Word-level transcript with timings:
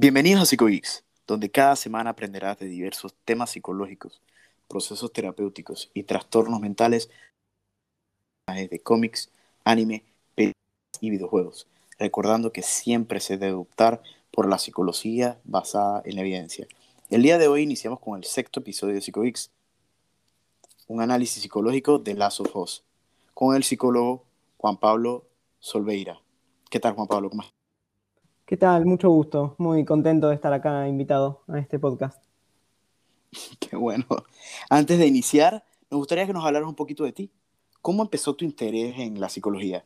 Bienvenidos 0.00 0.42
a 0.42 0.46
PsicoX, 0.46 1.02
donde 1.26 1.50
cada 1.50 1.74
semana 1.74 2.10
aprenderás 2.10 2.56
de 2.60 2.66
diversos 2.66 3.16
temas 3.24 3.50
psicológicos, 3.50 4.22
procesos 4.68 5.12
terapéuticos 5.12 5.90
y 5.92 6.04
trastornos 6.04 6.60
mentales 6.60 7.10
de 8.46 8.80
cómics, 8.80 9.32
anime, 9.64 10.04
películas 10.36 11.00
y 11.00 11.10
videojuegos, 11.10 11.66
recordando 11.98 12.52
que 12.52 12.62
siempre 12.62 13.18
se 13.18 13.38
debe 13.38 13.54
optar 13.54 14.00
por 14.30 14.48
la 14.48 14.58
psicología 14.58 15.40
basada 15.42 16.00
en 16.04 16.14
la 16.14 16.20
evidencia. 16.20 16.68
El 17.10 17.24
día 17.24 17.36
de 17.36 17.48
hoy 17.48 17.62
iniciamos 17.62 17.98
con 17.98 18.16
el 18.16 18.22
sexto 18.22 18.60
episodio 18.60 18.94
de 18.94 19.00
PsicoX, 19.00 19.50
un 20.86 21.02
análisis 21.02 21.42
psicológico 21.42 21.98
de 21.98 22.14
Last 22.14 22.38
of 22.38 22.54
Us, 22.54 22.84
con 23.34 23.56
el 23.56 23.64
psicólogo 23.64 24.22
Juan 24.58 24.76
Pablo 24.76 25.26
Solveira. 25.58 26.20
¿Qué 26.70 26.78
tal, 26.78 26.94
Juan 26.94 27.08
Pablo? 27.08 27.30
¿Cómo 27.30 27.42
¿Qué 28.48 28.56
tal? 28.56 28.86
Mucho 28.86 29.10
gusto. 29.10 29.56
Muy 29.58 29.84
contento 29.84 30.30
de 30.30 30.34
estar 30.34 30.54
acá 30.54 30.88
invitado 30.88 31.42
a 31.48 31.58
este 31.58 31.78
podcast. 31.78 32.24
Qué 33.60 33.76
bueno. 33.76 34.06
Antes 34.70 34.98
de 34.98 35.06
iniciar, 35.06 35.62
me 35.90 35.98
gustaría 35.98 36.26
que 36.26 36.32
nos 36.32 36.46
hablaras 36.46 36.66
un 36.66 36.74
poquito 36.74 37.04
de 37.04 37.12
ti. 37.12 37.30
¿Cómo 37.82 38.02
empezó 38.02 38.34
tu 38.36 38.46
interés 38.46 38.98
en 39.00 39.20
la 39.20 39.28
psicología? 39.28 39.84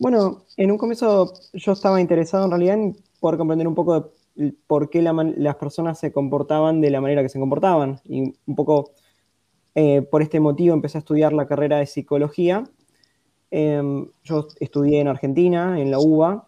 Bueno, 0.00 0.44
en 0.56 0.70
un 0.70 0.78
comienzo 0.78 1.34
yo 1.52 1.72
estaba 1.72 2.00
interesado 2.00 2.46
en 2.46 2.50
realidad 2.50 2.74
en 2.76 2.96
poder 3.20 3.36
comprender 3.36 3.68
un 3.68 3.74
poco 3.74 4.14
de 4.34 4.54
por 4.66 4.88
qué 4.88 5.02
las 5.02 5.56
personas 5.56 5.98
se 5.98 6.10
comportaban 6.10 6.80
de 6.80 6.88
la 6.88 7.02
manera 7.02 7.20
que 7.20 7.28
se 7.28 7.38
comportaban. 7.38 8.00
Y 8.04 8.36
un 8.46 8.56
poco 8.56 8.92
eh, 9.74 10.00
por 10.00 10.22
este 10.22 10.40
motivo 10.40 10.72
empecé 10.72 10.96
a 10.96 11.00
estudiar 11.00 11.34
la 11.34 11.46
carrera 11.46 11.76
de 11.76 11.84
psicología. 11.84 12.64
Em, 13.50 14.08
yo 14.24 14.48
estudié 14.60 15.00
en 15.00 15.08
Argentina, 15.08 15.78
en 15.78 15.90
la 15.90 15.98
UBA, 15.98 16.47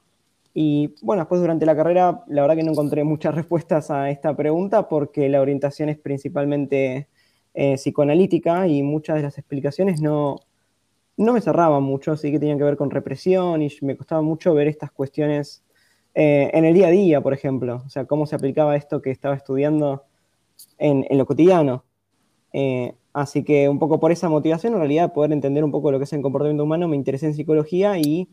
y 0.53 0.95
bueno, 1.03 1.23
después 1.23 1.41
durante 1.41 1.67
la 1.67 1.77
carrera, 1.77 2.25
la 2.29 2.43
verdad 2.43 2.57
que 2.57 2.63
no 2.63 2.73
encontré 2.73 3.05
muchas 3.05 3.35
respuestas 3.37 3.91
a 3.91 4.11
esta 4.11 4.35
pregunta 4.37 4.89
porque 4.89 5.29
la 5.29 5.41
orientación 5.41 5.89
es 5.89 5.99
principalmente 5.99 7.09
eh, 7.55 7.75
psicoanalítica 7.75 8.67
y 8.69 8.83
muchas 8.83 9.17
de 9.17 9.23
las 9.23 9.39
explicaciones 9.39 10.01
no, 10.01 10.37
no 11.17 11.33
me 11.33 11.41
cerraban 11.41 11.83
mucho, 11.83 12.13
así 12.13 12.33
que 12.33 12.39
tenían 12.39 12.59
que 12.59 12.65
ver 12.65 12.77
con 12.77 12.91
represión 12.91 13.63
y 13.63 13.69
me 13.83 13.97
costaba 13.97 14.23
mucho 14.23 14.55
ver 14.55 14.69
estas 14.69 14.91
cuestiones 14.91 15.63
eh, 16.15 16.51
en 16.53 16.65
el 16.65 16.75
día 16.75 16.89
a 16.89 16.91
día, 16.91 17.21
por 17.21 17.35
ejemplo. 17.35 17.83
O 17.87 17.91
sea, 17.91 18.05
cómo 18.07 18.27
se 18.27 18.37
aplicaba 18.37 18.77
esto 18.77 19.01
que 19.03 19.11
estaba 19.11 19.35
estudiando 19.35 20.05
en, 20.79 21.07
lo 21.11 21.27
cotidiano. 21.27 21.85
Eh, 22.53 22.95
así 23.13 23.45
que 23.45 23.69
un 23.69 23.79
poco 23.79 24.01
por 24.01 24.13
esa 24.13 24.29
motivación, 24.29 24.73
en 24.75 24.81
realidad, 24.81 25.13
poder 25.13 25.33
entender 25.33 25.63
un 25.65 25.71
poco 25.71 25.93
lo 25.93 25.99
que 25.99 26.05
es 26.05 26.13
el 26.13 26.23
comportamiento 26.23 26.65
humano, 26.65 26.89
me 26.89 26.97
interesé 26.97 27.27
en 27.27 27.35
psicología 27.35 27.99
y 27.99 28.29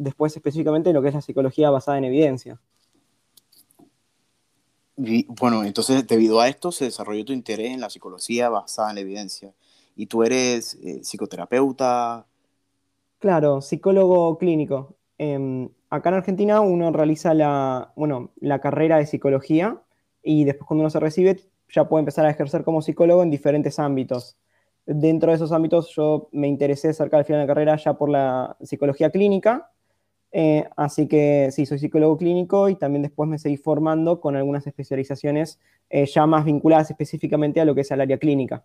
después 0.00 0.34
específicamente 0.34 0.92
lo 0.92 1.02
que 1.02 1.08
es 1.08 1.14
la 1.14 1.20
psicología 1.20 1.70
basada 1.70 1.98
en 1.98 2.04
evidencia. 2.04 2.58
bueno, 4.96 5.64
entonces 5.64 6.06
debido 6.06 6.40
a 6.40 6.48
esto 6.48 6.72
se 6.72 6.86
desarrolló 6.86 7.24
tu 7.24 7.32
interés 7.32 7.72
en 7.72 7.80
la 7.80 7.88
psicología 7.90 8.48
basada 8.48 8.90
en 8.90 8.94
la 8.96 9.00
evidencia. 9.02 9.52
¿Y 9.96 10.06
tú 10.06 10.22
eres 10.22 10.78
eh, 10.82 11.00
psicoterapeuta? 11.02 12.26
Claro, 13.18 13.60
psicólogo 13.60 14.38
clínico. 14.38 14.96
Em, 15.18 15.68
acá 15.90 16.08
en 16.08 16.14
Argentina 16.16 16.60
uno 16.62 16.90
realiza 16.92 17.34
la, 17.34 17.92
bueno, 17.96 18.30
la 18.40 18.60
carrera 18.60 18.96
de 18.96 19.06
psicología 19.06 19.82
y 20.22 20.44
después 20.44 20.66
cuando 20.66 20.82
uno 20.82 20.90
se 20.90 21.00
recibe 21.00 21.40
ya 21.68 21.88
puede 21.88 22.00
empezar 22.00 22.24
a 22.24 22.30
ejercer 22.30 22.64
como 22.64 22.82
psicólogo 22.82 23.22
en 23.22 23.30
diferentes 23.30 23.78
ámbitos. 23.78 24.38
Dentro 24.86 25.30
de 25.30 25.36
esos 25.36 25.52
ámbitos 25.52 25.94
yo 25.94 26.28
me 26.32 26.48
interesé 26.48 26.92
cerca 26.94 27.16
del 27.16 27.26
final 27.26 27.42
de 27.42 27.46
la 27.46 27.54
carrera 27.54 27.76
ya 27.76 27.94
por 27.94 28.08
la 28.08 28.56
psicología 28.62 29.10
clínica, 29.10 29.70
eh, 30.32 30.68
así 30.76 31.08
que 31.08 31.50
sí, 31.52 31.66
soy 31.66 31.78
psicólogo 31.78 32.16
clínico 32.16 32.68
y 32.68 32.76
también 32.76 33.02
después 33.02 33.28
me 33.28 33.38
seguí 33.38 33.56
formando 33.56 34.20
con 34.20 34.36
algunas 34.36 34.66
especializaciones 34.66 35.58
eh, 35.88 36.06
ya 36.06 36.26
más 36.26 36.44
vinculadas 36.44 36.90
específicamente 36.90 37.60
a 37.60 37.64
lo 37.64 37.74
que 37.74 37.80
es 37.80 37.90
el 37.90 38.00
área 38.00 38.18
clínica. 38.18 38.64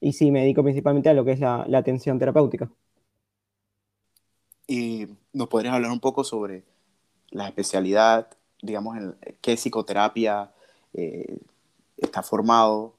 Y 0.00 0.12
sí, 0.12 0.30
me 0.30 0.40
dedico 0.40 0.62
principalmente 0.62 1.08
a 1.08 1.14
lo 1.14 1.24
que 1.24 1.32
es 1.32 1.40
la, 1.40 1.64
atención 1.74 2.18
terapéutica. 2.18 2.70
¿Y 4.66 5.06
nos 5.32 5.48
podrías 5.48 5.74
hablar 5.74 5.90
un 5.90 6.00
poco 6.00 6.24
sobre 6.24 6.64
la 7.30 7.46
especialidad, 7.46 8.28
digamos, 8.60 8.96
en 8.96 9.16
qué 9.40 9.56
psicoterapia 9.56 10.52
eh, 10.92 11.38
está 11.96 12.22
formado? 12.22 12.94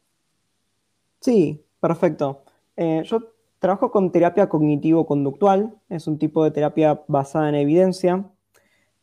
Sí, 1.19 1.61
perfecto. 1.79 2.43
yo 2.77 3.32
Trabajo 3.63 3.91
con 3.91 4.11
terapia 4.11 4.49
cognitivo-conductual, 4.49 5.73
es 5.87 6.05
un 6.07 6.17
tipo 6.17 6.43
de 6.43 6.51
terapia 6.51 7.01
basada 7.07 7.47
en 7.47 7.55
evidencia. 7.55 8.29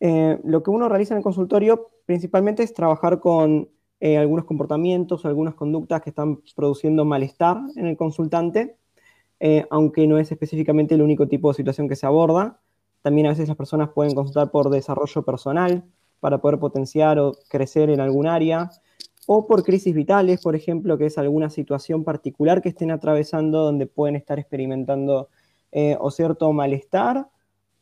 Eh, 0.01 0.39
lo 0.45 0.63
que 0.63 0.71
uno 0.71 0.87
realiza 0.87 1.15
en 1.15 1.19
el 1.19 1.25
consultorio 1.25 1.89
principalmente 2.05 2.63
es 2.63 2.75
trabajar 2.75 3.21
con 3.21 3.71
eh, 4.01 4.19
algunos 4.19 4.45
comportamientos, 4.45 5.25
algunas 5.25 5.55
conductas 5.55 6.03
que 6.03 6.11
están 6.11 6.43
produciendo 6.55 7.07
malestar 7.07 7.57
en 7.75 7.87
el 7.87 7.97
consultante, 7.97 8.77
eh, 9.39 9.65
aunque 9.71 10.07
no 10.07 10.19
es 10.19 10.31
específicamente 10.31 10.95
el 10.95 11.01
único 11.01 11.27
tipo 11.27 11.49
de 11.49 11.55
situación 11.55 11.89
que 11.89 11.97
se 11.97 12.05
aborda. 12.05 12.61
También 13.01 13.29
a 13.29 13.31
veces 13.31 13.49
las 13.49 13.57
personas 13.57 13.89
pueden 13.89 14.15
consultar 14.15 14.51
por 14.51 14.69
desarrollo 14.69 15.23
personal 15.23 15.85
para 16.21 16.43
poder 16.43 16.59
potenciar 16.59 17.19
o 17.19 17.33
crecer 17.49 17.89
en 17.89 18.01
algún 18.01 18.27
área 18.27 18.71
o 19.33 19.47
por 19.47 19.63
crisis 19.63 19.95
vitales, 19.95 20.43
por 20.43 20.57
ejemplo, 20.57 20.99
que 20.99 21.07
es 21.07 21.17
alguna 21.17 21.51
situación 21.51 22.03
particular 22.03 22.61
que 22.61 22.71
estén 22.71 22.91
atravesando 22.91 23.63
donde 23.63 23.87
pueden 23.87 24.17
estar 24.17 24.41
experimentando 24.41 25.29
eh, 25.71 25.97
o 26.01 26.11
cierto 26.11 26.53
malestar 26.53 27.29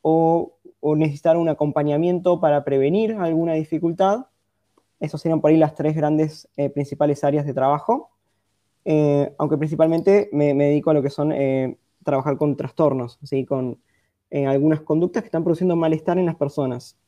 o, 0.02 0.52
necesitar 0.82 1.38
un 1.38 1.48
acompañamiento 1.48 2.38
para 2.38 2.64
prevenir 2.64 3.14
alguna 3.14 3.54
dificultad. 3.54 4.26
Esas 5.00 5.22
serían 5.22 5.40
por 5.40 5.50
ahí 5.50 5.56
las 5.56 5.74
tres 5.74 5.96
grandes 5.96 6.50
eh, 6.58 6.68
principales 6.68 7.24
áreas 7.24 7.46
de 7.46 7.54
trabajo, 7.54 8.10
eh, 8.84 9.32
aunque 9.38 9.56
principalmente 9.56 10.28
me, 10.32 10.52
dedico 10.52 10.90
a 10.90 10.94
lo 10.94 11.02
que 11.02 11.08
son 11.08 11.32
trabajar 12.04 12.36
con 12.36 12.58
trastornos, 12.58 13.18
¿sí? 13.22 13.46
con 13.46 13.78
algunas 14.30 14.82
conductas 14.82 15.22
que 15.22 15.28
están 15.28 15.44
produciendo 15.44 15.76
malestar 15.76 16.18
en 16.18 16.26
las 16.26 16.36
personas. 16.36 16.98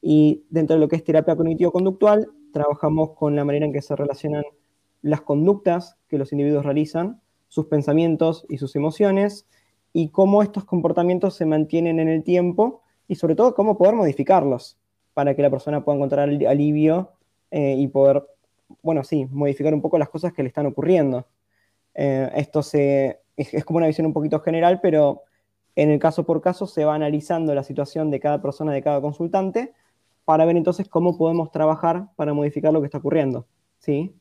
Y 0.00 0.44
dentro 0.48 0.76
de 0.76 0.80
lo 0.80 0.88
que 0.88 0.96
es 0.96 1.04
terapia 1.04 1.36
cognitivo-conductual, 1.36 2.30
trabajamos 2.52 3.10
con 3.12 3.36
la 3.36 3.44
manera 3.44 3.66
en 3.66 3.72
que 3.72 3.82
se 3.82 3.96
relacionan 3.96 4.44
las 5.02 5.22
conductas 5.22 5.96
que 6.08 6.18
los 6.18 6.32
individuos 6.32 6.64
realizan, 6.64 7.20
sus 7.48 7.66
pensamientos 7.66 8.46
y 8.48 8.58
sus 8.58 8.76
emociones, 8.76 9.46
y 9.92 10.08
cómo 10.08 10.42
estos 10.42 10.64
comportamientos 10.64 11.34
se 11.34 11.44
mantienen 11.44 11.98
en 12.00 12.08
el 12.08 12.22
tiempo, 12.22 12.82
y 13.08 13.16
sobre 13.16 13.34
todo 13.34 13.54
cómo 13.54 13.76
poder 13.76 13.94
modificarlos 13.94 14.78
para 15.14 15.34
que 15.34 15.42
la 15.42 15.50
persona 15.50 15.84
pueda 15.84 15.96
encontrar 15.96 16.28
alivio 16.28 17.12
eh, 17.50 17.74
y 17.76 17.88
poder, 17.88 18.26
bueno, 18.82 19.04
sí, 19.04 19.26
modificar 19.26 19.74
un 19.74 19.82
poco 19.82 19.98
las 19.98 20.08
cosas 20.08 20.32
que 20.32 20.42
le 20.42 20.48
están 20.48 20.66
ocurriendo. 20.66 21.26
Eh, 21.94 22.30
esto 22.34 22.62
se, 22.62 23.20
es, 23.36 23.64
como 23.64 23.78
una 23.78 23.86
visión 23.86 24.06
un 24.06 24.12
poquito 24.12 24.40
general, 24.40 24.80
pero 24.80 25.22
en 25.76 25.90
el 25.90 25.98
caso 25.98 26.24
por 26.24 26.40
caso 26.40 26.66
se 26.66 26.84
va 26.84 26.94
analizando 26.94 27.54
la 27.54 27.62
situación 27.62 28.10
de 28.10 28.20
cada 28.20 28.40
persona, 28.40 28.72
de 28.72 28.82
cada 28.82 29.00
consultante, 29.00 29.72
para 30.24 30.44
ver 30.44 30.56
entonces 30.56 30.88
cómo 30.88 31.16
podemos 31.16 31.50
trabajar 31.50 32.08
para 32.16 32.34
modificar 32.34 32.72
lo 32.72 32.80
que 32.80 32.86
está 32.86 32.98
ocurriendo. 32.98 33.46
¿Sí? 33.78 34.14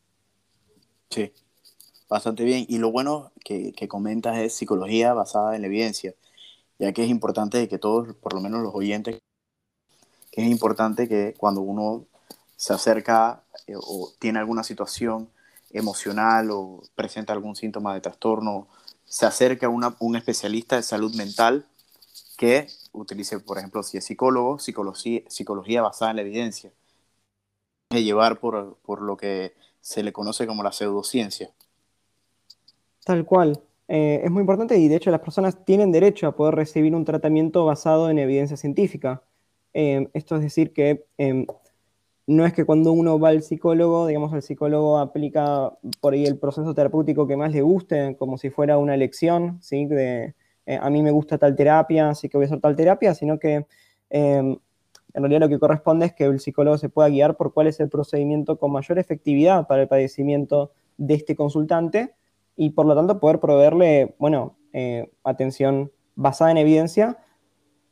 Sí, 1.09 1.31
bastante 2.09 2.43
bien. 2.43 2.65
Y 2.67 2.77
lo 2.77 2.91
bueno 2.91 3.31
que, 3.43 3.73
comentas 3.87 4.37
es 4.37 4.53
psicología 4.53 5.13
basada 5.13 5.55
en 5.55 5.61
la 5.61 5.67
evidencia, 5.67 6.15
ya 6.79 6.93
que 6.93 7.03
es 7.03 7.09
importante 7.09 7.67
que 7.67 7.77
todos, 7.77 8.15
por 8.15 8.33
lo 8.33 8.41
menos 8.41 8.61
los 8.63 8.73
oyentes, 8.73 9.19
que 10.31 10.41
es 10.41 10.49
importante 10.49 11.07
que 11.07 11.33
cuando 11.37 11.61
uno 11.61 12.05
se 12.55 12.73
acerca 12.73 13.43
eh, 13.67 13.73
o 13.75 14.11
tiene 14.19 14.39
alguna 14.39 14.63
situación 14.63 15.29
emocional 15.71 16.49
o 16.51 16.81
presenta 16.95 17.33
algún 17.33 17.55
síntoma 17.55 17.93
de 17.93 18.01
trastorno, 18.01 18.67
se 19.05 19.25
acerca 19.25 19.67
a 19.67 19.69
un 19.69 20.15
especialista 20.15 20.77
de 20.77 20.83
salud 20.83 21.13
mental 21.15 21.65
que 22.37 22.67
utilice, 22.93 23.39
por 23.39 23.57
ejemplo, 23.57 23.83
si 23.83 23.97
es 23.97 24.05
psicólogo, 24.05 24.59
psicología, 24.59 25.21
psicología 25.27 25.81
basada 25.81 26.11
en 26.11 26.17
la 26.17 26.21
evidencia. 26.23 26.71
De 27.89 28.03
llevar 28.03 28.39
por, 28.39 28.77
por, 28.83 29.01
lo 29.01 29.17
que 29.17 29.53
se 29.81 30.03
le 30.03 30.13
conoce 30.13 30.47
como 30.47 30.63
la 30.63 30.71
pseudociencia. 30.71 31.51
Tal 33.03 33.25
cual. 33.25 33.61
Eh, 33.87 34.21
es 34.23 34.31
muy 34.31 34.41
importante 34.41 34.77
y 34.77 34.87
de 34.87 34.95
hecho 34.95 35.11
las 35.11 35.19
personas 35.19 35.65
tienen 35.65 35.91
derecho 35.91 36.27
a 36.27 36.35
poder 36.35 36.55
recibir 36.55 36.95
un 36.95 37.03
tratamiento 37.03 37.65
basado 37.65 38.09
en 38.09 38.19
evidencia 38.19 38.55
científica. 38.55 39.21
Eh, 39.73 40.07
esto 40.13 40.37
es 40.37 40.41
decir 40.43 40.71
que 40.71 41.05
em, 41.17 41.45
no 42.27 42.45
es 42.45 42.53
que 42.53 42.65
cuando 42.65 42.93
uno 42.93 43.19
va 43.19 43.29
al 43.29 43.43
psicólogo, 43.43 44.07
digamos, 44.07 44.33
el 44.33 44.41
psicólogo 44.41 44.97
aplica 44.97 45.77
por 45.99 46.13
ahí 46.13 46.25
el 46.25 46.37
proceso 46.37 46.73
terapéutico 46.73 47.27
que 47.27 47.35
más 47.35 47.51
le 47.51 47.61
guste, 47.61 48.15
como 48.17 48.37
si 48.37 48.49
fuera 48.49 48.77
una 48.77 48.95
lección, 48.95 49.57
¿sí? 49.61 49.85
De, 49.85 50.35
eh, 50.65 50.79
a 50.81 50.89
mí 50.89 51.01
me 51.01 51.11
gusta 51.11 51.37
tal 51.37 51.55
terapia, 51.55 52.09
así 52.09 52.29
que 52.29 52.37
voy 52.37 52.45
a 52.45 52.47
hacer 52.47 52.61
tal 52.61 52.75
terapia, 52.75 53.13
sino 53.13 53.39
que 53.39 53.65
em, 54.09 54.57
en 55.13 55.23
realidad 55.23 55.41
lo 55.41 55.49
que 55.49 55.59
corresponde 55.59 56.05
es 56.05 56.13
que 56.13 56.25
el 56.25 56.39
psicólogo 56.39 56.77
se 56.77 56.89
pueda 56.89 57.09
guiar 57.09 57.35
por 57.37 57.53
cuál 57.53 57.67
es 57.67 57.79
el 57.79 57.89
procedimiento 57.89 58.57
con 58.57 58.71
mayor 58.71 58.99
efectividad 58.99 59.67
para 59.67 59.81
el 59.81 59.87
padecimiento 59.87 60.71
de 60.97 61.15
este 61.15 61.35
consultante 61.35 62.13
y 62.55 62.71
por 62.71 62.85
lo 62.85 62.95
tanto 62.95 63.19
poder 63.19 63.39
proveerle, 63.39 64.15
bueno, 64.19 64.55
eh, 64.73 65.11
atención 65.23 65.91
basada 66.15 66.51
en 66.51 66.57
evidencia 66.57 67.17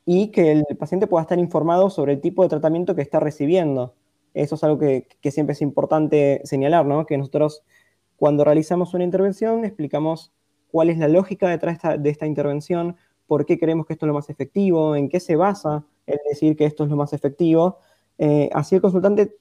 y 0.05 0.31
que 0.31 0.51
el 0.51 0.65
paciente 0.77 1.07
pueda 1.07 1.23
estar 1.23 1.39
informado 1.39 1.89
sobre 1.89 2.13
el 2.13 2.21
tipo 2.21 2.43
de 2.43 2.49
tratamiento 2.49 2.95
que 2.95 3.01
está 3.01 3.19
recibiendo. 3.19 3.95
Eso 4.33 4.55
es 4.55 4.63
algo 4.63 4.79
que, 4.79 5.07
siempre 5.31 5.53
es 5.53 5.61
importante 5.61 6.41
señalar, 6.45 6.85
¿no? 6.85 7.05
Que 7.05 7.17
nosotros 7.17 7.63
cuando 8.15 8.43
realizamos 8.43 8.93
una 8.93 9.03
intervención 9.03 9.65
explicamos 9.65 10.31
cuál 10.71 10.89
es 10.89 10.97
la 10.97 11.07
lógica 11.07 11.49
detrás 11.49 11.79
de 11.99 12.09
esta, 12.09 12.25
intervención, 12.25 12.95
por 13.27 13.45
qué 13.45 13.59
creemos 13.59 13.85
que 13.85 13.93
esto 13.93 14.05
es 14.05 14.07
lo 14.07 14.13
más 14.13 14.29
efectivo, 14.29 14.95
en 14.95 15.09
qué 15.09 15.19
se 15.19 15.35
basa 15.35 15.85
el 16.05 16.19
decir 16.29 16.55
que 16.55 16.65
esto 16.65 16.83
es 16.83 16.89
lo 16.89 16.95
más 16.95 17.13
efectivo. 17.13 17.77
Eh, 18.17 18.49
así 18.53 18.75
el 18.75 18.81
consultante, 18.81 19.35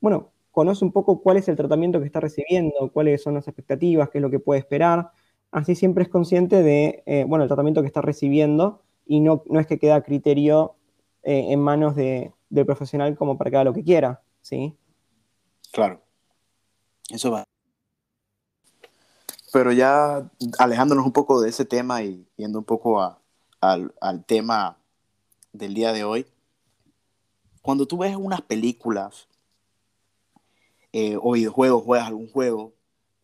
bueno, 0.00 0.30
conoce 0.50 0.84
un 0.84 0.92
poco 0.92 1.20
cuál 1.20 1.36
es 1.36 1.48
el 1.48 1.56
tratamiento 1.56 2.00
que 2.00 2.06
está 2.06 2.20
recibiendo, 2.20 2.90
cuáles 2.92 3.22
son 3.22 3.34
las 3.34 3.48
expectativas, 3.48 4.08
qué 4.10 4.18
es 4.18 4.22
lo 4.22 4.30
que 4.30 4.40
puede 4.40 4.60
esperar. 4.60 5.10
Así 5.50 5.74
siempre 5.74 6.02
es 6.02 6.08
consciente 6.08 6.62
de, 6.62 7.02
eh, 7.06 7.24
bueno, 7.26 7.44
el 7.44 7.48
tratamiento 7.48 7.80
que 7.80 7.86
está 7.86 8.02
recibiendo 8.02 8.82
y 9.06 9.20
no, 9.20 9.42
no 9.46 9.60
es 9.60 9.66
que 9.66 9.78
queda 9.78 10.02
criterio 10.02 10.76
eh, 11.22 11.46
en 11.50 11.60
manos 11.60 11.96
del 11.96 12.32
profesional 12.66 13.16
como 13.16 13.36
para 13.36 13.50
que 13.50 13.56
haga 13.56 13.64
lo 13.64 13.72
que 13.72 13.84
quiera, 13.84 14.22
¿sí? 14.40 14.76
Claro. 15.72 16.00
Eso 17.10 17.30
va. 17.30 17.44
Pero 19.52 19.72
ya 19.72 20.30
alejándonos 20.58 21.06
un 21.06 21.12
poco 21.12 21.40
de 21.40 21.50
ese 21.50 21.64
tema 21.64 22.02
y 22.02 22.26
yendo 22.36 22.58
un 22.58 22.64
poco 22.64 23.00
al, 23.60 23.94
al 24.00 24.24
tema 24.24 24.78
del 25.52 25.74
día 25.74 25.92
de 25.92 26.04
hoy, 26.04 26.26
cuando 27.62 27.86
tú 27.86 27.98
ves 27.98 28.16
unas 28.16 28.42
películas 28.42 29.28
eh, 30.92 31.18
o 31.20 31.32
videojuegos, 31.32 31.84
juegas 31.84 32.08
algún 32.08 32.28
juego, 32.28 32.72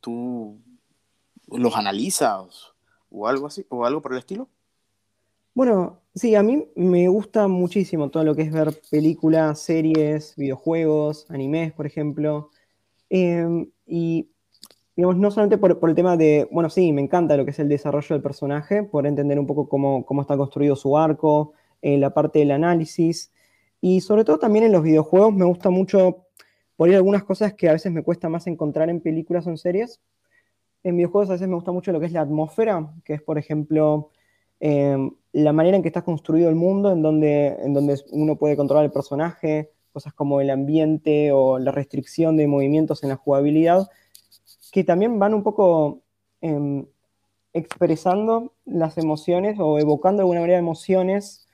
tú 0.01 0.61
los 1.49 1.75
analizas 1.77 2.75
o 3.11 3.27
algo 3.27 3.47
así, 3.47 3.65
o 3.69 3.85
algo 3.87 4.03
por 4.03 4.13
el 4.13 4.19
estilo. 4.19 4.49
Bueno, 5.55 6.01
sí, 6.15 6.35
a 6.35 6.43
mí 6.43 6.69
me 6.75 7.09
gusta 7.09 7.49
muchísimo 7.49 8.11
todo 8.11 8.25
lo 8.25 8.35
que 8.35 8.43
es 8.43 8.53
ver 8.53 8.79
películas, 8.91 9.61
series, 9.61 10.35
videojuegos, 10.37 11.27
animes, 11.31 11.73
por 11.73 11.87
ejemplo. 11.87 12.51
Em, 13.09 13.71
y, 13.87 14.29
no 14.97 15.31
solamente 15.31 15.59
por, 15.59 15.89
el 15.89 15.95
tema 15.95 16.17
de, 16.17 16.49
bueno, 16.53 16.71
sí, 16.71 16.93
me 16.93 17.03
encanta 17.03 17.37
lo 17.37 17.45
que 17.45 17.51
es 17.51 17.59
el 17.59 17.69
desarrollo 17.69 18.15
del 18.15 18.23
personaje, 18.23 18.85
por 18.85 19.07
entender 19.07 19.39
un 19.39 19.47
poco 19.47 19.69
cómo, 19.69 20.21
está 20.21 20.37
construido 20.37 20.77
su 20.77 20.97
arco, 20.97 21.53
eh, 21.83 21.99
la 21.99 22.15
parte 22.15 22.39
del 22.39 22.53
análisis. 22.53 23.33
Y 23.81 24.01
sobre 24.01 24.25
todo 24.25 24.39
también 24.39 24.65
en 24.65 24.73
los 24.73 24.83
videojuegos 24.83 25.35
me 25.35 25.45
gusta 25.45 25.71
mucho 25.71 26.25
ahí 26.79 26.95
algunas 26.95 27.25
cosas 27.25 27.55
que 27.55 27.69
a 27.69 27.73
veces 27.73 27.93
me 27.93 28.03
cuesta 28.03 28.29
más 28.29 28.47
encontrar 28.47 28.91
en 28.91 29.01
películas 29.01 29.47
o 29.47 29.51
en 29.51 29.59
series. 29.59 30.01
En 30.83 30.97
videojuegos 30.97 31.31
a 31.31 31.33
veces 31.35 31.49
me 31.49 31.55
gusta 31.55 31.73
mucho 31.73 31.93
lo 31.93 32.01
que 32.01 32.07
es 32.07 32.13
la 32.13 32.21
atmósfera, 32.21 32.93
que 33.05 33.15
es, 33.15 33.23
por 33.23 33.39
ejemplo, 33.39 34.11
em, 34.61 35.11
la 35.33 35.53
manera 35.53 35.77
en 35.77 35.83
que 35.83 35.89
está 35.89 36.03
construido 36.03 36.49
el 36.49 36.57
mundo, 36.57 36.93
en 36.93 37.03
donde, 37.03 37.57
en 37.63 37.75
donde 37.75 38.01
uno 38.13 38.37
puede 38.37 38.57
controlar 38.57 38.85
el 38.85 38.93
personaje, 38.93 39.71
cosas 39.93 40.13
como 40.13 40.41
el 40.41 40.51
ambiente 40.51 41.33
o 41.33 41.59
la 41.59 41.73
restricción 41.73 42.37
de 42.37 42.47
movimientos 42.47 43.03
en 43.03 43.11
la 43.11 43.17
jugabilidad, 43.17 43.89
que 44.75 44.83
también 44.83 45.21
van 45.21 45.35
un 45.35 45.45
poco 45.45 46.03
em, 46.41 46.85
expresando 47.53 48.55
las 48.65 48.99
emociones 48.99 49.57
o 49.61 49.79
evocando 49.79 50.19
de 50.19 50.23
alguna 50.23 50.41
manera 50.41 50.59
emociones 50.59 51.47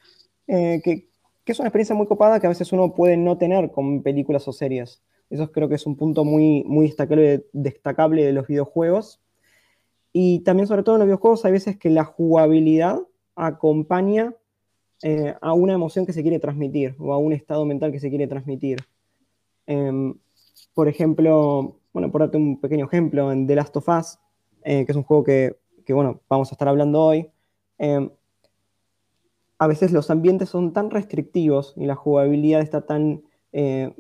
eh, 0.46 0.80
que, 0.82 1.10
es 1.44 1.58
una 1.58 1.68
experiencia 1.68 1.94
muy 1.94 2.06
copada 2.06 2.40
que 2.40 2.46
a 2.46 2.48
veces 2.48 2.72
uno 2.72 2.94
puede 2.94 3.18
no 3.18 3.36
tener 3.36 3.72
con 3.72 4.02
películas 4.02 4.48
o 4.48 4.54
series. 4.54 5.02
Eso 5.28 5.52
creo 5.52 5.68
que 5.68 5.74
es 5.74 5.84
un 5.84 5.96
punto 5.96 6.24
muy, 6.24 6.64
muy 6.64 6.86
destacable, 6.86 7.44
destacable 7.52 8.24
de 8.24 8.32
los 8.32 8.46
videojuegos. 8.46 9.20
Y 10.14 10.40
también, 10.40 10.66
sobre 10.66 10.82
todo 10.82 10.94
en 10.94 11.00
los 11.00 11.06
videojuegos, 11.08 11.44
hay 11.44 11.52
veces 11.52 11.76
que 11.76 11.90
la 11.90 12.04
jugabilidad 12.04 13.00
acompaña 13.34 14.34
eh, 15.02 15.34
a 15.42 15.52
una 15.52 15.74
emoción 15.74 16.06
que 16.06 16.14
se 16.14 16.22
quiere 16.22 16.38
transmitir 16.38 16.94
o 16.98 17.12
a 17.12 17.18
un 17.18 17.34
estado 17.34 17.66
mental 17.66 17.92
que 17.92 18.00
se 18.00 18.08
quiere 18.08 18.28
transmitir. 18.28 18.78
Em, 19.66 20.14
por 20.72 20.88
ejemplo, 20.88 21.79
bueno, 21.92 22.10
por 22.10 22.20
darte 22.20 22.36
un 22.36 22.60
pequeño 22.60 22.86
ejemplo, 22.86 23.32
en 23.32 23.46
The 23.46 23.56
Last 23.56 23.76
of 23.76 23.88
Us, 23.88 24.18
eh, 24.62 24.84
que 24.84 24.92
es 24.92 24.96
un 24.96 25.04
juego 25.04 25.24
que, 25.24 25.56
que, 25.84 25.92
bueno, 25.92 26.20
vamos 26.28 26.50
a 26.50 26.54
estar 26.54 26.68
hablando 26.68 27.02
hoy, 27.02 27.30
em, 27.78 28.10
a 29.58 29.66
veces 29.66 29.92
los 29.92 30.10
ambientes 30.10 30.48
son 30.48 30.72
tan 30.72 30.90
restrictivos 30.90 31.74
y 31.76 31.86
la 31.86 31.94
jugabilidad 31.94 32.60
está 32.62 32.86
tan 32.86 33.22
eh, 33.52 33.92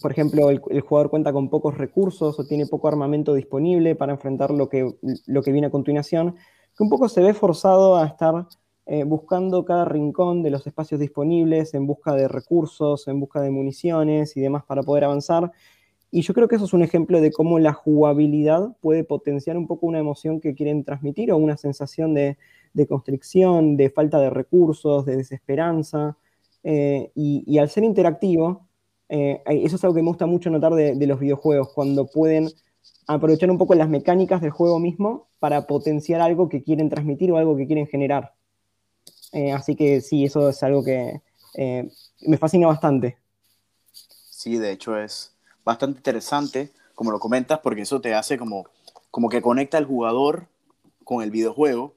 por 0.00 0.12
ejemplo, 0.12 0.50
el, 0.50 0.60
jugador 0.80 1.10
cuenta 1.10 1.32
con 1.32 1.50
pocos 1.50 1.76
recursos 1.76 2.38
o 2.38 2.44
tiene 2.46 2.66
poco 2.66 2.88
armamento 2.88 3.34
disponible 3.34 3.94
para 3.94 4.12
enfrentar 4.12 4.50
lo 4.50 4.68
que, 4.68 4.96
lo 5.26 5.42
que 5.42 5.52
viene 5.52 5.66
a 5.66 5.70
continuación, 5.70 6.36
que 6.76 6.82
un 6.82 6.88
poco 6.88 7.08
se 7.08 7.20
ve 7.20 7.34
forzado 7.34 7.96
a 7.96 8.06
estar 8.06 8.46
eh, 8.86 9.04
buscando 9.04 9.64
cada 9.64 9.84
rincón 9.84 10.42
de 10.42 10.50
los 10.50 10.66
espacios 10.66 11.00
disponibles 11.00 11.74
en 11.74 11.86
busca 11.86 12.14
de 12.14 12.28
recursos, 12.28 13.08
en 13.08 13.20
busca 13.20 13.40
de 13.40 13.50
municiones 13.50 14.36
y 14.36 14.40
demás 14.40 14.64
para 14.64 14.82
poder 14.82 15.04
avanzar. 15.04 15.52
Y 16.12 16.22
yo 16.22 16.34
creo 16.34 16.48
que 16.48 16.56
eso 16.56 16.64
es 16.64 16.72
un 16.72 16.82
ejemplo 16.82 17.20
de 17.20 17.30
cómo 17.30 17.58
la 17.60 17.72
jugabilidad 17.72 18.76
puede 18.80 19.04
potenciar 19.04 19.56
un 19.56 19.68
poco 19.68 19.86
una 19.86 20.00
emoción 20.00 20.40
que 20.40 20.54
quieren 20.54 20.82
transmitir 20.84 21.30
o 21.30 21.36
una 21.36 21.56
sensación 21.56 22.14
de, 22.14 22.36
constricción, 22.88 23.76
de 23.76 23.90
falta 23.90 24.18
de 24.18 24.30
recursos, 24.30 25.06
de 25.06 25.16
desesperanza. 25.16 26.16
Eh, 26.64 27.12
y, 27.14 27.58
al 27.58 27.70
ser 27.70 27.84
interactivo, 27.84 28.66
eh, 29.08 29.40
eso 29.46 29.76
es 29.76 29.84
algo 29.84 29.94
que 29.94 30.02
me 30.02 30.08
gusta 30.08 30.26
mucho 30.26 30.50
notar 30.50 30.74
de, 30.74 31.06
los 31.06 31.20
videojuegos, 31.20 31.72
cuando 31.72 32.06
pueden 32.06 32.48
aprovechar 33.06 33.50
un 33.50 33.58
poco 33.58 33.74
las 33.74 33.88
mecánicas 33.88 34.40
del 34.40 34.50
juego 34.50 34.80
mismo 34.80 35.28
para 35.38 35.66
potenciar 35.68 36.20
algo 36.20 36.48
que 36.48 36.62
quieren 36.64 36.88
transmitir 36.88 37.30
o 37.30 37.36
algo 37.36 37.56
que 37.56 37.66
quieren 37.66 37.86
generar. 37.86 38.34
Eh, 39.32 39.52
así 39.52 39.76
que 39.76 40.00
sí, 40.00 40.24
eso 40.24 40.48
es 40.48 40.60
algo 40.64 40.82
que 40.82 41.20
me 42.26 42.36
fascina 42.36 42.66
bastante. 42.66 43.16
Sí, 43.92 44.56
de 44.56 44.72
hecho 44.72 44.96
es 44.96 45.36
bastante 45.64 45.98
interesante, 45.98 46.70
como 46.94 47.10
lo 47.10 47.18
comentas, 47.18 47.60
porque 47.60 47.82
eso 47.82 48.00
te 48.00 48.14
hace 48.14 48.38
como, 48.38 48.66
como 49.10 49.28
que 49.28 49.42
conecta 49.42 49.78
al 49.78 49.86
jugador 49.86 50.46
con 51.04 51.22
el 51.22 51.30
videojuego 51.30 51.94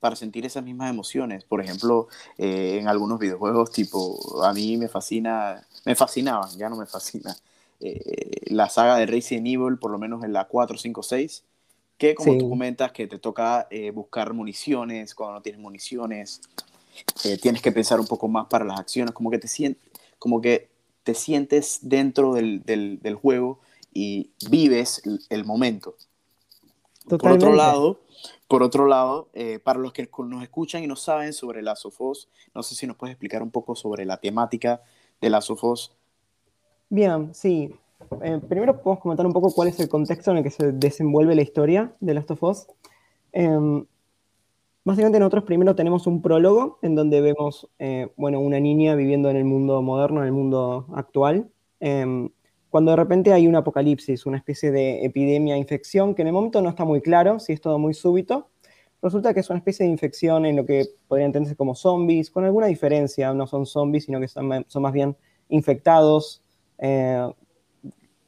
para 0.00 0.16
sentir 0.16 0.46
esas 0.46 0.64
mismas 0.64 0.90
emociones. 0.90 1.44
Por 1.44 1.60
ejemplo, 1.60 2.08
en 2.36 2.86
algunos 2.86 3.18
videojuegos, 3.18 3.72
tipo, 3.72 4.44
a 4.44 4.52
mí 4.52 4.76
me 4.76 4.88
fascina 4.88 5.66
me 5.88 5.94
fascinaban, 5.94 6.50
ya 6.58 6.68
no 6.68 6.76
me 6.76 6.84
fascina. 6.84 7.34
Eh, 7.80 8.52
la 8.52 8.68
saga 8.68 8.96
de 8.96 9.06
Resident 9.06 9.46
Evil, 9.46 9.78
por 9.78 9.90
lo 9.90 9.98
menos 9.98 10.22
en 10.22 10.34
la 10.34 10.46
4, 10.46 10.76
5, 10.76 11.02
6, 11.02 11.44
que 11.96 12.14
como 12.14 12.36
tú 12.36 12.50
comentas, 12.50 12.92
que 12.92 13.06
te 13.06 13.18
toca 13.18 13.66
eh, 13.70 13.90
buscar 13.90 14.34
municiones 14.34 15.14
cuando 15.14 15.36
no 15.36 15.40
tienes 15.40 15.62
municiones, 15.62 16.42
eh, 17.24 17.38
tienes 17.38 17.62
que 17.62 17.72
pensar 17.72 17.98
un 18.00 18.06
poco 18.06 18.28
más 18.28 18.48
para 18.48 18.66
las 18.66 18.78
acciones, 18.78 19.14
como 19.14 19.30
que 19.30 19.38
te, 19.38 19.48
sientes, 19.48 19.82
como 20.18 20.42
que 20.42 20.68
te 21.08 21.14
sientes 21.14 21.78
dentro 21.80 22.34
del, 22.34 22.62
del, 22.64 23.00
del 23.00 23.14
juego 23.14 23.60
y 23.94 24.30
vives 24.50 25.00
el, 25.30 25.46
momento. 25.46 25.94
Por 27.08 27.32
otro 27.32 27.54
lado, 27.54 28.02
por 28.46 28.62
otro 28.62 28.86
lado 28.86 29.30
para 29.64 29.78
los 29.78 29.94
que 29.94 30.06
nos 30.18 30.42
escuchan 30.42 30.84
y 30.84 30.86
no 30.86 30.96
saben 30.96 31.32
sobre 31.32 31.62
la 31.62 31.76
Sofos, 31.76 32.28
no 32.54 32.62
sé 32.62 32.74
si 32.74 32.86
nos 32.86 32.98
puedes 32.98 33.14
explicar 33.14 33.42
un 33.42 33.50
poco 33.50 33.74
sobre 33.74 34.04
la 34.04 34.18
temática 34.18 34.82
de 35.18 35.30
las 35.30 35.48
UFOs? 35.48 35.96
Bien, 36.90 37.34
sí. 37.34 37.74
Eh, 38.22 38.38
primero 38.46 38.82
podemos 38.82 39.02
comentar 39.02 39.24
un 39.24 39.32
poco 39.32 39.50
cuál 39.50 39.68
es 39.68 39.80
el 39.80 39.88
contexto 39.88 40.30
en 40.32 40.36
el 40.36 40.42
que 40.42 40.50
se 40.50 40.72
desenvuelve 40.72 41.34
la 41.34 41.40
historia 41.40 41.90
de 42.00 42.12
Last 42.12 42.30
of 42.32 42.42
Us. 42.42 42.66
Eh, 43.32 43.82
básicamente 44.88 45.18
nosotros 45.18 45.44
primero 45.44 45.74
tenemos 45.74 46.06
un 46.06 46.20
prólogo 46.22 46.78
en 46.82 46.94
donde 46.94 47.20
vemos, 47.20 47.68
eh, 47.78 48.08
bueno, 48.16 48.40
una 48.40 48.60
niña 48.60 48.94
viviendo 48.94 49.30
en 49.30 49.36
el 49.36 49.44
mundo 49.44 49.80
moderno, 49.82 50.20
en 50.20 50.26
el 50.26 50.32
mundo 50.32 50.86
actual, 50.94 51.50
em, 51.80 52.30
cuando 52.70 52.90
de 52.90 52.96
repente 52.96 53.32
hay 53.32 53.46
un 53.46 53.56
apocalipsis, 53.56 54.26
una 54.26 54.36
especie 54.36 54.70
de 54.70 55.04
epidemia, 55.04 55.56
infección, 55.56 56.14
que 56.14 56.22
en 56.22 56.28
el 56.28 56.34
momento 56.34 56.60
no 56.60 56.68
está 56.68 56.84
muy 56.84 57.00
claro, 57.00 57.38
si 57.38 57.52
es 57.52 57.60
todo 57.60 57.78
muy 57.78 57.94
súbito, 57.94 58.48
Resulta 59.00 59.32
que 59.32 59.40
es 59.40 59.50
una 59.50 59.58
especie 59.58 59.86
de 59.86 59.92
infección 59.92 60.44
en 60.44 60.56
lo 60.56 60.66
que 60.66 60.86
podría 61.06 61.26
entenderse 61.26 61.54
como 61.56 61.74
zombies, 61.76 62.30
con 62.30 62.44
alguna 62.44 62.66
diferencia, 62.66 63.32
no 63.32 63.46
son 63.46 63.64
zombies, 63.64 64.06
sino 64.06 64.18
que 64.18 64.26
son, 64.26 64.48
más 64.48 64.92
bien 64.92 65.16
infectados. 65.48 66.42
Eh, 66.78 67.28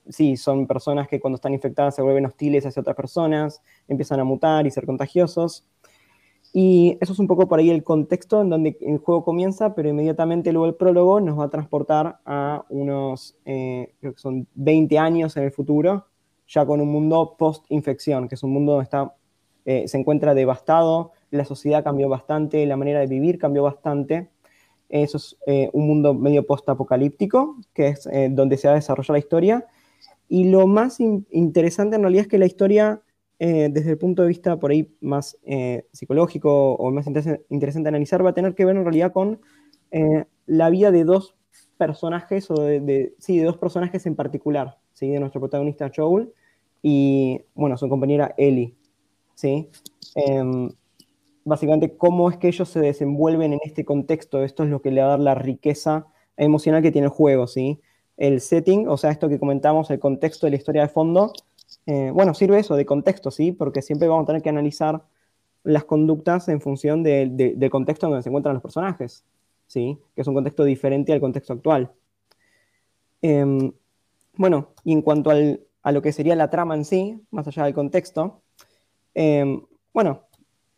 sí, 0.09 0.37
son 0.37 0.69
personas 0.69 1.09
que 1.09 1.19
cuando 1.19 1.37
están 1.37 1.55
infectadas 1.55 1.97
se 1.97 2.03
vuelven 2.03 2.27
hostiles 2.27 2.65
hacia 2.67 2.81
otras 2.81 2.95
personas, 2.95 3.61
empiezan 3.89 4.21
a 4.21 4.25
mutar 4.25 4.65
y 4.67 4.71
ser 4.71 4.87
contagiosos. 4.87 5.67
Y 6.53 6.99
eso 7.01 7.13
es 7.13 7.19
un 7.19 7.29
poco 7.29 7.47
por 7.47 7.61
ahí 7.61 7.71
el 7.71 7.85
contexto 7.85 8.43
en 8.43 8.51
donde 8.51 8.77
el 8.81 8.99
juego 8.99 9.25
comienza, 9.25 9.75
pero 9.75 9.89
inmediatamente 9.89 10.53
luego 10.53 10.67
el 10.67 10.75
prólogo 10.75 11.21
nos 11.21 11.39
va 11.39 11.45
a 11.45 11.51
transportar 11.51 12.19
a 12.25 12.65
unos, 12.69 13.37
eh, 13.45 13.95
creo 14.01 14.15
que 14.15 14.21
son 14.21 14.49
20 14.55 14.99
años 14.99 15.37
en 15.37 15.45
el 15.45 15.53
futuro, 15.53 16.07
ya 16.49 16.67
con 16.67 16.81
un 16.81 16.89
mundo 16.89 17.37
post-infección, 17.39 18.29
que 18.29 18.35
es 18.35 18.43
un 18.43 18.53
mundo 18.53 18.73
donde 18.73 18.85
está 18.85 19.15
eh, 19.65 19.87
se 19.89 19.99
encuentra 19.99 20.35
devastado, 20.35 21.13
la 21.31 21.45
sociedad 21.45 21.85
cambió 21.85 22.09
bastante, 22.09 22.65
la 22.67 22.77
manera 22.77 23.01
de 23.01 23.07
vivir 23.07 23.39
cambió 23.39 23.63
bastante. 23.63 24.31
Eso 24.89 25.19
es 25.19 25.37
eh, 25.47 25.71
un 25.73 25.87
mundo 25.87 26.15
medio 26.15 26.47
post-apocalíptico, 26.47 27.57
que 27.73 27.89
es 27.89 28.07
eh, 28.07 28.29
donde 28.31 28.57
se 28.57 28.69
va 28.69 28.73
a 28.73 28.77
desarrollar 28.77 29.13
la 29.13 29.19
historia. 29.19 29.67
Y 30.29 30.45
lo 30.45 30.67
más 30.67 30.99
interesante 31.01 31.97
en 31.97 32.03
realidad 32.03 32.23
es 32.23 32.29
que 32.29 32.39
la 32.39 32.47
historia, 32.47 33.03
desde 33.41 33.91
el 33.91 33.99
punto 33.99 34.23
de 34.23 34.29
vista 34.29 34.59
por 34.59 34.71
ahí 34.71 34.95
más 35.01 35.39
psicológico 35.93 36.75
o 36.75 36.91
más 36.91 37.07
interesante 37.49 37.89
analizar, 37.89 38.25
va 38.25 38.31
a 38.31 38.35
tener 38.35 38.55
que 38.55 38.67
ver 38.67 38.77
en 38.77 38.85
realidad 38.85 39.13
con 39.13 39.41
la 40.47 40.69
vida 40.69 40.91
de 40.91 41.05
dos 41.05 41.35
personajes, 41.81 42.51
o 42.51 42.61
de, 42.61 43.15
sí, 43.19 43.39
de 43.39 43.45
dos 43.45 43.57
personajes 43.57 44.05
en 44.05 44.15
particular, 44.15 44.79
¿sí? 44.93 45.09
de 45.09 45.19
nuestro 45.19 45.41
protagonista 45.41 45.91
Joel 45.95 46.31
y, 46.83 47.41
bueno, 47.55 47.79
su 47.79 47.89
compañera 47.89 48.35
Ellie. 48.37 48.75
¿sí? 49.35 49.71
Em, 50.15 50.71
básicamente, 51.45 51.97
cómo 51.97 52.29
es 52.31 52.37
que 52.37 52.49
ellos 52.49 52.69
se 52.69 52.81
desenvuelven 52.81 53.55
en 53.55 53.61
este 53.65 53.87
contexto. 53.87 54.45
Esto 54.45 54.65
es 54.65 54.69
lo 54.69 54.83
que 54.83 54.91
le 54.91 55.01
va 55.01 55.07
a 55.07 55.11
dar 55.11 55.21
la 55.21 55.35
riqueza 55.35 56.07
emocional 56.37 56.83
que 56.83 56.93
tiene 56.93 57.07
el 57.07 57.13
juego. 57.13 57.47
¿sí? 57.47 57.81
El 58.19 58.43
setting, 58.43 58.87
o 58.87 58.99
sea, 58.99 59.11
esto 59.11 59.31
que 59.31 59.39
comentamos, 59.39 59.91
el 59.91 59.99
contexto 59.99 60.47
de 60.47 60.51
la 60.51 60.57
historia 60.57 60.83
de 60.83 60.89
fondo, 60.89 61.33
eh, 61.87 62.11
bueno, 62.13 62.35
sirve 62.35 62.59
eso 62.59 62.77
de 62.77 62.87
contexto, 62.87 63.31
¿sí? 63.31 63.53
porque 63.53 63.83
siempre 63.83 64.09
vamos 64.09 64.25
a 64.25 64.27
tener 64.27 64.43
que 64.43 64.49
analizar 64.49 65.03
las 65.63 65.85
conductas 65.85 66.49
en 66.49 66.61
función 66.61 67.03
del 67.03 67.71
contexto 67.71 68.07
en 68.07 68.13
donde 68.13 68.23
se 68.23 68.29
encuentran 68.29 68.55
los 68.55 68.63
personajes. 68.63 69.25
¿sí? 69.71 69.97
que 70.17 70.23
es 70.23 70.27
un 70.27 70.35
contexto 70.35 70.65
diferente 70.65 71.13
al 71.13 71.21
contexto 71.21 71.53
actual. 71.53 71.93
Em, 73.23 73.73
bueno, 74.37 74.75
y 74.83 74.93
en 74.93 75.03
cuanto 75.03 75.31
a 75.31 75.93
lo 75.93 76.03
que 76.03 76.13
sería 76.13 76.35
la 76.35 76.51
trama 76.51 76.75
en 76.75 76.85
sí, 76.85 77.23
más 77.31 77.47
allá 77.47 77.65
del 77.65 77.75
contexto, 77.75 78.43
em, 79.15 79.65
bueno, 79.95 80.25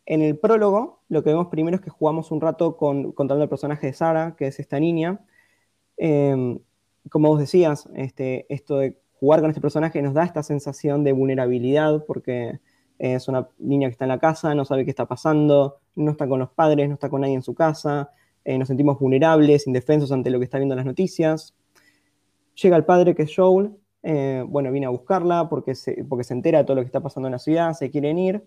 en 0.05 0.21
el 0.21 0.37
prólogo 0.37 1.01
lo 1.09 1.23
que 1.23 1.31
vemos 1.31 1.47
primero 1.47 1.75
es 1.75 1.81
que 1.81 1.89
jugamos 1.89 2.29
un 2.31 2.39
rato 2.41 2.77
con, 2.77 3.13
contando 3.13 3.43
el 3.43 3.49
personaje 3.49 3.87
de 3.87 3.93
Sara, 3.93 4.35
que 4.37 4.47
es 4.47 4.59
esta 4.59 4.79
niña. 4.79 5.25
Em, 5.97 6.59
como 7.09 7.29
vos 7.29 7.39
decías, 7.39 7.89
este, 7.95 8.45
esto 8.53 8.77
de 8.77 8.99
jugar 9.23 9.39
con 9.39 9.51
este 9.51 9.61
personaje 9.61 10.01
nos 10.01 10.13
da 10.13 10.25
esta 10.25 10.43
sensación 10.43 11.05
de 11.05 11.13
vulnerabilidad 11.13 12.03
porque 12.05 12.59
es 12.99 13.29
una 13.29 13.47
niña 13.57 13.87
que 13.87 13.93
está 13.93 14.03
en 14.03 14.09
la 14.09 14.19
casa, 14.19 14.53
no 14.53 14.65
sabe 14.65 14.83
qué 14.83 14.89
está 14.89 15.05
pasando, 15.05 15.77
no 15.95 16.11
está 16.11 16.27
con 16.27 16.39
los 16.39 16.49
padres, 16.49 16.89
no 16.89 16.95
está 16.95 17.07
con 17.07 17.21
nadie 17.21 17.35
en 17.35 17.41
su 17.41 17.55
casa, 17.55 18.11
eh, 18.43 18.57
nos 18.57 18.67
sentimos 18.67 18.99
vulnerables, 18.99 19.65
indefensos 19.65 20.11
ante 20.11 20.29
lo 20.29 20.39
que 20.39 20.43
está 20.43 20.57
viendo 20.57 20.73
en 20.73 20.77
las 20.79 20.85
noticias. 20.85 21.55
Llega 22.61 22.75
el 22.75 22.83
padre, 22.83 23.15
que 23.15 23.23
es 23.23 23.33
Joel, 23.33 23.71
eh, 24.03 24.43
bueno, 24.45 24.69
viene 24.73 24.87
a 24.87 24.89
buscarla 24.89 25.47
porque 25.47 25.73
se, 25.73 26.03
porque 26.03 26.25
se 26.25 26.33
entera 26.33 26.57
de 26.57 26.65
todo 26.65 26.75
lo 26.75 26.81
que 26.81 26.87
está 26.87 26.99
pasando 26.99 27.29
en 27.29 27.31
la 27.31 27.39
ciudad, 27.39 27.71
se 27.71 27.89
quieren 27.89 28.19
ir. 28.19 28.43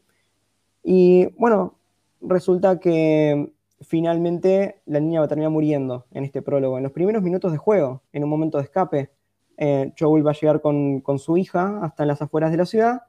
Y 0.83 1.25
bueno, 1.39 1.79
resulta 2.21 2.81
que 2.81 3.51
finalmente 3.81 4.83
la 4.85 5.01
niña 5.01 5.21
va 5.21 5.25
a 5.25 5.29
terminar 5.29 5.53
muriendo 5.53 6.05
en 6.13 6.25
este 6.25 6.43
prólogo. 6.43 6.77
En 6.77 6.83
los 6.83 6.93
primeros 6.93 7.23
minutos 7.23 7.51
de 7.51 7.57
juego, 7.57 8.03
en 8.13 8.25
un 8.25 8.29
momento 8.29 8.59
de 8.59 8.65
escape, 8.65 9.16
eh, 9.57 9.93
Joel 9.99 10.27
va 10.27 10.33
a 10.33 10.35
llegar 10.35 10.61
con, 10.61 11.03
su 11.19 11.37
hija 11.37 11.81
hasta 11.83 12.07
las 12.07 12.23
afueras 12.23 12.51
de 12.51 12.57
la 12.57 12.67
ciudad 12.67 13.03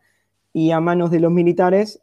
y 0.54 0.72
a 0.72 0.80
manos 0.80 1.12
de 1.12 1.20
los 1.20 1.32
militares, 1.32 2.02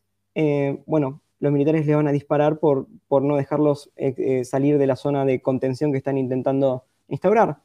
bueno, 0.86 1.22
los 1.44 1.52
militares 1.52 1.86
le 1.86 1.94
van 1.94 2.08
a 2.08 2.12
disparar 2.12 2.58
por, 2.58 2.86
por 3.06 3.22
no 3.22 3.36
dejarlos 3.36 3.90
eh, 3.96 4.14
eh, 4.16 4.44
salir 4.46 4.78
de 4.78 4.86
la 4.86 4.96
zona 4.96 5.26
de 5.26 5.42
contención 5.42 5.92
que 5.92 5.98
están 5.98 6.16
intentando 6.16 6.84
instaurar. 7.08 7.58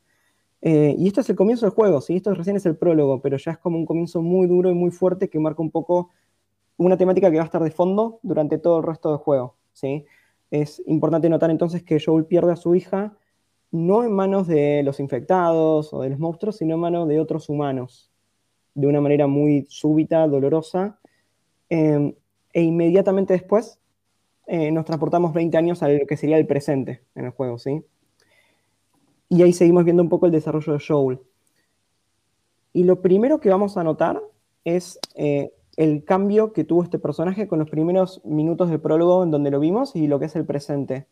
Eh, 0.62 0.95
y 0.98 1.07
esto 1.07 1.21
es 1.21 1.29
el 1.29 1.38
comienzo 1.38 1.65
del 1.65 1.74
juego, 1.74 2.01
¿sí? 2.01 2.17
esto 2.17 2.33
recién 2.33 2.57
es 2.57 2.65
el 2.65 2.75
prólogo, 2.75 3.21
pero 3.21 3.38
ya 3.38 3.51
es 3.51 3.57
como 3.57 3.77
un 3.77 3.86
comienzo 3.86 4.21
muy 4.21 4.48
duro 4.48 4.69
y 4.69 4.74
muy 4.74 4.91
fuerte 4.91 5.29
que 5.29 5.39
marca 5.39 5.62
un 5.62 5.71
poco 5.71 6.09
una 6.75 6.98
temática 6.98 7.31
que 7.31 7.38
va 7.38 7.43
a 7.43 7.45
estar 7.45 7.63
de 7.63 7.71
fondo 7.71 8.19
durante 8.21 8.57
todo 8.57 8.79
el 8.79 8.83
resto 8.83 9.09
del 9.12 9.19
juego. 9.19 9.55
¿sí? 9.71 10.05
Es 10.51 10.83
importante 10.86 11.29
notar 11.29 11.50
entonces 11.50 11.81
que 11.81 12.01
Joel 12.05 12.25
pierde 12.25 12.51
a 12.51 12.57
su 12.57 12.75
hija 12.75 13.15
no 13.71 14.03
en 14.03 14.11
manos 14.11 14.47
de 14.47 14.81
los 14.83 14.99
infectados 14.99 15.93
o 15.93 16.01
de 16.01 16.09
los 16.09 16.19
monstruos, 16.19 16.57
sino 16.57 16.75
en 16.75 16.81
manos 16.81 17.07
de 17.07 17.19
otros 17.19 17.49
humanos, 17.49 18.11
de 18.73 18.88
una 18.88 19.01
manera 19.01 19.27
muy 19.27 19.65
súbita, 19.69 20.27
dolorosa, 20.27 20.99
e 21.69 22.13
inmediatamente 22.53 23.33
después 23.33 23.79
eh, 24.47 24.71
nos 24.71 24.85
transportamos 24.85 25.33
20 25.33 25.57
años 25.57 25.83
a 25.83 25.89
lo 25.89 26.07
que 26.07 26.17
sería 26.17 26.38
el 26.38 26.47
presente 26.47 27.03
en 27.13 27.25
el 27.25 27.31
juego, 27.31 27.59
¿sí? 27.59 27.83
Y 29.29 29.43
ahí 29.43 29.53
seguimos 29.53 29.83
viendo 29.85 30.01
un 30.01 30.09
poco 30.09 30.25
el 30.25 30.31
desarrollo 30.31 30.73
de 30.73 30.79
Joel. 30.85 31.19
Y 32.73 32.83
lo 32.83 32.99
primero 33.01 33.39
que 33.39 33.49
vamos 33.49 33.77
a 33.77 33.83
notar 33.83 34.19
es 34.63 34.99
eh, 35.13 35.53
el 35.77 36.03
cambio 36.03 36.51
que 36.51 36.63
tuvo 36.63 36.81
este 36.81 36.97
personaje 36.97 37.47
con 37.47 37.59
los 37.59 37.69
primeros 37.69 38.25
minutos 38.25 38.71
del 38.71 38.81
prólogo 38.81 39.23
en 39.23 39.29
donde 39.29 39.51
lo 39.51 39.59
vimos 39.59 39.95
y 39.95 40.07
lo 40.07 40.17
que 40.17 40.25
es 40.25 40.35
el 40.35 40.45
presente. 40.45 41.05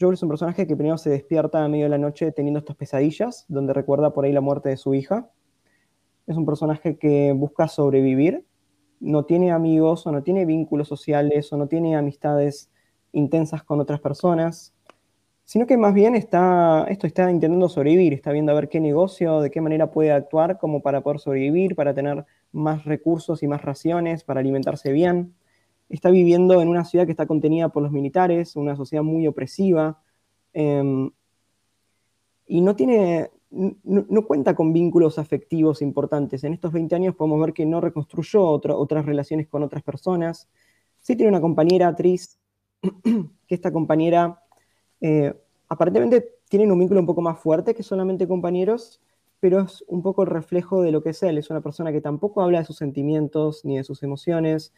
Joel 0.00 0.14
es 0.14 0.22
un 0.22 0.28
personaje 0.28 0.66
que 0.66 0.76
primero 0.76 0.98
se 0.98 1.10
despierta 1.10 1.64
a 1.64 1.68
medio 1.68 1.84
de 1.84 1.90
la 1.90 1.98
noche 1.98 2.32
teniendo 2.32 2.58
estas 2.58 2.76
pesadillas, 2.76 3.44
donde 3.48 3.72
recuerda 3.72 4.12
por 4.12 4.24
ahí 4.24 4.32
la 4.32 4.40
muerte 4.40 4.68
de 4.68 4.76
su 4.76 4.94
hija. 4.94 5.30
Es 6.26 6.36
un 6.36 6.46
personaje 6.46 6.98
que 6.98 7.32
busca 7.32 7.68
sobrevivir 7.68 8.44
no 9.02 9.24
tiene 9.24 9.50
amigos 9.50 10.06
o 10.06 10.12
no 10.12 10.22
tiene 10.22 10.46
vínculos 10.46 10.88
sociales 10.88 11.52
o 11.52 11.56
no 11.56 11.66
tiene 11.66 11.96
amistades 11.96 12.70
intensas 13.10 13.64
con 13.64 13.80
otras 13.80 14.00
personas, 14.00 14.72
sino 15.44 15.66
que 15.66 15.76
más 15.76 15.92
bien 15.92 16.14
está, 16.14 16.86
esto 16.88 17.08
está 17.08 17.28
intentando 17.30 17.68
sobrevivir, 17.68 18.14
está 18.14 18.30
viendo 18.30 18.52
a 18.52 18.54
ver 18.54 18.68
qué 18.68 18.80
negocio, 18.80 19.40
de 19.40 19.50
qué 19.50 19.60
manera 19.60 19.90
puede 19.90 20.12
actuar 20.12 20.58
como 20.58 20.82
para 20.82 21.00
poder 21.00 21.18
sobrevivir, 21.18 21.74
para 21.74 21.94
tener 21.94 22.24
más 22.52 22.84
recursos 22.84 23.42
y 23.42 23.48
más 23.48 23.62
raciones, 23.62 24.22
para 24.22 24.38
alimentarse 24.38 24.92
bien. 24.92 25.34
Está 25.92 26.10
viviendo 26.10 26.62
en 26.62 26.68
una 26.68 26.86
ciudad 26.86 27.04
que 27.04 27.10
está 27.10 27.26
contenida 27.26 27.68
por 27.68 27.82
los 27.82 27.92
militares, 27.92 28.56
una 28.56 28.76
sociedad 28.76 29.04
muy 29.04 29.26
opresiva, 29.26 30.00
em, 30.54 31.10
y 32.46 32.62
no 32.62 32.74
tiene, 32.74 33.30
no, 33.50 34.26
cuenta 34.26 34.54
con 34.54 34.72
vínculos 34.72 35.18
afectivos 35.18 35.82
importantes. 35.82 36.44
En 36.44 36.54
estos 36.54 36.72
20 36.72 36.94
años 36.94 37.14
podemos 37.14 37.38
ver 37.40 37.52
que 37.52 37.66
no 37.66 37.82
reconstruyó 37.82 38.42
otras 38.46 39.04
relaciones 39.04 39.48
con 39.48 39.62
otras 39.62 39.82
personas. 39.82 40.48
Sí 40.98 41.14
tiene 41.14 41.28
una 41.28 41.42
compañera 41.42 41.88
actriz, 41.88 42.38
que 43.46 43.54
esta 43.54 43.70
compañera 43.70 44.42
eh, 45.02 45.34
aparentemente 45.68 46.36
tiene 46.48 46.72
un 46.72 46.78
vínculo 46.78 47.00
un 47.00 47.06
poco 47.06 47.20
más 47.20 47.38
fuerte 47.38 47.74
que 47.74 47.82
solamente 47.82 48.26
compañeros, 48.26 49.02
pero 49.40 49.60
es 49.60 49.84
un 49.88 50.02
poco 50.02 50.22
el 50.22 50.28
reflejo 50.30 50.80
de 50.80 50.90
lo 50.90 51.02
que 51.02 51.10
es 51.10 51.22
él. 51.22 51.36
Es 51.36 51.50
una 51.50 51.60
persona 51.60 51.92
que 51.92 52.00
tampoco 52.00 52.40
habla 52.40 52.60
de 52.60 52.64
sus 52.64 52.78
sentimientos 52.78 53.62
ni 53.66 53.76
de 53.76 53.84
sus 53.84 54.02
emociones. 54.02 54.72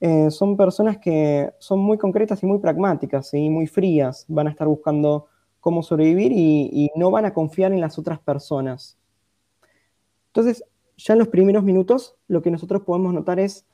Eh, 0.00 0.30
son 0.30 0.56
personas 0.56 0.98
que 0.98 1.50
son 1.58 1.78
muy 1.80 1.96
concretas 1.96 2.42
y 2.42 2.46
muy 2.46 2.58
pragmáticas 2.58 3.32
y 3.34 3.48
muy 3.48 3.66
frías. 3.66 4.26
Van 4.28 4.46
a 4.46 4.50
estar 4.50 4.68
buscando 4.68 5.26
cómo 5.60 5.82
sobrevivir 5.82 6.32
y, 6.32 6.90
no 6.96 7.10
van 7.10 7.24
a 7.24 7.34
confiar 7.34 7.72
en 7.72 7.80
las 7.80 7.98
otras 7.98 8.20
personas. 8.20 8.96
Entonces, 10.28 10.64
ya 10.96 11.14
en 11.14 11.18
los 11.18 11.28
primeros 11.28 11.64
minutos, 11.64 12.16
lo 12.28 12.42
que 12.42 12.50
nosotros 12.50 12.82
podemos 12.82 13.12
notar 13.12 13.40
es 13.40 13.66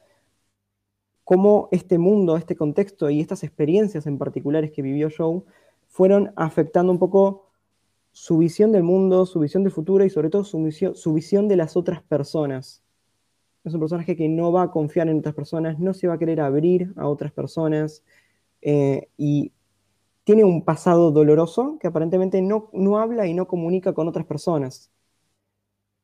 cómo 1.25 1.69
este 1.71 1.99
mundo, 1.99 2.37
este 2.37 2.57
contexto 2.57 3.11
y 3.11 3.21
estas 3.21 3.45
experiencias 3.45 4.07
en 4.07 4.19
particulares 4.19 4.71
que 4.73 4.83
vivió 4.83 5.09
Joe 5.17 5.43
fueron 5.89 6.33
afectando 6.37 6.93
un 6.93 6.99
poco 6.99 7.51
su 8.13 8.39
visión 8.39 8.73
del 8.73 8.83
mundo, 8.83 9.27
su 9.27 9.41
visión 9.41 9.63
del 9.63 9.73
futuro 9.73 10.05
y 10.05 10.11
sobre 10.11 10.31
todo 10.31 10.45
su 10.45 10.71
su 10.95 11.13
visión 11.15 11.49
de 11.49 11.57
las 11.57 11.77
otras 11.77 12.03
personas. 12.03 12.83
Es 13.65 13.75
un 13.75 13.81
personaje 13.81 14.17
que 14.17 14.29
no 14.29 14.53
va 14.53 14.65
a 14.65 14.71
confiar 14.71 15.09
en 15.09 15.19
otras 15.19 15.35
personas, 15.35 15.79
no 15.79 15.95
se 15.95 16.09
va 16.09 16.15
a 16.15 16.19
querer 16.19 16.41
abrir 16.41 16.93
a 16.97 17.09
otras 17.09 17.33
personas 17.33 18.03
eh, 18.61 19.09
y 19.17 19.53
tiene 20.25 20.45
un 20.45 20.65
pasado 20.65 21.11
doloroso 21.11 21.79
que 21.81 21.89
aparentemente 21.89 22.43
no, 22.43 22.71
no 22.73 22.99
habla 22.99 23.27
y 23.27 23.35
no 23.35 23.47
comunica 23.47 23.93
con 23.93 24.09
otras 24.09 24.27
personas. 24.27 24.91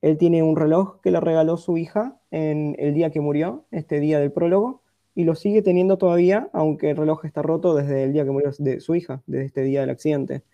Él 0.00 0.16
tiene 0.18 0.42
un 0.42 0.56
reloj 0.56 1.00
que 1.00 1.10
le 1.10 1.20
regaló 1.20 1.56
su 1.56 1.76
hija 1.76 2.20
en 2.30 2.76
el 2.78 2.94
día 2.94 3.10
que 3.10 3.20
murió, 3.20 3.64
este 3.70 4.00
día 4.00 4.20
del 4.20 4.32
prólogo, 4.32 4.82
y 5.14 5.24
lo 5.24 5.34
sigue 5.34 5.62
teniendo 5.62 5.98
todavía, 5.98 6.48
aunque 6.52 6.90
el 6.90 6.96
reloj 6.96 7.24
está 7.24 7.42
roto 7.42 7.74
desde 7.74 8.04
el 8.04 8.12
día 8.12 8.24
que 8.24 8.30
murió 8.30 8.50
de 8.58 8.80
su 8.80 8.94
hija, 8.94 9.22
desde 9.26 9.46
este 9.46 9.62
día 9.62 9.80
del 9.80 9.90
accidente. 9.90 10.44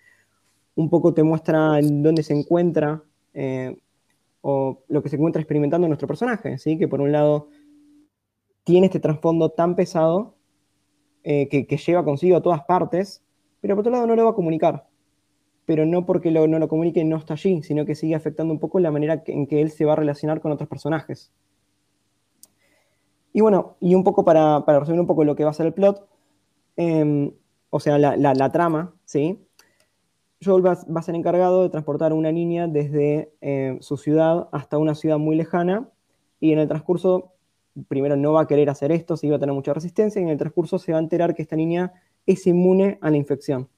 Un 0.75 0.91
poco 0.91 1.15
te 1.15 1.23
muestra 1.23 1.79
dónde 1.83 2.23
se 2.23 2.35
encuentra 2.35 3.03
eh, 3.35 3.77
o 4.47 4.83
lo 4.89 5.03
que 5.03 5.09
se 5.09 5.17
encuentra 5.17 5.41
experimentando 5.41 5.89
nuestro 5.89 6.07
personaje, 6.07 6.59
¿sí? 6.59 6.77
que 6.77 6.87
por 6.87 7.01
un 7.01 7.13
lado 7.13 7.49
tiene 8.63 8.87
este 8.87 9.01
trasfondo 9.01 9.49
tan 9.49 9.75
pesado 9.75 10.35
eh, 11.23 11.49
que, 11.49 11.77
lleva 11.79 12.05
consigo 12.05 12.37
a 12.37 12.43
todas 12.43 12.63
partes, 12.65 13.25
pero 13.63 13.75
por 13.75 13.81
otro 13.81 13.93
lado 13.93 14.07
no 14.07 14.15
lo 14.15 14.25
va 14.25 14.33
a 14.33 14.35
comunicar. 14.35 14.87
Pero 15.65 15.87
no 15.87 16.05
porque 16.05 16.31
no 16.31 16.59
lo 16.59 16.69
comunique 16.69 17.03
no 17.05 17.17
está 17.17 17.33
allí, 17.33 17.63
sino 17.63 17.87
que 17.87 17.95
sigue 17.95 18.15
afectando 18.15 18.53
un 18.53 18.61
poco 18.61 18.79
la 18.81 18.91
manera 18.91 19.23
en 19.27 19.47
que 19.47 19.63
él 19.63 19.71
se 19.71 19.87
va 19.87 19.95
a 19.95 19.97
relacionar 19.97 20.43
con 20.43 20.53
otros 20.53 20.69
personajes. 20.69 21.33
Y 23.33 23.41
bueno, 23.41 23.77
y 23.81 23.95
un 23.95 24.05
poco 24.05 24.27
para, 24.27 24.63
resumir 24.67 25.01
un 25.01 25.07
poco 25.07 25.25
lo 25.25 25.35
que 25.37 25.45
va 25.45 25.51
a 25.51 25.55
ser 25.55 25.65
el 25.65 25.73
plot, 25.73 26.07
em, 26.77 27.33
o 27.71 27.81
sea, 27.81 27.97
la, 27.99 28.53
trama, 28.53 28.95
¿sí? 29.07 29.44
Joel 30.45 30.65
va, 30.65 30.73
a 30.73 31.03
ser 31.03 31.15
encargado 31.15 31.63
de 31.63 31.71
transportar 31.71 32.13
a 32.13 32.15
una 32.15 32.33
niña 32.33 32.69
desde 32.69 33.33
em, 33.41 33.81
su 33.81 33.97
ciudad 33.97 34.49
hasta 34.53 34.79
una 34.79 34.95
ciudad 34.95 35.19
muy 35.19 35.37
lejana 35.37 35.89
y 36.41 36.53
en 36.53 36.59
el 36.59 36.69
transcurso, 36.69 37.33
primero 37.89 38.17
no 38.17 38.33
va 38.33 38.43
a 38.43 38.47
querer 38.47 38.69
hacer 38.71 38.93
esto, 38.93 39.17
sí 39.17 39.29
va 39.31 39.37
a 39.37 39.39
tener 39.39 39.55
mucha 39.55 39.73
resistencia 39.73 40.21
y 40.21 40.25
en 40.25 40.31
el 40.31 40.39
transcurso 40.39 40.79
se 40.79 40.93
va 40.93 40.99
a 40.99 41.01
enterar 41.01 41.35
que 41.35 41.43
esta 41.43 41.57
niña 41.57 41.93
es 42.27 42.47
inmune 42.47 42.99
a 43.01 43.11
la 43.11 43.17
infección. 43.17 43.69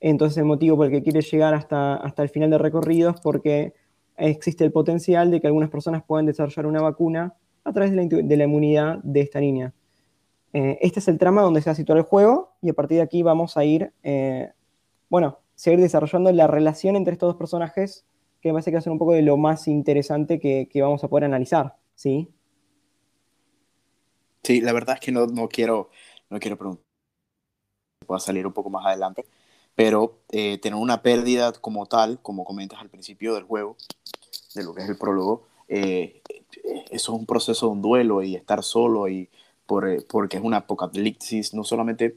Entonces 0.00 0.38
el 0.38 0.44
motivo 0.44 0.76
por 0.76 0.86
el 0.86 0.92
que 0.92 1.02
quiere 1.02 1.20
llegar 1.20 1.54
hasta, 1.54 1.94
hasta 1.94 2.22
el 2.22 2.28
final 2.28 2.50
del 2.50 2.58
recorrido 2.58 3.10
es 3.10 3.20
porque 3.20 3.74
existe 4.16 4.64
el 4.64 4.72
potencial 4.72 5.30
de 5.30 5.40
que 5.40 5.46
algunas 5.46 5.70
personas 5.70 6.02
puedan 6.04 6.26
desarrollar 6.26 6.66
una 6.66 6.82
vacuna 6.82 7.34
a 7.64 7.72
través 7.72 7.92
de 7.92 8.36
la, 8.36 8.44
inmunidad 8.44 8.98
de 9.02 9.20
esta 9.20 9.40
niña. 9.40 9.72
Eh, 10.52 10.78
este 10.82 11.00
es 11.00 11.08
el 11.08 11.18
trama 11.18 11.42
donde 11.42 11.60
se 11.62 11.70
va 11.70 11.72
a 11.72 11.76
situar 11.76 11.98
el 11.98 12.04
juego 12.04 12.52
y 12.60 12.70
a 12.70 12.74
partir 12.74 12.96
de 12.96 13.02
aquí 13.02 13.22
vamos 13.22 13.56
a 13.56 13.64
ir, 13.64 13.92
eh, 14.02 14.50
bueno, 15.08 15.38
seguir 15.54 15.80
desarrollando 15.80 16.32
la 16.32 16.46
relación 16.46 16.96
entre 16.96 17.12
estos 17.12 17.28
dos 17.28 17.36
personajes, 17.36 18.04
que 18.40 18.48
me 18.48 18.54
parece 18.54 18.70
que 18.70 18.76
va 18.76 18.78
a 18.80 18.82
ser 18.82 18.92
un 18.92 18.98
poco 18.98 19.12
de 19.12 19.22
lo 19.22 19.36
más 19.36 19.68
interesante 19.68 20.40
que, 20.40 20.68
vamos 20.80 21.04
a 21.04 21.08
poder 21.08 21.24
analizar, 21.24 21.76
¿sí? 21.94 22.28
Sí, 24.42 24.60
la 24.60 24.72
verdad 24.72 24.96
es 24.96 25.00
que 25.00 25.12
no, 25.12 25.26
no 25.26 25.48
quiero, 25.48 25.90
no 26.28 26.40
quiero 26.40 26.58
preguntar, 26.58 26.84
pueda 28.06 28.18
salir 28.18 28.46
un 28.46 28.52
poco 28.52 28.70
más 28.70 28.84
adelante, 28.84 29.24
pero 29.74 30.18
eh, 30.30 30.58
tener 30.58 30.78
una 30.78 31.02
pérdida 31.02 31.52
como 31.52 31.86
tal, 31.86 32.20
como 32.20 32.44
comentas 32.44 32.80
al 32.80 32.90
principio 32.90 33.34
del 33.34 33.44
juego, 33.44 33.76
de 34.54 34.64
lo 34.64 34.74
que 34.74 34.82
es 34.82 34.88
el 34.88 34.98
prólogo, 34.98 35.46
eh, 35.68 36.20
eso 36.90 37.12
es 37.14 37.18
un 37.18 37.26
proceso 37.26 37.66
de 37.66 37.72
un 37.72 37.82
duelo 37.82 38.22
y 38.22 38.34
estar 38.34 38.62
solo 38.62 39.08
y 39.08 39.30
por, 39.66 39.88
eh, 39.88 40.04
porque 40.06 40.36
es 40.36 40.42
una 40.42 40.58
apocalipsis, 40.58 41.54
no 41.54 41.64
solamente 41.64 42.16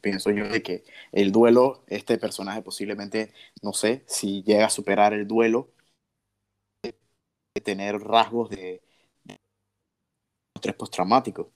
pienso 0.00 0.30
yo 0.30 0.48
de 0.48 0.62
que 0.62 0.84
el 1.12 1.32
duelo, 1.32 1.84
este 1.86 2.18
personaje 2.18 2.62
posiblemente, 2.62 3.32
no 3.62 3.72
sé, 3.72 4.04
si 4.06 4.42
llega 4.42 4.66
a 4.66 4.70
superar 4.70 5.12
el 5.12 5.26
duelo, 5.26 5.68
de 6.82 7.60
tener 7.60 7.98
rasgos 8.00 8.50
de, 8.50 8.82
de 9.24 9.36
estrés 10.54 10.74
postraumático. 10.74 11.50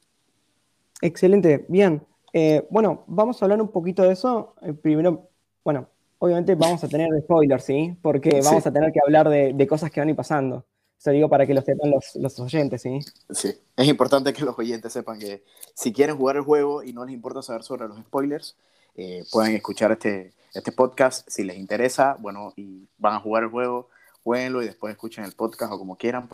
Excelente, 1.00 1.64
bien. 1.68 2.06
Eh, 2.32 2.66
bueno, 2.70 3.04
vamos 3.06 3.40
a 3.40 3.44
hablar 3.44 3.60
un 3.62 3.70
poquito 3.70 4.02
de 4.02 4.12
eso. 4.12 4.54
primero, 4.82 5.30
bueno, 5.64 5.88
obviamente 6.18 6.54
vamos 6.54 6.82
a 6.84 6.88
tener 6.88 7.08
spoilers, 7.22 7.64
¿sí? 7.64 7.96
Porque 8.02 8.40
vamos 8.42 8.66
a 8.66 8.72
tener 8.72 8.92
que 8.92 9.00
hablar 9.04 9.28
de, 9.28 9.52
de 9.54 9.66
cosas 9.66 9.90
que 9.90 10.00
van 10.00 10.08
a 10.08 10.10
ir 10.10 10.16
pasando. 10.16 10.66
Eso 10.98 11.10
digo 11.10 11.28
para 11.28 11.46
que 11.46 11.54
lo 11.54 11.62
sepan 11.62 11.90
los, 11.90 12.16
los, 12.16 12.38
oyentes, 12.40 12.82
¿sí? 12.82 13.00
Sí, 13.30 13.54
es 13.76 13.86
importante 13.86 14.32
que 14.32 14.44
los 14.44 14.58
oyentes 14.58 14.92
sepan 14.92 15.18
que 15.18 15.44
si 15.74 15.92
quieren 15.92 16.16
jugar 16.16 16.36
el 16.36 16.42
juego 16.42 16.82
y 16.82 16.92
no 16.92 17.04
les 17.04 17.14
importa 17.14 17.42
saber 17.42 17.62
sobre 17.62 17.86
los 17.86 17.98
spoilers, 17.98 18.56
eh, 18.96 19.24
pueden 19.30 19.54
escuchar 19.54 19.92
este, 19.92 20.32
este 20.54 20.72
podcast 20.72 21.28
si 21.28 21.44
les 21.44 21.58
interesa, 21.58 22.16
bueno, 22.18 22.52
y 22.56 22.88
van 22.96 23.14
a 23.14 23.20
jugar 23.20 23.44
el 23.44 23.50
juego, 23.50 23.88
jueguenlo 24.22 24.62
y 24.62 24.66
después 24.66 24.92
escuchen 24.92 25.24
el 25.24 25.32
podcast 25.32 25.72
o 25.72 25.78
como 25.78 25.96
quieran. 25.96 26.28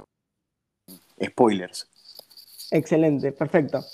Spoilers. 1.23 1.89
Excelente, 2.71 3.33
perfecto. 3.33 3.85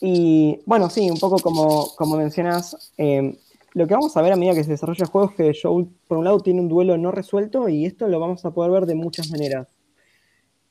Y 0.00 0.60
bueno, 0.66 0.88
sí, 0.88 1.10
un 1.10 1.18
poco 1.18 1.38
como, 1.38 1.94
como 1.96 2.16
mencionas, 2.16 2.92
eh, 2.96 3.36
lo 3.72 3.86
que 3.86 3.94
vamos 3.94 4.16
a 4.16 4.22
ver 4.22 4.32
a 4.32 4.36
medida 4.36 4.54
que 4.54 4.64
se 4.64 4.70
desarrolla 4.70 5.04
el 5.04 5.10
juego 5.10 5.30
es 5.30 5.36
que 5.36 5.60
Joel, 5.60 5.88
por 6.08 6.18
un 6.18 6.24
lado, 6.24 6.40
tiene 6.40 6.60
un 6.60 6.68
duelo 6.68 6.96
no 6.96 7.10
resuelto 7.10 7.68
y 7.68 7.86
esto 7.86 8.06
lo 8.08 8.20
vamos 8.20 8.44
a 8.44 8.50
poder 8.50 8.70
ver 8.70 8.86
de 8.86 8.94
muchas 8.94 9.30
maneras. 9.30 9.68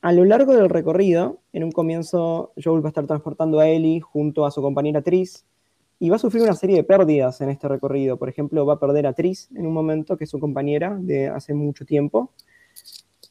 A 0.02 0.12
lo 0.12 0.24
largo 0.24 0.54
del 0.54 0.70
recorrido, 0.70 1.40
en 1.52 1.62
un 1.62 1.72
comienzo, 1.72 2.52
Joel 2.62 2.82
va 2.82 2.88
a 2.88 2.88
estar 2.88 3.06
transportando 3.06 3.60
a 3.60 3.68
Ellie 3.68 4.00
junto 4.00 4.46
a 4.46 4.50
su 4.50 4.62
compañera 4.62 5.02
Tris 5.02 5.44
y 5.98 6.08
va 6.08 6.16
a 6.16 6.18
sufrir 6.18 6.42
una 6.42 6.54
serie 6.54 6.76
de 6.76 6.84
pérdidas 6.84 7.42
en 7.42 7.50
este 7.50 7.68
recorrido. 7.68 8.16
Por 8.16 8.30
ejemplo, 8.30 8.64
va 8.64 8.74
a 8.74 8.78
perder 8.80 9.06
a 9.06 9.12
Tris 9.12 9.50
en 9.54 9.66
un 9.66 9.74
momento, 9.74 10.16
que 10.16 10.24
es 10.24 10.30
su 10.30 10.40
compañera 10.40 10.96
de 10.98 11.28
hace 11.28 11.52
mucho 11.52 11.84
tiempo. 11.84 12.32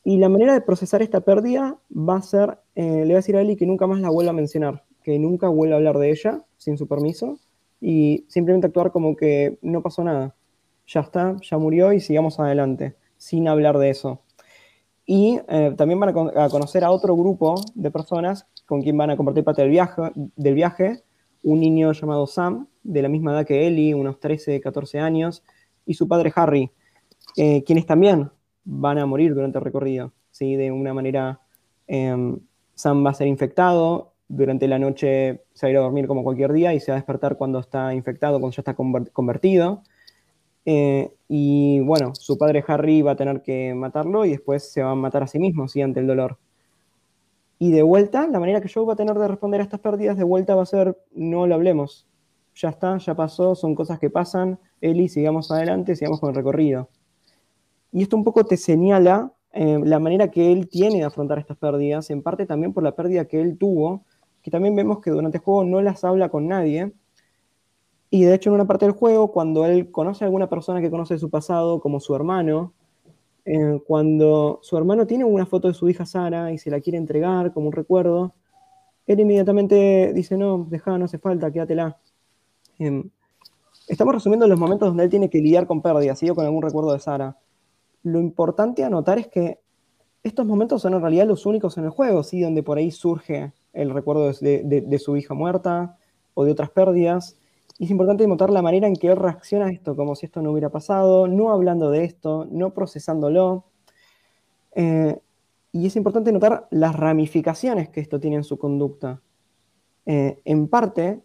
Y 0.04 0.18
la 0.18 0.30
manera 0.30 0.54
de 0.54 0.62
procesar 0.62 1.02
esta 1.02 1.22
pérdida 1.22 1.80
va 1.92 2.18
a 2.18 2.22
ser, 2.22 2.60
eh, 2.76 3.04
le 3.04 3.14
va 3.14 3.18
a 3.18 3.24
decir 3.24 3.36
a 3.36 3.42
Ellie 3.42 3.58
que 3.58 3.66
nunca 3.66 3.88
más 3.88 4.00
la 4.00 4.12
vuelva 4.12 4.30
a 4.30 4.36
mencionar, 4.36 4.84
que 5.02 5.18
nunca 5.18 5.50
vuelva 5.50 5.74
a 5.74 5.78
hablar 5.78 5.98
de 5.98 6.12
ella 6.12 6.46
sin 6.58 6.78
su 6.78 6.88
permiso 6.88 7.40
y 7.82 8.26
simplemente 8.28 8.68
actuar 8.68 8.92
como 8.92 9.16
que 9.16 9.58
no 9.64 9.82
pasó 9.82 10.04
nada. 10.04 10.36
Ya 10.86 11.00
está, 11.00 11.36
ya 11.42 11.58
murió 11.58 11.94
y 11.94 12.00
sigamos 12.00 12.40
adelante, 12.40 12.96
sin 13.18 13.48
hablar 13.48 13.80
de 13.80 13.90
eso. 13.90 14.22
Y 15.12 15.42
eh, 15.48 15.74
también 15.76 16.00
van 16.00 16.10
a, 16.38 16.50
conocer 16.50 16.84
a 16.84 16.92
otro 16.92 17.18
grupo 17.18 17.56
de 17.74 17.90
personas 17.90 18.46
con 18.68 18.84
quien 18.84 18.96
van 18.96 19.10
a 19.10 19.18
compartir 19.18 19.44
parte 19.44 19.64
del 19.64 19.72
viaje, 19.72 20.04
del 20.14 20.54
viaje, 20.54 21.02
un 21.42 21.60
niño 21.60 21.92
llamado 21.94 22.28
Sam, 22.28 22.68
de 22.84 23.02
la 23.02 23.10
misma 23.10 23.32
edad 23.32 23.44
que 23.44 23.66
Ellie, 23.66 23.96
unos 23.96 24.20
13, 24.20 24.62
14 24.62 25.00
años, 25.00 25.44
y 25.84 25.96
su 25.96 26.08
padre 26.08 26.32
Harry, 26.36 26.70
eh, 27.38 27.64
quienes 27.64 27.88
también 27.88 28.30
van 28.64 29.00
a 29.00 29.08
morir 29.08 29.34
durante 29.34 29.58
el 29.58 29.64
recorrido. 29.64 30.14
¿sí? 30.30 30.56
De 30.56 30.72
una 30.72 30.94
manera, 30.94 31.42
em, 31.88 32.38
Sam 32.76 33.04
va 33.04 33.10
a 33.10 33.16
ser 33.16 33.26
infectado, 33.26 34.14
durante 34.28 34.68
la 34.68 34.78
noche 34.78 35.42
se 35.56 35.66
va 35.66 35.70
a 35.70 35.72
ir 35.72 35.78
a 35.78 35.82
dormir 35.82 36.06
como 36.06 36.24
cualquier 36.24 36.54
día 36.54 36.76
y 36.76 36.80
se 36.80 36.92
va 36.92 36.98
a 36.98 37.02
despertar 37.02 37.36
cuando 37.36 37.58
está 37.58 37.96
infectado, 37.96 38.40
cuando 38.40 38.56
ya 38.56 38.62
está 38.62 38.76
convertido. 38.76 39.82
Eh, 40.72 41.12
y 41.28 41.80
bueno, 41.80 42.14
su 42.14 42.38
padre 42.38 42.64
Harry 42.68 43.02
va 43.02 43.14
a 43.14 43.16
tener 43.16 43.42
que 43.42 43.74
matarlo 43.74 44.24
y 44.24 44.30
después 44.30 44.72
se 44.72 44.84
va 44.84 44.92
a 44.92 44.96
matar 44.96 45.24
a 45.24 45.28
sí 45.28 45.40
mismo, 45.40 45.68
¿sí? 45.68 45.82
ante 45.82 46.00
el 46.00 46.06
dolor. 46.06 46.38
Y 47.58 47.72
de 47.72 47.82
vuelta, 47.82 48.28
la 48.28 48.40
manera 48.40 48.62
que 48.62 48.70
Joe 48.72 48.86
va 48.86 48.94
a 48.94 48.96
tener 48.96 49.18
de 49.18 49.28
responder 49.28 49.62
a 49.62 49.64
estas 49.64 49.80
pérdidas 49.80 50.16
de 50.16 50.24
vuelta 50.24 50.54
va 50.54 50.62
a 50.62 50.68
ser, 50.68 50.96
no 51.12 51.48
lo 51.48 51.56
hablemos. 51.56 52.06
Ya 52.54 52.70
está, 52.70 53.00
ya 53.00 53.16
pasó, 53.16 53.56
son 53.56 53.74
cosas 53.74 53.98
que 53.98 54.12
pasan. 54.12 54.60
Eli, 54.80 55.10
sigamos 55.10 55.50
adelante, 55.50 55.96
sigamos 55.96 56.20
con 56.20 56.30
el 56.30 56.36
recorrido. 56.36 56.88
Y 57.92 58.04
esto 58.04 58.16
un 58.16 58.24
poco 58.24 58.44
te 58.44 58.56
señala 58.56 59.34
eh, 59.54 59.80
la 59.84 59.98
manera 59.98 60.30
que 60.30 60.52
él 60.52 60.70
tiene 60.70 60.98
de 61.00 61.06
afrontar 61.06 61.40
estas 61.40 61.58
pérdidas, 61.58 62.12
en 62.12 62.22
parte 62.22 62.46
también 62.46 62.74
por 62.74 62.84
la 62.84 62.96
pérdida 62.96 63.26
que 63.26 63.42
él 63.42 63.58
tuvo, 63.58 64.04
que 64.44 64.52
también 64.52 64.76
vemos 64.76 65.00
que 65.00 65.10
durante 65.10 65.40
el 65.40 65.44
juego 65.44 65.64
no 65.64 65.82
las 65.82 66.04
habla 66.04 66.30
con 66.30 66.48
nadie, 66.48 66.94
y 68.10 68.24
de 68.24 68.34
hecho 68.34 68.50
en 68.50 68.56
una 68.56 68.66
parte 68.66 68.86
del 68.86 68.96
juego, 68.96 69.32
cuando 69.32 69.66
él 69.66 69.92
conoce 69.92 70.24
a 70.24 70.28
alguna 70.28 70.50
persona 70.50 70.82
que 70.82 70.90
conoce 70.90 71.18
su 71.18 71.30
pasado, 71.30 71.80
como 71.80 72.00
su 72.00 72.16
hermano, 72.16 72.74
eh, 73.46 73.80
cuando 73.86 74.60
su 74.62 74.78
hermano 74.78 75.08
tiene 75.08 75.26
una 75.26 75.46
foto 75.46 75.68
de 75.68 75.74
su 75.74 75.90
hija 75.90 76.06
Sara 76.06 76.52
y 76.52 76.58
se 76.58 76.70
la 76.70 76.80
quiere 76.82 76.98
entregar 76.98 77.54
como 77.54 77.68
un 77.68 77.74
recuerdo, 77.74 78.34
él 79.06 79.20
inmediatamente 79.20 80.12
dice, 80.14 80.38
no, 80.38 80.68
deja, 80.70 80.98
no 80.98 81.06
hace 81.06 81.18
falta, 81.18 81.52
quédatela. 81.52 81.98
Em, 82.78 83.10
estamos 83.88 84.14
resumiendo 84.14 84.48
los 84.48 84.60
momentos 84.60 84.90
donde 84.90 85.04
él 85.04 85.10
tiene 85.10 85.30
que 85.30 85.40
lidiar 85.40 85.68
con 85.68 85.82
pérdidas, 85.82 86.20
¿sí? 86.20 86.30
o 86.30 86.36
con 86.36 86.46
algún 86.46 86.62
recuerdo 86.62 86.94
de 86.94 87.00
Sara. 87.00 87.38
Lo 88.04 88.20
importante 88.20 88.84
a 88.84 88.90
notar 88.90 89.20
es 89.20 89.28
que 89.28 89.60
estos 90.24 90.46
momentos 90.46 90.82
son 90.82 90.94
en 90.94 91.02
realidad 91.02 91.28
los 91.28 91.46
únicos 91.46 91.78
en 91.78 91.86
el 91.86 91.90
juego, 91.90 92.24
¿sí? 92.24 92.42
donde 92.42 92.64
por 92.64 92.78
ahí 92.78 92.92
surge 92.92 93.52
el 93.74 93.92
recuerdo 93.92 94.32
de 94.32 95.00
su 95.00 95.18
hija 95.18 95.34
muerta 95.34 95.98
o 96.34 96.44
de 96.44 96.52
otras 96.52 96.70
pérdidas. 96.70 97.40
Y 97.80 97.86
es 97.86 97.92
importante 97.92 98.28
notar 98.28 98.50
la 98.50 98.62
manera 98.62 98.88
en 98.88 98.96
que 98.96 99.08
él 99.08 99.16
reacciona 99.16 99.68
a 99.68 99.72
esto, 99.72 99.96
como 99.96 100.14
si 100.14 100.26
esto 100.26 100.42
no 100.42 100.52
hubiera 100.52 100.70
pasado, 100.70 101.28
no 101.28 101.52
hablando 101.52 101.90
de 101.90 102.04
esto, 102.04 102.46
no 102.52 102.74
procesándolo. 102.74 103.64
Eh, 104.76 105.18
y 105.72 105.88
es 105.88 105.96
importante 105.96 106.32
notar 106.32 106.68
las 106.72 106.96
ramificaciones 106.96 107.90
que 107.90 108.02
esto 108.02 108.20
tiene 108.20 108.36
en 108.36 108.44
su 108.44 108.60
conducta. 108.60 109.22
Eh, 110.06 110.42
en 110.44 110.68
parte, 110.68 111.22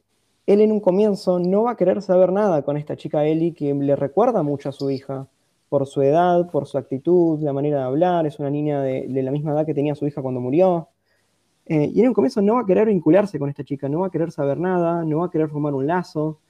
él 0.46 0.60
en 0.60 0.70
un 0.70 0.80
comienzo 0.80 1.40
no 1.40 1.64
va 1.64 1.72
a 1.72 1.76
querer 1.76 2.02
saber 2.02 2.30
nada 2.30 2.62
con 2.62 2.76
esta 2.76 2.96
chica 2.96 3.24
Ellie 3.24 3.54
que 3.54 3.74
le 3.74 3.96
recuerda 3.96 4.42
mucho 4.44 4.68
a 4.68 4.72
su 4.72 4.90
hija, 4.90 5.26
por 5.68 5.86
su 5.88 6.02
edad, 6.02 6.50
por 6.50 6.66
su 6.66 6.78
actitud, 6.78 7.40
la 7.40 7.52
manera 7.52 7.78
de 7.78 7.84
hablar, 7.84 8.26
es 8.26 8.38
una 8.38 8.50
niña 8.50 8.80
de, 8.80 9.08
la 9.08 9.32
misma 9.32 9.52
edad 9.52 9.66
que 9.66 9.74
tenía 9.74 9.96
su 9.96 10.06
hija 10.06 10.22
cuando 10.22 10.40
murió. 10.40 10.88
Eh, 11.66 11.90
y 11.94 12.00
en 12.00 12.08
un 12.08 12.14
comienzo 12.14 12.42
no 12.42 12.54
va 12.54 12.60
a 12.60 12.66
querer 12.66 12.86
vincularse 12.86 13.38
con 13.38 13.48
esta 13.48 13.64
chica, 13.64 13.88
no 13.88 14.00
va 14.00 14.08
a 14.08 14.10
querer 14.10 14.30
saber 14.30 14.60
nada, 14.60 15.04
no 15.04 15.18
va 15.18 15.26
a 15.26 15.30
querer 15.30 15.48
formar 15.48 15.74
un 15.74 15.86
lazo. 15.86 16.40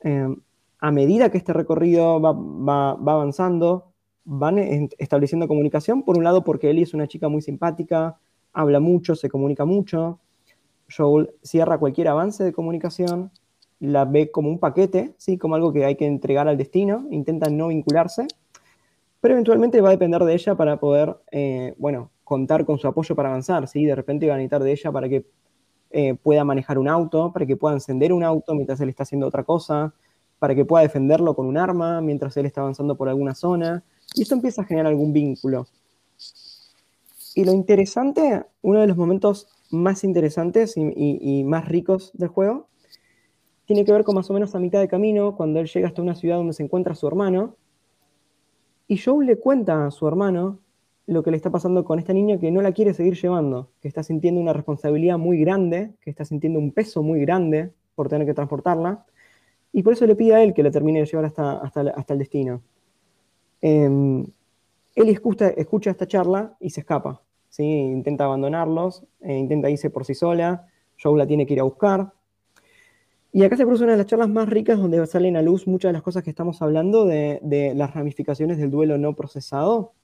Em, 0.00 0.36
a 0.80 0.90
medida 0.92 1.30
que 1.30 1.38
este 1.38 1.52
recorrido 1.52 2.20
va, 2.20 2.90
avanzando, 2.90 3.92
van 4.24 4.58
estableciendo 4.98 5.48
comunicación, 5.48 6.02
por 6.02 6.16
un 6.16 6.24
lado 6.24 6.44
porque 6.44 6.70
Ellie 6.70 6.84
es 6.84 6.94
una 6.94 7.08
chica 7.08 7.28
muy 7.28 7.42
simpática, 7.42 8.18
habla 8.52 8.78
mucho, 8.78 9.16
se 9.16 9.28
comunica 9.28 9.64
mucho, 9.64 10.20
Joel 10.94 11.30
cierra 11.42 11.78
cualquier 11.78 12.08
avance 12.08 12.44
de 12.44 12.52
comunicación, 12.52 13.30
la 13.80 14.04
ve 14.04 14.30
como 14.30 14.48
un 14.48 14.58
paquete, 14.58 15.14
¿sí? 15.16 15.38
como 15.38 15.54
algo 15.54 15.72
que 15.72 15.84
hay 15.84 15.96
que 15.96 16.06
entregar 16.06 16.48
al 16.48 16.56
destino, 16.56 17.06
intenta 17.10 17.48
no 17.50 17.68
vincularse, 17.68 18.26
pero 19.20 19.34
eventualmente 19.34 19.80
va 19.80 19.88
a 19.88 19.92
depender 19.92 20.22
de 20.22 20.34
ella 20.34 20.54
para 20.54 20.78
poder, 20.78 21.16
eh, 21.30 21.74
bueno, 21.78 22.10
contar 22.24 22.64
con 22.64 22.78
su 22.78 22.86
apoyo 22.86 23.14
para 23.16 23.30
avanzar, 23.30 23.66
¿sí? 23.68 23.84
de 23.84 23.94
repente 23.94 24.28
va 24.28 24.34
a 24.34 24.36
necesitar 24.36 24.62
de 24.62 24.72
ella 24.72 24.92
para 24.92 25.08
que 25.08 25.26
eh, 25.90 26.14
pueda 26.14 26.44
manejar 26.44 26.78
un 26.78 26.88
auto, 26.88 27.32
para 27.32 27.46
que 27.46 27.56
pueda 27.56 27.74
encender 27.74 28.12
un 28.12 28.22
auto 28.22 28.54
mientras 28.54 28.80
él 28.80 28.88
está 28.88 29.04
haciendo 29.04 29.26
otra 29.26 29.44
cosa, 29.44 29.94
para 30.38 30.54
que 30.54 30.64
pueda 30.64 30.82
defenderlo 30.82 31.34
con 31.34 31.46
un 31.46 31.56
arma 31.56 32.00
mientras 32.00 32.36
él 32.36 32.46
está 32.46 32.60
avanzando 32.60 32.96
por 32.96 33.08
alguna 33.08 33.34
zona. 33.34 33.82
Y 34.14 34.22
esto 34.22 34.34
empieza 34.34 34.62
a 34.62 34.64
generar 34.64 34.86
algún 34.86 35.12
vínculo. 35.12 35.66
Y 37.34 37.44
lo 37.44 37.52
interesante, 37.52 38.44
uno 38.62 38.80
de 38.80 38.86
los 38.86 38.96
momentos 38.96 39.48
más 39.70 40.04
interesantes 40.04 40.74
y, 40.76 41.44
más 41.44 41.68
ricos 41.68 42.10
del 42.14 42.28
juego, 42.28 42.68
tiene 43.66 43.84
que 43.84 43.92
ver 43.92 44.02
con 44.02 44.14
más 44.14 44.28
o 44.30 44.32
menos 44.32 44.54
a 44.54 44.58
mitad 44.58 44.80
de 44.80 44.88
camino, 44.88 45.36
cuando 45.36 45.60
él 45.60 45.68
llega 45.68 45.88
hasta 45.88 46.02
una 46.02 46.14
ciudad 46.14 46.36
donde 46.36 46.54
se 46.54 46.62
encuentra 46.62 46.94
su 46.94 47.06
hermano, 47.06 47.54
y 48.86 48.96
Joe 48.96 49.24
le 49.24 49.36
cuenta 49.36 49.86
a 49.86 49.90
su 49.90 50.08
hermano 50.08 50.58
lo 51.08 51.22
que 51.22 51.30
le 51.30 51.38
está 51.38 51.50
pasando 51.50 51.84
con 51.84 51.98
esta 51.98 52.12
niña 52.12 52.38
que 52.38 52.50
no 52.50 52.60
la 52.60 52.72
quiere 52.72 52.92
seguir 52.92 53.14
llevando, 53.14 53.70
que 53.80 53.88
está 53.88 54.02
sintiendo 54.02 54.42
una 54.42 54.52
responsabilidad 54.52 55.16
muy 55.16 55.40
grande, 55.40 55.94
que 56.02 56.10
está 56.10 56.26
sintiendo 56.26 56.58
un 56.58 56.70
peso 56.70 57.02
muy 57.02 57.20
grande 57.20 57.72
por 57.94 58.10
tener 58.10 58.26
que 58.26 58.34
transportarla, 58.34 59.06
y 59.72 59.82
por 59.82 59.94
eso 59.94 60.06
le 60.06 60.14
pide 60.14 60.34
a 60.34 60.42
él 60.42 60.52
que 60.52 60.62
la 60.62 60.70
termine 60.70 61.00
de 61.00 61.06
llevar 61.06 61.24
hasta, 61.24 61.52
hasta, 61.60 62.12
el 62.12 62.18
destino. 62.18 62.60
Eh, 63.62 64.24
él 64.94 65.08
escucha, 65.08 65.54
esta 65.90 66.06
charla 66.06 66.54
y 66.60 66.68
se 66.68 66.80
escapa, 66.80 67.22
¿sí? 67.48 67.64
intenta 67.64 68.24
abandonarlos, 68.24 69.02
e 69.22 69.34
intenta 69.34 69.70
irse 69.70 69.88
por 69.88 70.04
sí 70.04 70.14
sola, 70.14 70.66
Joe 71.02 71.16
la 71.16 71.26
tiene 71.26 71.46
que 71.46 71.54
ir 71.54 71.60
a 71.60 71.64
buscar. 71.64 72.12
Y 73.32 73.44
acá 73.44 73.56
se 73.56 73.64
produce 73.64 73.84
una 73.84 73.92
de 73.92 73.98
las 73.98 74.06
charlas 74.06 74.28
más 74.28 74.46
ricas 74.46 74.78
donde 74.78 75.06
salen 75.06 75.38
a 75.38 75.42
luz 75.42 75.66
muchas 75.66 75.88
de 75.88 75.94
las 75.94 76.02
cosas 76.02 76.22
que 76.22 76.30
estamos 76.30 76.60
hablando 76.60 77.06
de 77.06 77.72
las 77.74 77.94
ramificaciones 77.94 78.58
del 78.58 78.70
duelo 78.70 78.98
no 78.98 79.14
procesado. 79.14 79.94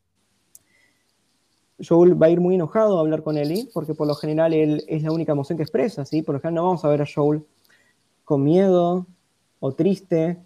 Joel 1.78 2.20
va 2.20 2.26
a 2.26 2.30
ir 2.30 2.40
muy 2.40 2.54
enojado 2.54 2.98
a 2.98 3.00
hablar 3.00 3.22
con 3.22 3.36
Ellie, 3.36 3.68
porque 3.72 3.94
por 3.94 4.06
lo 4.06 4.14
general 4.14 4.52
él 4.52 4.84
es 4.88 5.02
la 5.02 5.12
única 5.12 5.32
emoción 5.32 5.56
que 5.56 5.62
expresa, 5.62 6.04
¿sí? 6.04 6.22
Por 6.22 6.36
lo 6.36 6.40
general 6.40 6.54
no 6.54 6.64
vamos 6.64 6.84
a 6.84 6.88
ver 6.88 7.02
a 7.02 7.06
Joel 7.12 7.44
con 8.24 8.42
miedo 8.42 9.06
o 9.60 9.72
triste, 9.72 10.38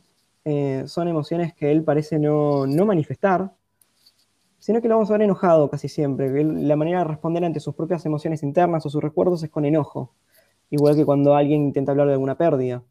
eh, 0.44 0.84
son 0.86 1.08
emociones 1.08 1.54
que 1.54 1.70
él 1.70 1.84
parece 1.84 2.18
no, 2.18 2.66
no, 2.66 2.86
manifestar, 2.86 3.52
sino 4.58 4.80
que 4.80 4.88
lo 4.88 4.94
vamos 4.94 5.10
a 5.10 5.14
ver 5.14 5.22
enojado 5.22 5.68
casi 5.70 5.88
siempre. 5.88 6.42
La 6.44 6.76
manera 6.76 7.00
de 7.00 7.04
responder 7.04 7.44
ante 7.44 7.60
sus 7.60 7.74
propias 7.74 8.04
emociones 8.06 8.42
internas 8.42 8.84
o 8.86 8.90
sus 8.90 9.02
recuerdos 9.02 9.42
es 9.42 9.50
con 9.50 9.64
enojo, 9.64 10.14
igual 10.70 10.96
que 10.96 11.04
cuando 11.04 11.34
alguien 11.34 11.62
intenta 11.62 11.92
hablar 11.92 12.06
de 12.06 12.14
alguna 12.14 12.36
pérdida. 12.36 12.82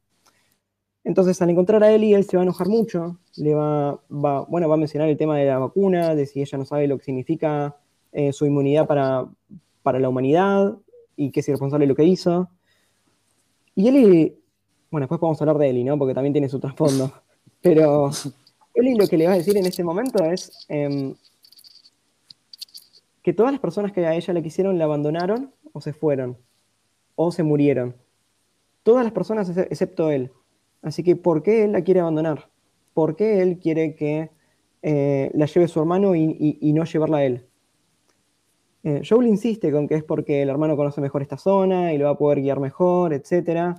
Entonces, 1.03 1.41
al 1.41 1.49
encontrar 1.49 1.83
a 1.83 1.91
Ellie, 1.91 2.15
él 2.15 2.25
se 2.25 2.35
va 2.35 2.43
a 2.43 2.43
enojar 2.43 2.67
mucho, 2.67 3.17
le 3.37 3.55
va, 3.55 4.01
bueno, 4.09 4.67
va 4.67 4.75
a 4.75 4.77
mencionar 4.77 5.07
el 5.09 5.17
tema 5.17 5.37
de 5.37 5.45
la 5.45 5.57
vacuna, 5.57 6.13
de 6.15 6.25
si 6.25 6.41
ella 6.41 6.57
no 6.57 6.65
sabe 6.65 6.87
lo 6.87 6.97
que 6.97 7.05
significa 7.05 7.77
eh, 8.17 8.33
su 8.33 8.47
inmunidad 8.47 8.87
para, 8.87 9.27
para, 9.83 9.99
la 9.99 10.09
humanidad 10.09 10.75
y 11.15 11.29
que 11.29 11.41
es 11.41 11.47
irresponsable 11.49 11.83
de 11.83 11.89
lo 11.89 11.95
que 11.95 12.03
hizo. 12.03 12.49
Y 13.75 13.87
Eli, 13.87 14.35
bueno, 14.89 15.03
después 15.03 15.19
podemos 15.19 15.39
hablar 15.39 15.59
de 15.59 15.69
Eli, 15.69 15.83
¿no? 15.83 15.99
Porque 15.99 16.15
también 16.15 16.33
tiene 16.33 16.49
su 16.49 16.59
trasfondo. 16.59 17.11
Pero 17.61 18.09
Eli 18.73 18.95
lo 18.95 19.05
que 19.05 19.19
le 19.19 19.27
va 19.27 19.33
a 19.33 19.37
decir 19.37 19.55
en 19.55 19.67
este 19.67 19.83
momento 19.83 20.23
es 20.25 20.65
em, 20.67 21.13
que 23.21 23.33
todas 23.33 23.51
las 23.51 23.61
personas 23.61 23.91
que 23.91 24.03
a 24.07 24.15
ella 24.15 24.33
le 24.33 24.41
quisieron 24.41 24.79
la 24.79 24.85
abandonaron 24.85 25.53
o 25.71 25.79
se 25.79 25.93
fueron 25.93 26.39
o 27.13 27.31
se 27.31 27.43
murieron. 27.43 27.95
Todas 28.81 29.03
las 29.03 29.13
personas 29.13 29.55
excepto 29.55 30.09
él. 30.09 30.31
Así 30.81 31.03
que, 31.03 31.15
¿por 31.15 31.43
qué 31.43 31.65
él 31.65 31.73
la 31.73 31.83
quiere 31.83 31.99
abandonar? 31.99 32.49
¿Por 32.95 33.15
qué 33.15 33.43
él 33.43 33.59
quiere 33.59 33.95
que 33.95 34.31
eh, 34.81 35.29
la 35.35 35.45
lleve 35.45 35.67
su 35.67 35.79
hermano 35.79 36.15
y, 36.15 36.57
y 36.59 36.73
no 36.73 36.83
llevarla 36.83 37.17
a 37.17 37.25
él? 37.25 37.46
Eh, 38.83 39.01
Joel 39.07 39.27
insiste 39.27 39.71
con 39.71 39.87
que 39.87 39.95
es 39.95 40.03
porque 40.03 40.41
el 40.41 40.49
hermano 40.49 40.77
conoce 40.77 41.01
mejor 41.01 41.21
esta 41.21 41.37
zona 41.37 41.93
y 41.93 41.97
lo 41.97 42.05
va 42.05 42.11
a 42.11 42.17
poder 42.17 42.41
guiar 42.41 42.59
mejor, 42.59 43.13
etc. 43.13 43.75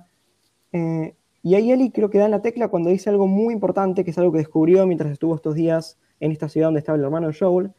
Eh, 0.71 1.15
y 1.41 1.55
ahí 1.55 1.71
Ellie 1.71 1.91
creo 1.91 2.09
que 2.09 2.17
da 2.17 2.25
en 2.25 2.31
la 2.31 2.41
tecla 2.41 2.67
cuando 2.67 2.89
dice 2.89 3.09
algo 3.09 3.27
muy 3.27 3.53
importante, 3.53 4.03
que 4.03 4.11
es 4.11 4.17
algo 4.17 4.31
que 4.31 4.39
descubrió 4.39 4.85
mientras 4.85 5.11
estuvo 5.11 5.35
estos 5.35 5.55
días 5.55 5.97
en 6.19 6.31
esta 6.31 6.49
ciudad 6.49 6.67
donde 6.67 6.79
estaba 6.79 6.97
el 6.97 7.03
hermano 7.03 7.31
Joel, 7.37 7.71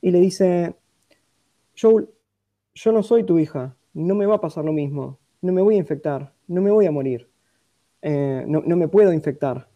y 0.00 0.10
le 0.12 0.20
dice, 0.20 0.76
Joel, 1.78 2.08
yo 2.74 2.92
no 2.92 3.02
soy 3.02 3.24
tu 3.24 3.38
hija, 3.38 3.76
no 3.92 4.14
me 4.14 4.26
va 4.26 4.36
a 4.36 4.40
pasar 4.40 4.64
lo 4.64 4.72
mismo, 4.72 5.18
no 5.42 5.52
me 5.52 5.60
voy 5.60 5.74
a 5.74 5.78
infectar, 5.78 6.32
no 6.46 6.62
me 6.62 6.70
voy 6.70 6.86
a 6.86 6.92
morir, 6.92 7.28
eh, 8.02 8.44
no, 8.46 8.62
no, 8.64 8.76
me 8.76 8.88
puedo 8.88 9.12
infectar. 9.12 9.68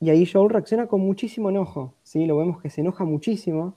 Y 0.00 0.10
ahí 0.10 0.26
Joel 0.26 0.50
reacciona 0.50 0.86
con 0.88 1.00
muchísimo 1.00 1.50
enojo, 1.50 1.94
¿sí? 2.02 2.26
Lo 2.26 2.36
vemos 2.36 2.60
que 2.60 2.70
se 2.70 2.80
enoja 2.80 3.04
muchísimo, 3.04 3.76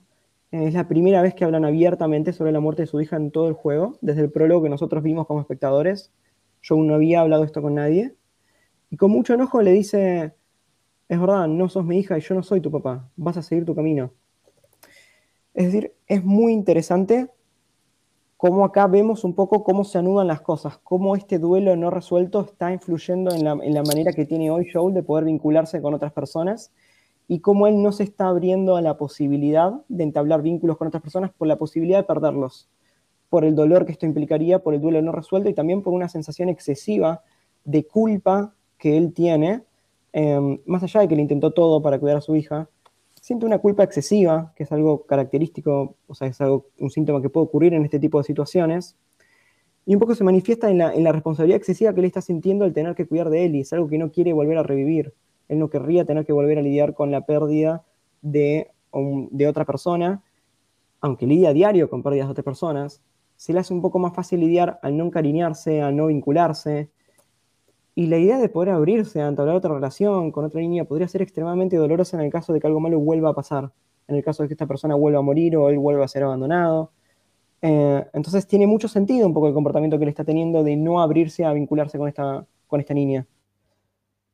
es 0.52 0.74
la 0.74 0.88
primera 0.88 1.22
vez 1.22 1.34
que 1.34 1.44
hablan 1.44 1.66
abiertamente 1.66 2.34
sobre 2.34 2.52
la 2.52 2.60
muerte 2.60 2.84
de 2.84 2.88
su 2.88 3.02
hija 3.02 3.16
en 3.16 3.32
todo 3.32 3.48
el 3.48 3.54
juego, 3.54 3.98
desde 4.02 4.22
el 4.22 4.32
prólogo 4.32 4.64
que 4.64 4.70
nosotros 4.70 5.04
vimos 5.04 5.28
como 5.28 5.42
espectadores. 5.42 6.12
Yo 6.62 6.76
no 6.78 6.96
había 6.96 7.22
hablado 7.22 7.44
esto 7.44 7.62
con 7.62 7.76
nadie. 7.76 8.16
Y 8.90 8.98
con 8.98 9.12
mucho 9.12 9.34
enojo 9.34 9.62
le 9.62 9.72
dice, 9.72 10.34
es 11.10 11.20
verdad, 11.20 11.48
no 11.48 11.70
sos 11.70 11.86
mi 11.86 12.00
hija 12.00 12.18
y 12.18 12.22
yo 12.22 12.36
no 12.36 12.44
soy 12.44 12.62
tu 12.62 12.72
papá, 12.72 13.10
vas 13.16 13.38
a 13.38 13.42
seguir 13.42 13.66
tu 13.66 13.76
camino. 13.76 14.12
Es 15.54 15.66
decir, 15.66 15.94
es 16.08 16.24
muy 16.24 16.54
interesante 16.54 17.30
cómo 18.38 18.66
acá 18.66 18.88
vemos 18.88 19.24
un 19.24 19.34
poco 19.34 19.64
cómo 19.64 19.84
se 19.84 19.98
anudan 19.98 20.28
las 20.28 20.42
cosas, 20.42 20.78
cómo 20.78 21.16
este 21.16 21.40
duelo 21.40 21.76
no 21.76 21.90
resuelto 21.90 22.42
está 22.42 22.72
influyendo 22.72 23.34
en 23.34 23.44
la, 23.44 23.52
en 23.52 23.74
la 23.74 23.84
manera 23.84 24.14
que 24.14 24.26
tiene 24.26 24.52
hoy 24.52 24.70
Joel 24.72 24.94
de 24.94 25.04
poder 25.04 25.26
vincularse 25.26 25.82
con 25.82 25.94
otras 25.94 26.12
personas 26.12 26.72
y 27.28 27.40
cómo 27.40 27.68
él 27.68 27.82
no 27.82 27.92
se 27.92 28.04
está 28.04 28.28
abriendo 28.28 28.76
a 28.76 28.82
la 28.82 28.98
posibilidad 28.98 29.74
de 29.88 30.04
entablar 30.04 30.42
vínculos 30.42 30.78
con 30.78 30.88
otras 30.88 31.02
personas 31.02 31.32
por 31.32 31.48
la 31.48 31.58
posibilidad 31.58 32.00
de 32.00 32.04
perderlos, 32.04 32.70
por 33.30 33.46
el 33.46 33.56
dolor 33.56 33.86
que 33.86 33.92
esto 33.92 34.06
implicaría, 34.06 34.60
por 34.60 34.74
el 34.74 34.82
duelo 34.82 35.02
no 35.02 35.12
resuelto 35.12 35.50
y 35.50 35.54
también 35.54 35.82
por 35.82 35.94
una 35.94 36.08
sensación 36.08 36.50
excesiva 36.50 37.24
de 37.64 37.86
culpa 37.86 38.54
que 38.78 38.98
él 38.98 39.14
tiene, 39.14 39.64
em, 40.14 40.60
más 40.66 40.84
allá 40.84 41.02
de 41.02 41.08
que 41.08 41.16
le 41.16 41.24
intentó 41.24 41.52
todo 41.52 41.82
para 41.82 42.00
cuidar 42.00 42.18
a 42.18 42.22
su 42.22 42.36
hija, 42.36 42.70
siente 43.20 43.46
una 43.46 43.58
culpa 43.58 43.84
excesiva, 43.84 44.54
que 44.56 44.64
es 44.64 44.72
algo 44.72 45.06
característico, 45.08 45.96
o 46.08 46.14
sea, 46.14 46.28
es 46.28 46.40
algo, 46.42 46.68
un 46.80 46.92
síntoma 46.92 47.22
que 47.22 47.30
puede 47.30 47.46
ocurrir 47.46 47.74
en 47.74 47.84
este 47.84 48.00
tipo 48.00 48.20
de 48.20 48.24
situaciones, 48.24 48.96
y 49.88 49.96
un 49.96 50.00
poco 50.00 50.14
se 50.14 50.24
manifiesta 50.24 50.70
en 50.70 50.78
la, 50.80 50.94
en 50.94 51.04
la 51.04 51.12
responsabilidad 51.12 51.58
excesiva 51.58 51.94
que 51.94 52.02
él 52.02 52.06
está 52.06 52.22
sintiendo 52.22 52.66
al 52.66 52.74
tener 52.74 52.94
que 52.96 53.08
cuidar 53.08 53.30
de 53.32 53.46
él, 53.46 53.56
y 53.56 53.62
es 53.62 53.74
algo 53.74 53.88
que 53.88 53.98
no 53.98 54.12
quiere 54.12 54.32
volver 54.34 54.60
a 54.60 54.64
revivir 54.64 55.14
él 55.48 55.60
no 55.60 55.70
querría 55.70 56.06
tener 56.06 56.26
que 56.26 56.34
volver 56.34 56.58
a 56.58 56.62
lidiar 56.62 56.94
con 56.94 57.12
la 57.12 57.22
pérdida 57.22 57.84
de, 58.22 58.72
de 58.94 59.48
otra 59.48 59.66
persona, 59.66 60.24
aunque 61.02 61.28
lidia 61.28 61.50
a 61.50 61.54
diario 61.54 61.90
con 61.90 62.04
pérdidas 62.04 62.28
de 62.28 62.32
otras 62.32 62.46
personas, 62.46 63.02
se 63.36 63.54
le 63.54 63.60
hace 63.60 63.74
un 63.74 63.82
poco 63.82 64.00
más 64.00 64.14
fácil 64.14 64.40
lidiar 64.40 64.80
al 64.82 64.98
no 64.98 65.06
encariñarse, 65.06 65.82
al 65.82 65.96
no 65.96 66.08
vincularse. 66.08 66.90
Y 67.94 68.08
la 68.08 68.18
idea 68.18 68.40
de 68.40 68.50
poder 68.50 68.70
abrirse 68.70 69.22
a 69.22 69.28
entablar 69.28 69.56
otra 69.56 69.74
relación 69.74 70.32
con 70.32 70.46
otra 70.46 70.62
niña 70.62 70.86
podría 70.86 71.08
ser 71.08 71.22
extremadamente 71.22 71.78
dolorosa 71.78 72.18
en 72.18 72.24
el 72.24 72.32
caso 72.32 72.54
de 72.54 72.60
que 72.60 72.68
algo 72.68 72.80
malo 72.80 73.00
vuelva 73.00 73.30
a 73.30 73.34
pasar, 73.34 73.72
en 74.08 74.16
el 74.16 74.24
caso 74.24 74.44
de 74.44 74.50
que 74.50 74.54
esta 74.54 74.68
persona 74.68 74.96
vuelva 74.96 75.20
a 75.20 75.22
morir 75.22 75.56
o 75.58 75.70
él 75.70 75.80
vuelva 75.80 76.06
a 76.06 76.08
ser 76.08 76.24
abandonado. 76.24 76.92
Eh, 77.62 78.06
entonces 78.14 78.48
tiene 78.48 78.68
mucho 78.68 78.88
sentido 78.88 79.28
un 79.28 79.34
poco 79.34 79.48
el 79.48 79.54
comportamiento 79.54 79.98
que 79.98 80.04
él 80.04 80.10
está 80.10 80.24
teniendo 80.24 80.64
de 80.64 80.76
no 80.76 81.02
abrirse 81.02 81.46
a 81.46 81.54
vincularse 81.54 81.98
con 81.98 82.08
esta, 82.08 82.46
con 82.68 82.80
esta 82.80 82.94
niña. 82.94 83.26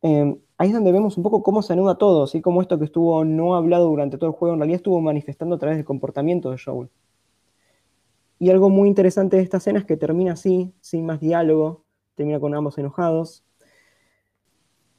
Eh, 0.01 0.35
ahí 0.61 0.67
es 0.67 0.75
donde 0.75 0.91
vemos 0.91 1.17
un 1.17 1.23
poco 1.23 1.41
cómo 1.41 1.63
se 1.63 1.73
anuda 1.73 1.95
todo, 1.95 2.21
así 2.21 2.39
como 2.39 2.61
esto 2.61 2.77
que 2.77 2.85
estuvo 2.85 3.25
no 3.25 3.55
hablado 3.55 3.87
durante 3.87 4.19
todo 4.19 4.29
el 4.29 4.35
juego, 4.35 4.53
en 4.53 4.59
realidad 4.59 4.75
estuvo 4.75 5.01
manifestando 5.01 5.55
a 5.55 5.57
través 5.57 5.77
del 5.77 5.85
comportamiento 5.85 6.51
de 6.51 6.59
Joel. 6.63 6.87
Y 8.37 8.51
algo 8.51 8.69
muy 8.69 8.87
interesante 8.87 9.37
de 9.37 9.41
esta 9.41 9.57
escena 9.57 9.79
es 9.79 9.85
que 9.85 9.97
termina 9.97 10.33
así, 10.33 10.71
sin 10.79 11.03
más 11.03 11.19
diálogo, 11.19 11.83
termina 12.13 12.39
con 12.39 12.53
ambos 12.53 12.77
enojados. 12.77 13.43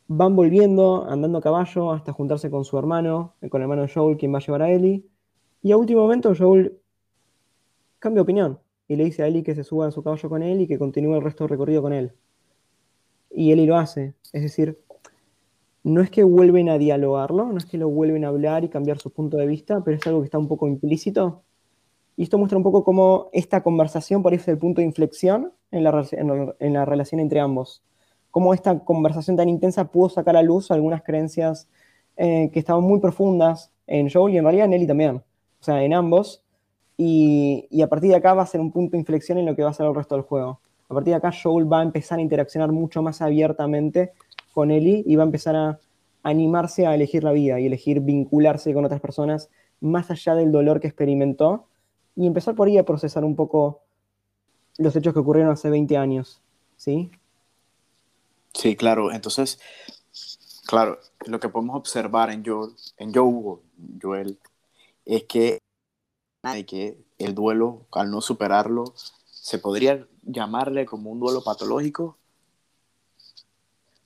Van 0.09 0.35
volviendo, 0.35 1.09
andando 1.09 1.39
a 1.39 1.41
caballo, 1.41 1.93
hasta 1.93 2.13
juntarse 2.13 2.51
con 2.51 2.65
su 2.65 2.77
hermano, 2.77 3.37
con 3.49 3.61
el 3.61 3.63
hermano 3.63 3.83
de 3.83 3.89
Joel, 3.89 4.17
quien 4.17 4.35
va 4.35 4.39
a 4.39 4.41
llevar 4.41 4.63
a 4.63 4.71
Ellie. 4.71 5.07
Y 5.63 5.71
a 5.71 5.77
último 5.77 6.03
momento 6.03 6.33
Joel 6.37 6.77
cambia 8.01 8.23
opinión 8.23 8.59
y 8.89 8.97
le 8.97 9.05
dice 9.05 9.23
a 9.23 9.29
Ellie 9.29 9.45
que 9.45 9.55
se 9.55 9.63
suba 9.63 9.87
a 9.87 9.93
su 9.93 10.03
caballo 10.03 10.29
con 10.29 10.43
él 10.43 10.61
y 10.61 10.67
que 10.67 10.77
continúe 10.77 11.15
el 11.15 11.23
resto 11.23 11.45
del 11.45 11.51
recorrido 11.51 11.83
con 11.83 11.93
él. 11.93 12.15
Y 13.31 13.53
Ellie 13.53 13.67
lo 13.67 13.77
hace. 13.77 14.15
Es 14.33 14.43
decir, 14.43 14.83
no 15.85 16.01
es 16.01 16.11
que 16.11 16.23
vuelven 16.23 16.69
a 16.69 16.79
dialogarlo, 16.79 17.47
no 17.47 17.59
es 17.59 17.67
que 17.67 17.79
lo 17.79 17.89
vuelven 17.89 18.25
a 18.25 18.29
hablar 18.29 18.65
y 18.65 18.69
cambiar 18.69 18.99
su 18.99 19.11
punto 19.11 19.37
de 19.37 19.47
vista, 19.47 19.83
pero 19.85 19.97
es 19.97 20.07
algo 20.07 20.21
que 20.21 20.27
está 20.27 20.39
un 20.39 20.49
poco 20.49 20.69
implícito. 20.69 21.43
Y 22.17 22.25
esto 22.25 22.39
muestra 22.39 22.59
un 22.59 22.63
poco 22.63 22.85
cómo 22.85 23.29
esta 23.33 23.63
conversación 23.63 24.23
por 24.23 24.35
es 24.35 24.47
el 24.47 24.59
punto 24.59 24.81
de 24.81 24.87
inflexión 24.87 25.53
en 25.71 25.85
la, 25.85 26.07
en 26.59 26.73
la 26.73 26.85
relación 26.85 27.21
entre 27.21 27.41
ambos. 27.41 27.83
Cómo 28.31 28.55
esta 28.55 28.79
conversación 28.81 29.37
tan 29.37 29.49
intensa 29.49 29.91
pudo 29.91 30.09
sacar 30.09 30.37
a 30.37 30.43
luz 30.43 30.71
algunas 30.71 31.03
creencias 31.03 31.69
eh, 32.17 32.51
que 32.53 32.59
estaban 32.59 32.85
muy 32.85 33.01
profundas 33.01 33.73
en 33.87 34.11
Joel 34.11 34.35
y 34.35 34.39
en 34.39 34.45
realidad 34.45 34.67
en 34.67 34.75
Ellie 34.75 34.87
también. 34.87 35.17
O 35.17 35.65
sea, 35.65 35.83
en 35.83 35.95
ambos. 35.95 36.45
Y, 36.97 37.67
y, 37.71 37.83
a 37.83 37.89
partir 37.89 38.11
de 38.11 38.17
acá 38.17 38.35
va 38.35 38.43
a 38.43 38.47
ser 38.47 38.61
un 38.61 38.71
punto 38.71 38.93
de 38.93 38.99
inflexión 38.99 39.39
en 39.39 39.47
lo 39.47 39.57
que 39.57 39.63
va 39.63 39.71
a 39.71 39.75
ser 39.75 39.87
el 39.87 39.95
resto 39.95 40.15
del 40.15 40.25
juego. 40.25 40.61
A 40.89 40.95
partir 40.95 41.13
de 41.13 41.17
acá 41.17 41.33
Joel 41.33 41.71
va 41.73 41.81
a 41.81 41.83
empezar 41.83 42.19
a 42.19 42.23
interaccionar 42.23 42.71
mucho 42.71 43.03
más 43.03 43.23
abiertamente 43.23 44.13
con 44.53 44.71
Eli 44.71 45.03
y 45.07 45.17
va 45.17 45.23
a 45.23 45.27
empezar 45.27 45.57
a 45.57 45.81
animarse 46.23 46.87
a 46.87 46.95
elegir 46.95 47.25
la 47.25 47.33
vida 47.33 47.59
y 47.59 47.67
elegir 47.67 48.01
vincularse 48.01 48.73
con 48.73 48.85
otras 48.85 49.01
personas 49.01 49.51
más 49.81 50.11
allá 50.11 50.35
del 50.35 50.53
dolor 50.53 50.81
que 50.81 50.87
experimentó 50.87 51.67
y 52.15 52.27
empezar 52.27 52.55
por 52.55 52.69
ahí 52.69 52.79
a 52.79 52.85
procesar 52.85 53.25
un 53.25 53.35
poco 53.35 53.83
los 54.79 54.95
hechos 54.95 55.13
que 55.13 55.21
ocurrieron 55.21 55.53
hace 55.53 55.69
20 55.71 55.97
años, 55.97 56.41
¿sí? 56.77 57.11
Sí, 58.55 58.77
claro. 58.77 59.13
Entonces, 59.13 59.59
claro, 60.67 60.99
lo 61.27 61.41
que 61.41 61.49
podemos 61.49 61.77
observar 61.77 62.31
en 62.31 62.45
Joel, 62.45 62.71
en 62.99 63.13
Joel, 64.01 64.39
es 65.05 65.25
que 65.25 65.59
el 67.19 67.35
duelo, 67.35 67.87
al 67.93 68.11
no 68.11 68.21
superarlo, 68.21 68.85
se 69.27 69.59
podría 69.59 70.07
llamarle 70.23 70.87
como 70.87 71.11
un 71.11 71.19
duelo 71.21 71.43
patológico 71.43 72.19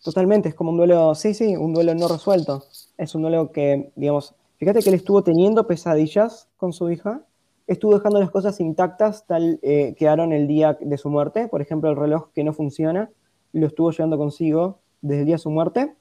Totalmente, 0.06 0.50
es 0.50 0.54
como 0.54 0.70
un 0.70 0.76
duelo, 0.76 1.16
sí, 1.16 1.34
sí, 1.34 1.56
un 1.56 1.74
duelo 1.74 1.92
no 1.96 2.06
resuelto. 2.06 2.62
Es 2.96 3.16
un 3.16 3.22
duelo 3.22 3.50
que, 3.50 3.90
digamos, 3.96 4.36
fíjate 4.56 4.80
que 4.80 4.90
él 4.90 4.94
estuvo 4.94 5.24
teniendo 5.24 5.66
pesadillas 5.66 6.48
con 6.56 6.72
su 6.72 6.88
hija, 6.92 7.26
estuvo 7.66 7.94
dejando 7.94 8.20
las 8.20 8.30
cosas 8.30 8.60
intactas 8.60 9.26
tal 9.26 9.58
eh, 9.62 9.96
quedaron 9.98 10.32
el 10.32 10.46
día 10.46 10.78
de 10.80 10.96
su 10.96 11.10
muerte, 11.10 11.48
por 11.48 11.60
ejemplo, 11.60 11.90
el 11.90 11.96
reloj 11.96 12.28
que 12.32 12.44
no 12.44 12.52
funciona, 12.52 13.10
lo 13.52 13.66
estuvo 13.66 13.90
llevando 13.90 14.16
consigo 14.16 14.78
desde 15.00 15.22
el 15.22 15.26
día 15.26 15.34
de 15.34 15.40
su 15.40 15.50
muerte. 15.50 15.96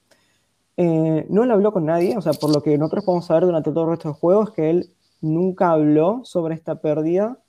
Eh, 0.77 1.25
no 1.27 1.43
le 1.43 1.53
habló 1.53 1.73
con 1.73 1.87
nadie, 1.87 2.15
o 2.15 2.21
sea, 2.21 2.33
por 2.33 2.53
lo 2.53 2.61
que 2.61 2.77
nosotros 2.77 3.05
podemos 3.05 3.25
saber 3.25 3.45
durante 3.45 3.71
todo 3.71 3.85
el 3.85 3.89
resto 3.89 4.09
del 4.09 4.19
juego 4.19 4.43
es 4.43 4.51
que 4.51 4.69
él 4.69 4.89
nunca 5.19 5.71
habló 5.71 6.21
sobre 6.25 6.53
esta 6.53 6.79
pérdida, 6.79 7.39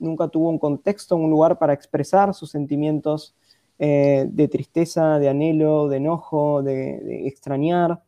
nunca 0.00 0.26
tuvo 0.26 0.48
un 0.48 0.58
contexto, 0.58 1.14
un 1.14 1.30
lugar 1.30 1.60
para 1.60 1.72
expresar 1.72 2.34
sus 2.34 2.50
sentimientos 2.50 3.36
eh, 3.82 4.26
de 4.28 4.46
tristeza, 4.46 5.18
de 5.18 5.30
anhelo, 5.30 5.88
de 5.88 5.96
enojo, 5.96 6.62
de, 6.62 7.26
extrañar. 7.26 8.02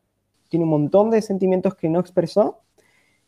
Tiene 0.51 0.65
un 0.65 0.71
montón 0.71 1.09
de 1.09 1.23
sentimientos 1.23 1.75
que 1.75 1.89
no 1.89 1.99
expresó 1.99 2.59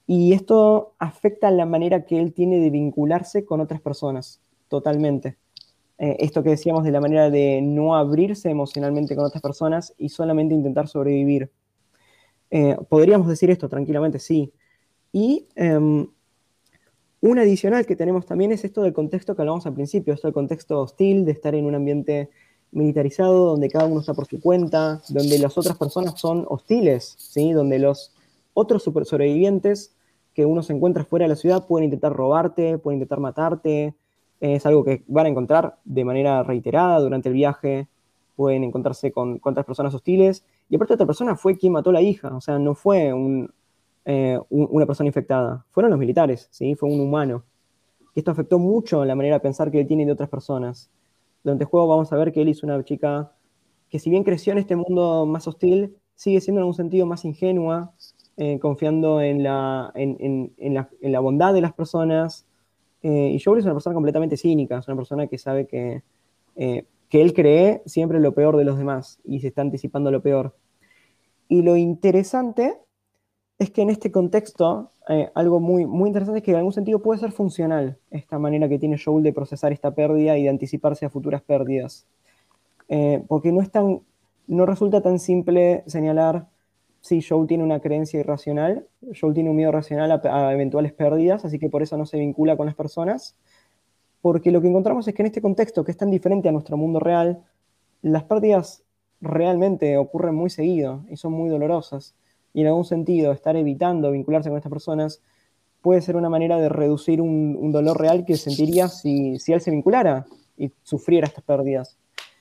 y 0.06 0.34
esto 0.34 0.92
afecta 0.98 1.50
la 1.50 1.64
manera 1.64 2.04
que 2.04 2.20
él 2.20 2.34
tiene 2.34 2.58
de 2.58 2.68
vincularse 2.68 3.46
con 3.46 3.62
otras 3.62 3.80
personas, 3.80 4.42
totalmente. 4.68 5.38
Eh, 5.96 6.16
esto 6.20 6.42
que 6.42 6.50
decíamos 6.50 6.84
de 6.84 6.90
la 6.90 7.00
manera 7.00 7.30
de 7.30 7.62
no 7.62 7.96
abrirse 7.96 8.50
emocionalmente 8.50 9.16
con 9.16 9.24
otras 9.24 9.40
personas 9.42 9.94
y 9.96 10.10
solamente 10.10 10.52
intentar 10.52 10.86
sobrevivir. 10.86 11.50
Eh, 12.50 12.76
podríamos 12.90 13.26
decir 13.26 13.50
esto 13.50 13.70
tranquilamente, 13.70 14.18
sí. 14.18 14.52
Y 15.12 15.48
em, 15.54 16.08
un 17.30 17.38
adicional 17.38 17.86
que 17.86 17.96
tenemos 17.96 18.26
también 18.26 18.52
es 18.52 18.66
esto 18.66 18.82
del 18.82 18.92
contexto 18.92 19.34
que 19.34 19.40
hablamos 19.40 19.64
al 19.64 19.72
principio, 19.72 20.12
esto 20.12 20.28
del 20.28 20.34
contexto 20.34 20.82
hostil, 20.82 21.24
de 21.24 21.32
estar 21.32 21.54
en 21.54 21.64
un 21.64 21.74
ambiente 21.74 22.28
militarizado, 22.70 23.46
donde 23.46 23.70
cada 23.70 23.86
uno 23.86 24.00
está 24.00 24.12
por 24.12 24.26
su 24.26 24.40
cuenta, 24.40 25.00
donde 25.08 25.38
las 25.38 25.56
otras 25.56 25.78
personas 25.78 26.20
son 26.20 26.44
hostiles, 26.46 27.14
¿sí? 27.16 27.52
donde 27.52 27.78
los 27.78 28.12
otros 28.52 28.82
super 28.82 29.06
sobrevivientes 29.06 29.96
que 30.34 30.44
uno 30.44 30.62
se 30.62 30.74
encuentra 30.74 31.04
fuera 31.04 31.24
de 31.24 31.30
la 31.30 31.36
ciudad 31.36 31.66
pueden 31.66 31.84
intentar 31.84 32.12
robarte, 32.12 32.76
pueden 32.76 32.98
intentar 32.98 33.20
matarte, 33.20 33.94
es 34.40 34.66
algo 34.66 34.84
que 34.84 35.02
van 35.06 35.24
a 35.24 35.30
encontrar 35.30 35.78
de 35.86 36.04
manera 36.04 36.42
reiterada 36.42 37.00
durante 37.00 37.30
el 37.30 37.34
viaje, 37.34 37.88
pueden 38.36 38.64
encontrarse 38.64 39.12
con, 39.12 39.40
otras 39.42 39.64
personas 39.64 39.94
hostiles, 39.94 40.44
y 40.68 40.76
aparte 40.76 40.92
otra 40.92 41.06
persona 41.06 41.36
fue 41.36 41.56
quien 41.56 41.72
mató 41.72 41.90
la 41.90 42.02
hija, 42.02 42.36
o 42.36 42.42
sea, 42.42 42.58
no 42.58 42.74
fue 42.74 43.14
un, 43.14 43.50
eh, 44.06 44.38
una 44.50 44.84
persona 44.86 45.06
infectada. 45.06 45.64
Fueron 45.70 45.90
los 45.90 45.98
militares, 45.98 46.48
¿sí? 46.50 46.74
Fue 46.74 46.90
un 46.90 47.00
humano. 47.00 47.44
Esto 48.14 48.30
afectó 48.30 48.58
mucho 48.58 49.04
la 49.04 49.14
manera 49.14 49.36
de 49.36 49.40
pensar 49.40 49.70
que 49.70 49.80
él 49.80 49.86
tiene 49.86 50.04
de 50.04 50.12
otras 50.12 50.28
personas. 50.28 50.90
Durante 51.42 51.64
el 51.64 51.70
juego 51.70 51.88
vamos 51.88 52.12
a 52.12 52.16
ver 52.16 52.32
que 52.32 52.42
él 52.42 52.48
es 52.48 52.62
una 52.62 52.82
chica 52.84 53.32
que 53.88 53.98
si 53.98 54.10
bien 54.10 54.24
creció 54.24 54.52
en 54.52 54.58
este 54.58 54.76
mundo 54.76 55.24
más 55.24 55.48
hostil, 55.48 55.96
sigue 56.14 56.40
siendo 56.40 56.60
en 56.60 56.66
un 56.66 56.74
sentido 56.74 57.06
más 57.06 57.24
ingenua, 57.24 57.92
eh, 58.36 58.58
confiando 58.58 59.20
en 59.20 59.42
la, 59.42 59.90
en, 59.94 60.52
la, 61.00 61.20
bondad 61.20 61.54
de 61.54 61.60
las 61.60 61.72
personas. 61.72 62.46
Eh, 63.02 63.30
y 63.34 63.40
Joel 63.40 63.60
es 63.60 63.64
una 63.64 63.74
persona 63.74 63.94
completamente 63.94 64.36
cínica, 64.36 64.78
es 64.78 64.88
una 64.88 64.96
persona 64.96 65.26
que 65.26 65.38
sabe 65.38 65.66
que, 65.66 66.02
que 66.56 67.22
él 67.22 67.32
cree 67.32 67.82
siempre 67.86 68.20
lo 68.20 68.34
peor 68.34 68.56
de 68.56 68.64
los 68.64 68.76
demás 68.76 69.18
y 69.24 69.40
se 69.40 69.48
está 69.48 69.62
anticipando 69.62 70.10
lo 70.10 70.22
peor. 70.22 70.56
Y 71.48 71.62
lo 71.62 71.76
interesante 71.76 72.78
es 73.58 73.70
que 73.70 73.82
en 73.82 73.90
este 73.90 74.10
contexto, 74.10 74.90
eh, 75.08 75.30
algo 75.34 75.60
muy, 75.60 75.86
muy 75.86 76.08
interesante 76.08 76.38
es 76.38 76.44
que 76.44 76.50
en 76.50 76.58
algún 76.58 76.72
sentido 76.72 77.00
puede 77.00 77.20
ser 77.20 77.32
funcional 77.32 77.98
esta 78.10 78.38
manera 78.38 78.68
que 78.68 78.78
tiene 78.78 78.98
Joel 79.02 79.22
de 79.22 79.32
procesar 79.32 79.72
esta 79.72 79.94
pérdida 79.94 80.36
y 80.36 80.44
de 80.44 80.48
anticiparse 80.48 81.06
a 81.06 81.10
futuras 81.10 81.42
pérdidas. 81.42 82.06
Eh, 82.88 83.24
porque 83.28 83.52
no, 83.52 83.62
es 83.62 83.70
tan, 83.70 84.00
no 84.46 84.66
resulta 84.66 85.00
tan 85.02 85.18
simple 85.18 85.84
señalar 85.86 86.48
si 87.00 87.22
Joel 87.22 87.46
tiene 87.46 87.62
una 87.64 87.80
creencia 87.80 88.20
irracional, 88.20 88.86
Joel 89.18 89.34
tiene 89.34 89.50
un 89.50 89.56
miedo 89.56 89.70
racional 89.70 90.10
a, 90.10 90.52
eventuales 90.52 90.92
pérdidas, 90.92 91.44
así 91.44 91.58
que 91.58 91.68
por 91.68 91.82
eso 91.82 91.96
no 91.96 92.06
se 92.06 92.18
vincula 92.18 92.56
con 92.56 92.66
las 92.66 92.74
personas. 92.74 93.36
Porque 94.22 94.50
lo 94.50 94.62
que 94.62 94.68
encontramos 94.68 95.06
es 95.06 95.14
que 95.14 95.20
en 95.20 95.26
este 95.26 95.42
contexto, 95.42 95.84
que 95.84 95.90
es 95.90 95.98
tan 95.98 96.10
diferente 96.10 96.48
a 96.48 96.52
nuestro 96.52 96.78
mundo 96.78 96.98
real, 96.98 97.44
las 98.00 98.24
pérdidas 98.24 98.82
realmente 99.20 99.98
ocurren 99.98 100.34
muy 100.34 100.48
seguido 100.48 101.04
y 101.10 101.16
son 101.18 101.32
muy 101.32 101.50
dolorosas 101.50 102.14
y 102.54 102.62
en 102.62 102.68
algún 102.68 102.84
sentido 102.84 103.32
estar 103.32 103.56
evitando 103.56 104.12
vincularse 104.12 104.48
con 104.48 104.56
estas 104.56 104.70
personas 104.70 105.20
puede 105.82 106.00
ser 106.00 106.16
una 106.16 106.30
manera 106.30 106.56
de 106.56 106.70
reducir 106.70 107.20
un, 107.20 107.70
dolor 107.72 108.00
real 108.00 108.24
que 108.24 108.38
sentiría 108.38 108.88
si, 108.88 109.36
él 109.48 109.60
se 109.60 109.70
vinculara 109.70 110.24
y 110.56 110.72
sufriera 110.82 111.26
estas 111.26 111.44
pérdidas. 111.44 111.98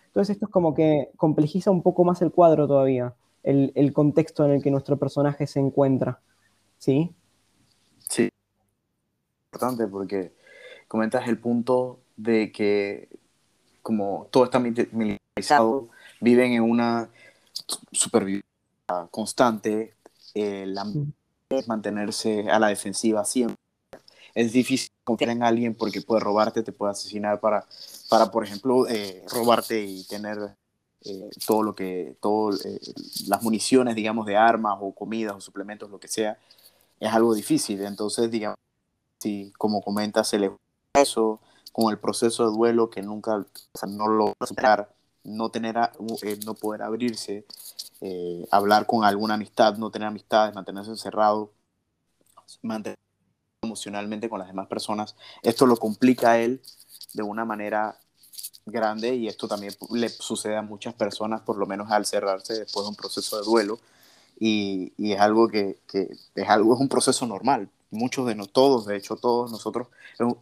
Entonces 0.07 0.35
esto 0.35 0.45
es 0.45 0.51
como 0.51 0.73
que 0.73 1.09
complejiza 1.17 1.71
un 1.71 1.81
poco 1.81 2.05
más 2.05 2.21
el 2.21 2.31
cuadro 2.31 2.67
todavía, 2.67 3.15
el, 3.41 3.91
contexto 3.91 4.45
en 4.45 4.51
el 4.51 4.63
que 4.63 4.71
nuestro 4.71 4.95
personaje 4.95 5.45
se 5.45 5.59
encuentra. 5.59 6.21
¿Sí? 6.77 7.11
Sí. 8.07 8.29
Importante 9.51 9.87
porque 9.87 10.31
comentas 10.87 11.27
el 11.27 11.37
punto 11.37 11.99
de 12.15 12.51
que 12.51 13.09
como 13.81 14.27
todo 14.31 14.45
está 14.45 14.59
militarizado, 14.59 15.89
viven 16.21 16.53
en 16.53 16.63
una 16.63 17.09
supervivencia 17.91 18.47
constante, 19.11 19.95
el 20.33 20.77
es 21.49 21.67
mantenerse 21.67 22.49
a 22.49 22.59
la 22.59 22.67
defensiva 22.67 23.25
siempre. 23.25 23.57
Es 24.33 24.51
difícil 24.51 24.89
confiar 25.03 25.31
en 25.31 25.43
alguien 25.43 25.75
porque 25.75 26.01
puede 26.01 26.21
robarte, 26.21 26.63
te 26.63 26.71
puede 26.71 26.91
asesinar 26.91 27.39
para, 27.39 27.65
para 28.09 28.31
por 28.31 28.43
ejemplo, 28.43 28.87
eh, 28.87 29.23
robarte 29.31 29.83
y 29.83 30.03
tener 30.05 30.55
eh, 31.05 31.29
todo 31.45 31.61
lo 31.61 31.75
que, 31.75 32.15
todas 32.19 32.65
eh, 32.65 32.79
las 33.27 33.43
municiones, 33.43 33.95
digamos, 33.95 34.25
de 34.25 34.35
armas 34.35 34.77
o 34.81 34.91
comidas 34.93 35.35
o 35.35 35.41
suplementos, 35.41 35.89
lo 35.89 35.99
que 35.99 36.07
sea, 36.07 36.37
es 36.99 37.13
algo 37.13 37.33
difícil. 37.35 37.83
Entonces, 37.83 38.31
digamos, 38.31 38.57
si 39.19 39.51
como 39.57 39.81
comentas, 39.81 40.33
el 40.33 40.51
eso 40.93 41.39
con 41.71 41.91
el 41.91 41.97
proceso 41.97 42.49
de 42.49 42.55
duelo 42.55 42.89
que 42.89 43.01
nunca, 43.01 43.43
no 43.87 44.07
lo 44.07 44.33
superar, 44.45 44.93
no 45.23 45.49
tener, 45.49 45.75
no 46.45 46.53
poder 46.53 46.81
abrirse, 46.81 47.45
eh, 48.01 48.45
hablar 48.51 48.85
con 48.85 49.03
alguna 49.03 49.35
amistad, 49.35 49.77
no 49.77 49.89
tener 49.89 50.07
amistades, 50.07 50.53
mantenerse 50.53 50.91
encerrado, 50.91 51.51
mantenerse 52.61 53.01
emocionalmente 53.61 54.29
con 54.29 54.39
las 54.39 54.47
demás 54.47 54.67
personas. 54.67 55.15
Esto 55.41 55.65
lo 55.65 55.77
complica 55.77 56.31
a 56.31 56.39
él 56.39 56.61
de 57.13 57.23
una 57.23 57.45
manera 57.45 57.97
grande 58.65 59.15
y 59.15 59.27
esto 59.27 59.47
también 59.47 59.73
le 59.91 60.09
sucede 60.09 60.55
a 60.55 60.61
muchas 60.61 60.93
personas, 60.93 61.41
por 61.41 61.57
lo 61.57 61.65
menos 61.65 61.91
al 61.91 62.05
cerrarse 62.05 62.53
después 62.53 62.85
de 62.85 62.89
un 62.89 62.95
proceso 62.95 63.37
de 63.37 63.45
duelo. 63.45 63.79
Y, 64.39 64.93
y 64.97 65.13
es 65.13 65.21
algo 65.21 65.47
que, 65.47 65.77
que, 65.87 66.09
es 66.35 66.49
algo 66.49 66.73
es 66.73 66.79
un 66.79 66.89
proceso 66.89 67.25
normal 67.27 67.69
muchos 67.93 68.25
de 68.25 68.35
nosotros, 68.35 68.53
todos, 68.53 68.85
de 68.85 68.97
hecho 68.97 69.15
todos 69.15 69.51
nosotros 69.51 69.87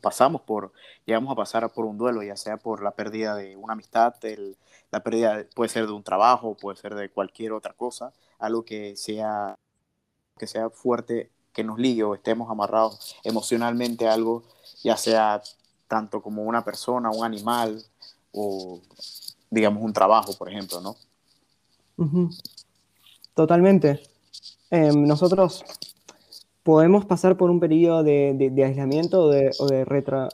pasamos 0.01 0.41
por, 0.41 0.71
llegamos 1.05 1.31
a 1.31 1.35
pasar 1.35 1.69
por 1.71 1.85
un 1.85 1.97
duelo, 1.97 2.23
ya 2.23 2.35
sea 2.35 2.57
por 2.57 2.81
la 2.81 2.91
pérdida 2.91 3.35
de 3.35 3.55
una 3.55 3.73
amistad, 3.73 4.15
la 4.91 5.03
pérdida 5.03 5.45
puede 5.55 5.69
ser 5.69 5.85
de 5.85 5.93
un 5.93 6.03
trabajo, 6.03 6.55
puede 6.55 6.77
ser 6.77 6.95
de 6.95 7.09
cualquier 7.09 7.53
otra 7.53 7.73
cosa, 7.73 8.13
algo 8.39 8.63
que 8.65 8.95
sea, 8.95 9.57
que 10.37 10.47
sea 10.47 10.69
fuerte, 10.69 11.31
que 11.53 11.63
nos 11.63 11.77
ligue 11.77 12.03
o 12.03 12.15
estemos 12.15 12.49
amarrados 12.49 13.15
emocionalmente 13.23 14.07
a 14.07 14.13
algo, 14.13 14.43
ya 14.83 14.97
sea 14.97 15.41
tanto 15.87 16.21
como 16.21 16.43
una 16.43 16.63
persona, 16.63 17.09
un 17.11 17.25
animal 17.25 17.83
o 18.31 18.79
digamos 19.49 19.83
un 19.83 19.93
trabajo, 19.93 20.33
por 20.37 20.49
ejemplo, 20.49 20.79
¿no? 20.81 20.95
Totalmente. 23.35 24.01
Em, 24.69 25.05
nosotros 25.05 25.65
podemos 26.63 27.05
pasar 27.05 27.37
por 27.37 27.49
un 27.49 27.59
periodo 27.59 28.03
de, 28.03 28.63
aislamiento 28.65 29.23
o 29.23 29.29
de, 29.29 29.85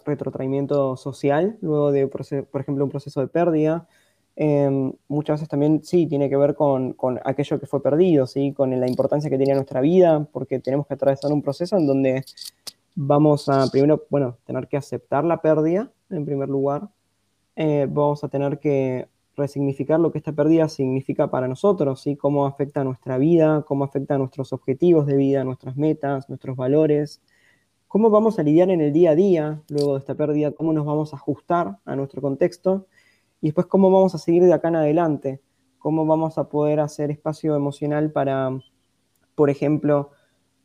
retrotraimiento 0.05 0.97
social, 0.97 1.57
luego 1.61 1.91
de, 1.91 2.07
por 2.07 2.61
ejemplo, 2.61 2.83
un 2.83 2.89
proceso 2.89 3.21
de 3.21 3.27
pérdida. 3.27 3.87
Em, 4.35 4.93
muchas 5.07 5.39
veces 5.39 5.49
también 5.49 5.83
sí 5.83 6.05
tiene 6.05 6.29
que 6.29 6.37
ver 6.37 6.53
con, 6.53 6.95
aquello 7.25 7.59
que 7.59 7.65
fue 7.65 7.81
perdido, 7.81 8.27
¿sí? 8.27 8.53
con 8.53 8.77
la 8.79 8.87
importancia 8.87 9.29
que 9.29 9.37
tenía 9.37 9.55
nuestra 9.55 9.81
vida, 9.81 10.27
porque 10.31 10.59
tenemos 10.59 10.85
que 10.85 10.93
atravesar 10.93 11.31
un 11.31 11.41
proceso 11.41 11.77
en 11.77 11.87
donde 11.87 12.23
vamos 12.95 13.49
a, 13.49 13.67
primero, 13.71 14.05
bueno, 14.09 14.37
tener 14.45 14.67
que 14.67 14.77
aceptar 14.77 15.23
la 15.23 15.41
pérdida, 15.41 15.91
en 16.09 16.25
primer 16.25 16.49
lugar. 16.49 16.89
Eh, 17.55 17.87
vamos 17.89 18.23
a 18.23 18.27
tener 18.27 18.59
que 18.59 19.07
resignificar 19.37 19.99
lo 19.99 20.11
que 20.11 20.17
esta 20.17 20.33
pérdida 20.33 20.67
significa 20.67 21.29
para 21.29 21.47
nosotros, 21.47 22.01
¿sí? 22.01 22.15
cómo 22.15 22.47
afecta 22.47 22.83
nuestra 22.83 23.17
vida, 23.17 23.63
cómo 23.67 23.83
afecta 23.83 24.15
a 24.15 24.17
nuestros 24.17 24.51
objetivos 24.51 25.05
de 25.05 25.15
vida, 25.15 25.43
nuestras 25.43 25.77
metas, 25.77 26.27
nuestros 26.27 26.57
valores, 26.57 27.21
cómo 27.87 28.09
vamos 28.09 28.39
a 28.39 28.43
lidiar 28.43 28.71
en 28.71 28.81
el 28.81 28.91
día 28.91 29.11
a 29.11 29.15
día 29.15 29.61
luego 29.69 29.93
de 29.93 29.99
esta 29.99 30.15
pérdida, 30.15 30.51
cómo 30.51 30.73
nos 30.73 30.85
vamos 30.85 31.13
a 31.13 31.17
ajustar 31.17 31.77
a 31.85 31.95
nuestro 31.95 32.21
contexto 32.21 32.87
y 33.39 33.47
después 33.47 33.67
cómo 33.67 33.91
vamos 33.91 34.15
a 34.15 34.17
seguir 34.17 34.43
de 34.43 34.53
acá 34.53 34.69
en 34.69 34.77
adelante, 34.77 35.39
cómo 35.77 36.05
vamos 36.05 36.39
a 36.39 36.49
poder 36.49 36.79
hacer 36.79 37.11
espacio 37.11 37.55
emocional 37.55 38.11
para, 38.11 38.59
por 39.35 39.51
ejemplo, 39.51 40.09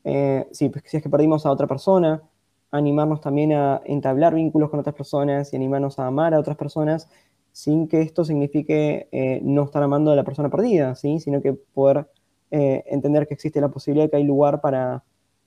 eh, 0.05 0.49
si, 0.51 0.73
si 0.87 0.97
es 0.97 1.03
que 1.03 1.11
perdimos 1.11 1.45
a 1.45 1.51
otra 1.51 1.67
persona, 1.67 2.23
animarnos 2.71 3.21
también 3.21 3.53
a 3.53 3.83
entablar 3.85 4.35
vínculos 4.35 4.71
con 4.71 4.81
otras 4.81 4.95
personas 4.95 5.53
y 5.53 5.57
animarnos 5.57 5.99
a 5.99 6.07
amar 6.07 6.33
a 6.33 6.41
otras 6.41 6.57
personas 6.57 7.11
sin 7.53 7.87
que 7.87 8.01
esto 8.01 8.25
signifique 8.25 9.09
eh, 9.13 9.41
no 9.43 9.65
estar 9.65 9.83
amando 9.83 10.11
a 10.11 10.17
la 10.17 10.25
persona 10.25 10.51
perdida, 10.51 10.95
¿sí? 10.95 11.21
sino 11.21 11.43
que 11.43 11.53
poder 11.53 12.09
eh, 12.51 12.83
entender 12.87 13.29
que 13.29 13.35
existe 13.35 13.61
la 13.61 13.69
posibilidad 13.71 14.07
de 14.07 14.11
que 14.11 14.17
hay 14.17 14.25
lugar 14.25 14.61
para, 14.61 15.05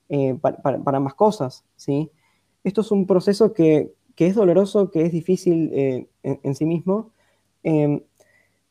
eh, 0.08 0.38
para, 0.40 0.96
ambas 0.96 1.14
cosas. 1.14 1.64
¿sí? 1.74 2.10
Esto 2.62 2.80
es 2.80 2.90
un 2.92 3.06
proceso 3.06 3.52
que, 3.52 3.92
es 4.16 4.34
doloroso, 4.34 4.90
que 4.90 5.02
es 5.02 5.12
difícil 5.12 6.08
en, 6.22 6.54
sí 6.54 6.64
mismo, 6.64 7.10
em, 7.62 8.00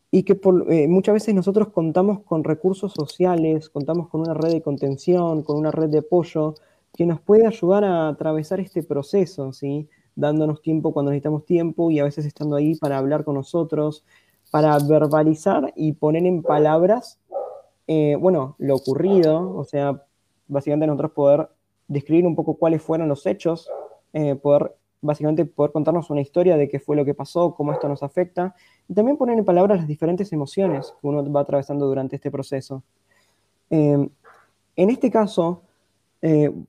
y 0.09 0.23
que 0.23 0.39
muchas 0.87 1.13
veces 1.13 1.35
nosotros 1.35 1.67
contamos 1.69 2.21
con 2.21 2.43
recursos 2.43 2.93
sociales, 2.93 3.69
contamos 3.69 4.07
con 4.07 4.21
una 4.21 4.33
red 4.33 4.53
de 4.53 4.61
contención, 4.61 5.43
con 5.43 5.57
una 5.57 5.71
red 5.71 5.89
de 5.89 5.99
apoyo, 5.99 6.55
que 6.93 7.05
nos 7.05 7.19
puede 7.19 7.45
ayudar 7.45 7.83
a 7.83 8.07
atravesar 8.07 8.59
este 8.61 8.81
proceso, 8.81 9.51
¿sí? 9.51 9.89
Dándonos 10.15 10.61
tiempo 10.61 10.93
cuando 10.93 11.11
necesitamos 11.11 11.45
tiempo 11.45 11.91
y 11.91 11.99
a 11.99 12.03
veces 12.03 12.25
estando 12.25 12.55
ahí 12.55 12.75
para 12.75 12.97
hablar 12.97 13.23
con 13.23 13.35
nosotros, 13.35 14.05
para 14.51 14.77
verbalizar 14.79 15.73
y 15.75 15.93
poner 15.93 16.25
en 16.25 16.41
palabras, 16.41 17.19
eh, 17.87 18.15
bueno, 18.19 18.55
lo 18.57 18.75
ocurrido, 18.75 19.55
o 19.55 19.63
sea, 19.65 20.03
básicamente 20.47 20.87
nosotros 20.87 21.11
poder 21.11 21.49
describir 21.87 22.25
un 22.25 22.35
poco 22.35 22.55
cuáles 22.55 22.81
fueron 22.81 23.09
los 23.09 23.25
hechos, 23.25 23.69
eh, 24.13 24.35
poder 24.35 24.75
básicamente 25.01 25.45
poder 25.45 25.71
contarnos 25.71 26.09
una 26.09 26.21
historia 26.21 26.57
de 26.57 26.67
qué 26.67 26.79
fue 26.79 26.95
lo 26.95 27.05
que 27.05 27.13
pasó, 27.13 27.53
cómo 27.53 27.73
esto 27.73 27.87
nos 27.87 28.01
afecta, 28.01 28.55
y 28.87 28.93
también 28.93 29.17
poner 29.17 29.37
en 29.37 29.45
palabras 29.45 29.79
las 29.79 29.87
diferentes 29.87 30.33
emociones 30.33 30.95
que 30.99 31.07
uno 31.07 31.31
va 31.31 31.41
atravesando 31.41 31.85
durante 31.85 32.15
este 32.15 32.31
proceso. 32.31 32.81
en 33.69 34.09
este 34.75 35.11
caso, 35.11 35.61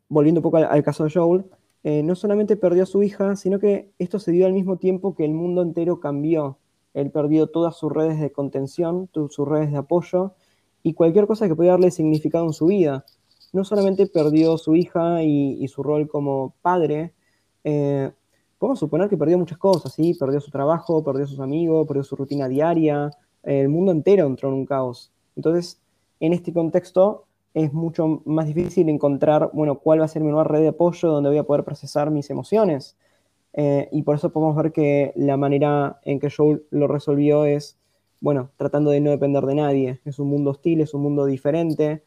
volviendo 0.08 0.40
un 0.40 0.42
poco 0.42 0.58
al, 0.58 0.82
caso 0.82 1.04
de 1.04 1.10
Joel, 1.10 1.44
eh, 1.88 2.02
no 2.02 2.16
solamente 2.16 2.56
perdió 2.56 2.82
a 2.82 2.86
su 2.86 3.04
hija, 3.04 3.36
sino 3.36 3.60
que 3.60 3.92
esto 4.00 4.18
se 4.18 4.32
dio 4.32 4.46
al 4.46 4.52
mismo 4.52 4.76
tiempo 4.76 5.14
que 5.14 5.24
el 5.24 5.30
mundo 5.30 5.62
entero 5.62 6.00
cambió. 6.00 6.58
Él 6.94 7.12
perdió 7.12 7.46
todas 7.46 7.76
sus 7.76 7.92
redes 7.92 8.18
de 8.18 8.32
contención, 8.32 9.08
sus 9.14 9.46
redes 9.46 9.70
de 9.70 9.76
apoyo 9.76 10.34
y 10.82 10.94
cualquier 10.94 11.28
cosa 11.28 11.46
que 11.46 11.54
pudiera 11.54 11.74
darle 11.74 11.92
significado 11.92 12.44
en 12.44 12.54
su 12.54 12.66
vida. 12.66 13.04
No 13.52 13.64
solamente 13.64 14.08
perdió 14.08 14.58
su 14.58 14.74
hija 14.74 15.22
y, 15.22 15.64
su 15.68 15.84
rol 15.84 16.08
como 16.08 16.56
padre, 16.60 17.14
eh, 17.62 18.10
podemos 18.58 18.80
suponer 18.80 19.08
que 19.08 19.16
perdió 19.16 19.38
muchas 19.38 19.58
cosas, 19.58 19.94
¿sí? 19.94 20.12
Perdió 20.14 20.40
su 20.40 20.50
trabajo, 20.50 21.04
perdió 21.04 21.24
sus 21.24 21.38
amigos, 21.38 21.86
perdió 21.86 22.02
su 22.02 22.16
rutina 22.16 22.48
diaria, 22.48 23.12
el 23.44 23.68
mundo 23.68 23.92
entero 23.92 24.26
entró 24.26 24.48
en 24.48 24.56
un 24.56 24.66
caos. 24.66 25.12
Entonces, 25.36 25.80
en 26.18 26.32
este 26.32 26.52
contexto, 26.52 27.26
es 27.56 27.72
mucho 27.72 28.20
más 28.26 28.46
difícil 28.46 28.90
encontrar, 28.90 29.48
bueno, 29.54 29.78
cuál 29.78 30.00
va 30.00 30.04
a 30.04 30.08
ser 30.08 30.20
mi 30.20 30.28
nueva 30.28 30.44
red 30.44 30.60
de 30.60 30.68
apoyo 30.68 31.08
donde 31.08 31.30
voy 31.30 31.38
a 31.38 31.44
poder 31.44 31.64
procesar 31.64 32.10
mis 32.10 32.28
emociones. 32.28 32.98
Eh, 33.54 33.88
y 33.92 34.02
por 34.02 34.16
eso 34.16 34.30
podemos 34.30 34.54
ver 34.56 34.72
que 34.72 35.14
la 35.16 35.38
manera 35.38 35.98
en 36.04 36.20
que 36.20 36.28
Joel 36.28 36.66
lo 36.68 36.86
resolvió 36.86 37.46
es, 37.46 37.78
bueno, 38.20 38.50
tratando 38.58 38.90
de 38.90 39.00
no 39.00 39.10
depender 39.10 39.46
de 39.46 39.54
nadie. 39.54 40.00
Es 40.04 40.18
un 40.18 40.28
mundo 40.28 40.50
hostil, 40.50 40.82
es 40.82 40.92
un 40.92 41.00
mundo 41.00 41.24
diferente. 41.24 42.02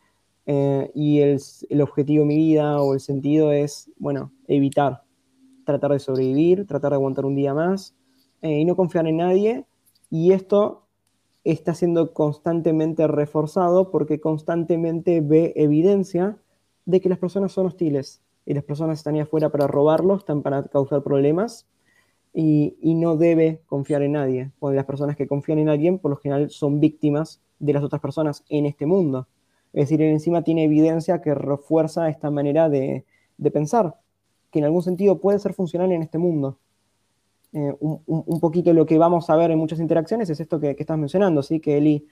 Eh, 0.46 0.92
y 0.94 1.22
el, 1.22 1.42
objetivo 1.82 2.22
de 2.22 2.28
mi 2.28 2.38
vida 2.38 2.80
o 2.80 2.94
el 2.94 3.00
sentido 3.00 3.52
es, 3.52 3.90
bueno, 3.98 4.32
evitar, 4.48 5.02
tratar 5.66 5.94
de 5.94 6.00
sobrevivir, 6.00 6.68
tratar 6.68 6.92
de 6.92 6.98
aguantar 6.98 7.26
un 7.26 7.36
día 7.36 7.56
más 7.56 7.96
eh, 8.44 8.60
y 8.60 8.66
no 8.66 8.76
confiar 8.76 9.08
en 9.08 9.18
nadie. 9.18 9.66
Y 10.12 10.32
esto 10.32 10.84
está 11.52 11.74
siendo 11.74 12.14
constantemente 12.14 13.08
reforzado 13.08 13.92
porque 13.92 14.20
constantemente 14.20 15.22
ve 15.22 15.54
evidencia 15.56 16.38
de 16.86 17.02
que 17.02 17.10
las 17.10 17.20
personas 17.20 17.52
son 17.52 17.68
hostiles 17.68 18.22
y 18.46 18.54
las 18.54 18.64
personas 18.64 19.00
están 19.00 19.16
ahí 19.16 19.22
afuera 19.22 19.50
para 19.50 19.68
robarlos, 19.68 20.20
están 20.20 20.42
para 20.42 20.64
causar 20.64 21.04
problemas 21.04 21.68
y, 22.34 22.76
no 22.96 23.16
debe 23.16 23.62
confiar 23.68 24.02
en 24.02 24.14
nadie. 24.14 24.52
Porque 24.60 24.76
las 24.76 24.86
personas 24.86 25.16
que 25.16 25.28
confían 25.28 25.60
en 25.60 25.70
alguien 25.70 26.00
por 26.00 26.12
lo 26.12 26.18
general 26.18 26.50
son 26.50 26.80
víctimas 26.80 27.42
de 27.60 27.74
las 27.74 27.84
otras 27.84 28.02
personas 28.02 28.44
en 28.50 28.66
este 28.66 28.86
mundo. 28.86 29.28
Es 29.74 29.84
decir, 29.84 30.02
él 30.02 30.12
encima 30.12 30.44
tiene 30.44 30.64
evidencia 30.64 31.22
que 31.22 31.36
refuerza 31.36 32.10
esta 32.10 32.32
manera 32.32 32.70
de 32.70 33.06
pensar, 33.54 33.96
que 34.52 34.60
en 34.60 34.66
algún 34.66 34.82
sentido 34.82 35.20
puede 35.20 35.40
ser 35.40 35.54
funcional 35.54 35.92
en 35.92 36.02
este 36.02 36.18
mundo. 36.18 36.58
Eh, 37.52 37.74
un, 37.80 38.40
poquito 38.40 38.72
lo 38.74 38.86
que 38.86 39.00
vamos 39.00 39.30
a 39.30 39.36
ver 39.36 39.50
en 39.50 39.58
muchas 39.58 39.80
interacciones 39.80 40.30
es 40.30 40.40
esto 40.40 40.60
que, 40.60 40.76
estás 40.78 40.98
mencionando, 40.98 41.42
¿sí? 41.42 41.60
que 41.60 41.78
Eli 41.78 42.06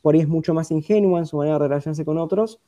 por 0.00 0.14
ahí 0.14 0.20
es 0.20 0.28
mucho 0.28 0.54
más 0.54 0.70
ingenua 0.70 1.18
en 1.18 1.26
su 1.26 1.36
manera 1.36 1.58
de 1.58 1.68
relacionarse 1.68 2.04
con 2.04 2.18
otros 2.18 2.60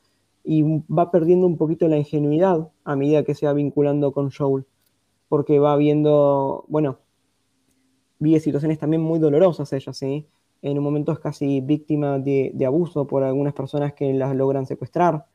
y 0.42 0.62
va 0.88 1.10
perdiendo 1.10 1.46
un 1.46 1.56
poquito 1.56 1.86
la 1.86 1.96
ingenuidad 1.96 2.70
a 2.84 2.96
medida 2.96 3.22
que 3.22 3.34
se 3.34 3.46
va 3.46 3.52
vinculando 3.52 4.12
con 4.12 4.30
Joel, 4.30 4.66
porque 5.28 5.58
va 5.60 5.76
viendo, 5.76 6.64
bueno, 6.68 6.98
vive 8.18 8.40
situaciones 8.40 8.78
también 8.78 9.02
muy 9.02 9.18
dolorosas 9.18 9.72
ella, 9.72 9.92
¿sí? 9.92 10.26
En 10.62 10.78
un 10.78 10.84
momento 10.84 11.12
es 11.12 11.20
casi 11.20 11.60
víctima 11.60 12.18
de, 12.18 12.52
abuso 12.66 13.06
por 13.06 13.22
algunas 13.22 13.54
personas 13.54 13.92
que 13.92 14.12
las 14.12 14.34
logran 14.34 14.66
secuestrar. 14.66 15.26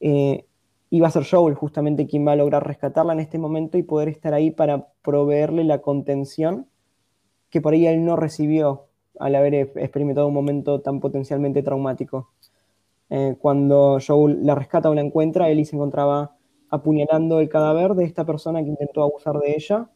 Eh, 0.00 0.46
y 0.94 1.00
va 1.00 1.08
a 1.08 1.10
ser 1.10 1.26
Joel 1.28 1.56
justamente 1.56 2.06
quien 2.06 2.24
va 2.24 2.30
a 2.30 2.36
lograr 2.36 2.64
rescatarla 2.64 3.14
en 3.14 3.18
este 3.18 3.36
momento 3.36 3.76
y 3.76 3.82
poder 3.82 4.08
estar 4.08 4.32
ahí 4.32 4.52
para 4.52 4.92
proveerle 5.02 5.64
la 5.64 5.80
contención 5.80 6.68
que 7.50 7.60
por 7.60 7.72
ahí 7.72 7.88
él 7.88 8.04
no 8.04 8.14
recibió 8.14 8.86
al 9.18 9.34
haber 9.34 9.54
experimentado 9.54 10.28
un 10.28 10.34
momento 10.34 10.82
tan 10.82 11.00
potencialmente 11.00 11.64
traumático. 11.64 12.30
Eh, 13.10 13.34
cuando 13.40 13.98
Joel 14.06 14.46
la 14.46 14.54
rescata 14.54 14.88
o 14.88 14.94
la 14.94 15.00
encuentra, 15.00 15.48
Ellie 15.48 15.64
se 15.64 15.74
encontraba 15.74 16.36
apuñalando 16.70 17.40
el 17.40 17.48
cadáver 17.48 17.94
de 17.94 18.04
esta 18.04 18.24
persona 18.24 18.62
que 18.62 18.68
intentó 18.68 19.02
abusar 19.02 19.40
de 19.40 19.52
ella, 19.52 19.90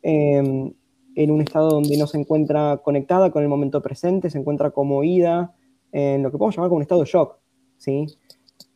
em, 0.00 0.72
en 1.16 1.30
un 1.30 1.42
estado 1.42 1.68
donde 1.68 1.98
no 1.98 2.06
se 2.06 2.16
encuentra 2.16 2.78
conectada 2.78 3.30
con 3.30 3.42
el 3.42 3.50
momento 3.50 3.82
presente, 3.82 4.30
se 4.30 4.38
encuentra 4.38 4.70
conmovida, 4.70 5.54
en 5.92 6.22
lo 6.22 6.30
que 6.30 6.38
podemos 6.38 6.56
llamar 6.56 6.70
como 6.70 6.76
un 6.76 6.82
estado 6.82 7.02
de 7.02 7.10
shock, 7.10 7.36
¿sí? 7.76 8.06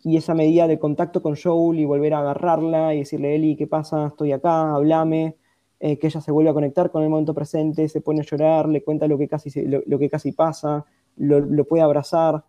Y 0.05 0.19
esa 0.19 0.35
medida 0.35 0.69
de 0.69 0.79
contacto 0.79 1.23
con 1.23 1.35
Joel 1.35 1.81
y 1.81 1.87
volver 1.87 2.13
a 2.13 2.19
agarrarla 2.19 2.95
y 2.95 2.99
decirle, 2.99 3.35
Eli, 3.37 3.57
¿qué 3.57 3.67
pasa? 3.67 4.09
Estoy 4.09 4.33
acá, 4.33 4.75
hablame, 4.75 5.39
eh, 5.81 5.99
que 5.99 6.09
ella 6.09 6.21
se 6.21 6.31
vuelve 6.31 6.51
a 6.51 6.53
conectar 6.53 6.91
con 6.91 7.03
el 7.03 7.09
momento 7.09 7.33
presente, 7.33 7.89
se 7.89 8.03
pone 8.03 8.21
a 8.21 8.23
llorar, 8.23 8.69
le 8.69 8.85
cuenta 8.85 9.09
lo 9.09 9.17
que 9.17 9.27
casi, 9.27 9.51
lo, 9.65 9.99
que 9.99 10.11
casi 10.11 10.33
pasa, 10.33 10.85
lo, 11.17 11.65
puede 11.65 11.83
abrazar. 11.83 12.45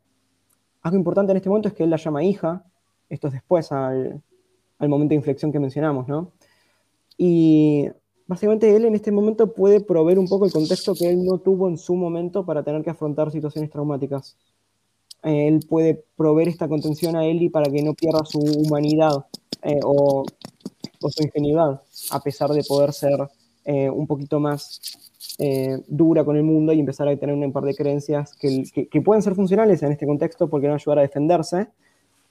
Algo 0.82 0.98
importante 0.98 1.32
en 1.32 1.38
este 1.38 1.48
momento 1.48 1.70
es 1.70 1.74
que 1.74 1.84
él 1.84 1.90
la 1.90 1.96
llama 1.96 2.26
hija, 2.26 2.66
esto 3.08 3.28
es 3.28 3.34
después 3.34 3.72
al, 3.72 4.22
al 4.78 4.90
momento 4.90 5.12
de 5.12 5.16
inflexión 5.16 5.54
que 5.54 5.60
mencionamos, 5.60 6.10
¿no? 6.10 6.34
Y 7.18 7.88
básicamente 8.28 8.76
él 8.76 8.84
en 8.84 8.96
este 8.96 9.14
momento 9.14 9.54
puede 9.54 9.80
proveer 9.80 10.20
un 10.20 10.28
poco 10.28 10.46
el 10.46 10.52
contexto 10.52 10.94
que 10.94 11.10
él 11.10 11.24
no 11.24 11.38
tuvo 11.38 11.70
en 11.70 11.78
su 11.78 11.96
momento 11.96 12.46
para 12.46 12.64
tener 12.64 12.84
que 12.84 12.90
afrontar 12.90 13.32
situaciones 13.32 13.70
traumáticas 13.70 14.38
él 15.26 15.60
puede 15.68 16.04
proveer 16.16 16.50
esta 16.50 16.68
contención 16.68 17.16
a 17.16 17.26
Ellie 17.26 17.50
para 17.50 17.72
que 17.72 17.82
no 17.82 17.96
pierda 17.96 18.24
su 18.26 18.40
humanidad 18.40 19.26
eh, 19.64 19.80
o, 19.84 20.24
su 21.10 21.24
ingenuidad, 21.24 21.82
a 22.12 22.20
pesar 22.20 22.50
de 22.52 22.64
poder 22.64 22.94
ser 22.94 23.28
eh, 23.64 23.90
un 23.90 24.08
poquito 24.08 24.40
más 24.40 24.80
eh, 25.40 25.80
dura 25.88 26.24
con 26.24 26.36
el 26.36 26.44
mundo 26.44 26.74
y 26.74 26.80
empezar 26.80 27.08
a 27.08 27.16
tener 27.16 27.36
un 27.36 27.52
par 27.52 27.64
de 27.64 27.76
creencias 27.76 28.36
que, 28.36 29.02
pueden 29.04 29.22
ser 29.22 29.36
funcionales 29.36 29.82
en 29.84 29.92
este 29.92 30.06
contexto 30.06 30.48
porque 30.50 30.68
a 30.68 30.76
ayudar 30.76 31.00
a 31.00 31.02
defenderse. 31.02 31.68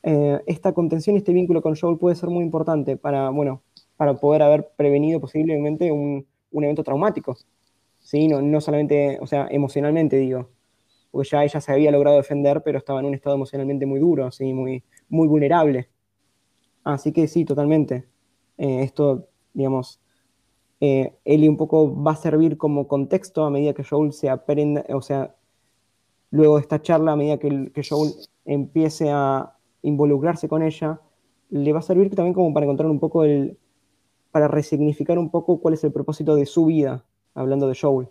esta 0.03 0.73
contención 0.73 1.17
y 1.17 1.19
este 1.19 1.33
vínculo 1.33 1.63
con 1.63 1.77
Joel 1.77 1.99
puede 1.99 2.17
ser 2.17 2.31
muy 2.31 2.45
importante 2.45 2.97
para, 2.97 3.31
bueno, 3.31 3.63
para 3.97 4.15
poder 4.15 4.43
haber 4.43 4.69
prevenido 4.77 5.21
posiblemente 5.21 5.91
un, 5.91 6.27
evento 6.53 6.85
traumático. 6.85 7.37
¿sí? 8.01 8.29
No, 8.29 8.41
no 8.41 8.61
solamente, 8.61 9.19
o 9.21 9.27
sea, 9.27 9.49
emocionalmente 9.51 10.17
digo 10.17 10.49
porque 11.15 11.29
ya 11.29 11.45
ella 11.45 11.61
se 11.61 11.71
había 11.71 11.93
logrado 11.93 12.17
defender, 12.17 12.61
pero 12.65 12.77
estaba 12.77 12.99
en 12.99 13.07
un 13.07 13.15
estado 13.15 13.37
emocionalmente 13.37 13.87
muy 13.87 14.01
duro, 14.01 14.27
así, 14.27 14.53
muy, 14.53 14.83
muy 15.09 15.29
vulnerable. 15.29 15.89
Así 16.83 17.13
que 17.13 17.29
sí, 17.29 17.45
totalmente. 17.45 18.09
Eh, 18.59 18.83
esto, 18.83 19.29
digamos, 19.53 20.01
eh, 20.81 21.15
un 21.25 21.57
poco 21.57 22.03
va 22.03 22.11
a 22.11 22.17
servir 22.17 22.59
como 22.59 22.89
contexto 22.89 23.45
a 23.45 23.51
medida 23.51 23.75
que 23.75 23.85
Joel 23.85 24.13
se 24.13 24.29
aprenda, 24.29 24.85
o 24.89 25.03
sea, 25.03 25.37
luego 26.33 26.57
de 26.57 26.63
esta 26.63 26.83
charla, 26.83 27.13
a 27.13 27.17
medida 27.17 27.39
que, 27.39 27.71
que 27.73 27.83
Joel 27.89 28.13
empiece 28.45 29.09
a 29.13 29.57
involucrarse 29.83 30.49
con 30.49 30.65
ella, 30.65 31.01
le 31.49 31.73
va 31.73 31.79
a 31.79 31.83
servir 31.83 32.13
también 32.13 32.35
como 32.35 32.53
para 32.53 32.67
encontrar 32.67 32.91
un 32.91 32.99
poco 32.99 33.23
el, 33.23 33.57
para 34.33 34.49
resignificar 34.49 35.17
un 35.17 35.31
poco 35.31 35.61
cuál 35.61 35.75
es 35.75 35.85
el 35.85 35.93
propósito 35.93 36.35
de 36.35 36.47
su 36.47 36.67
vida, 36.67 37.05
hablando 37.35 37.69
de 37.69 37.79
Joel 37.81 38.09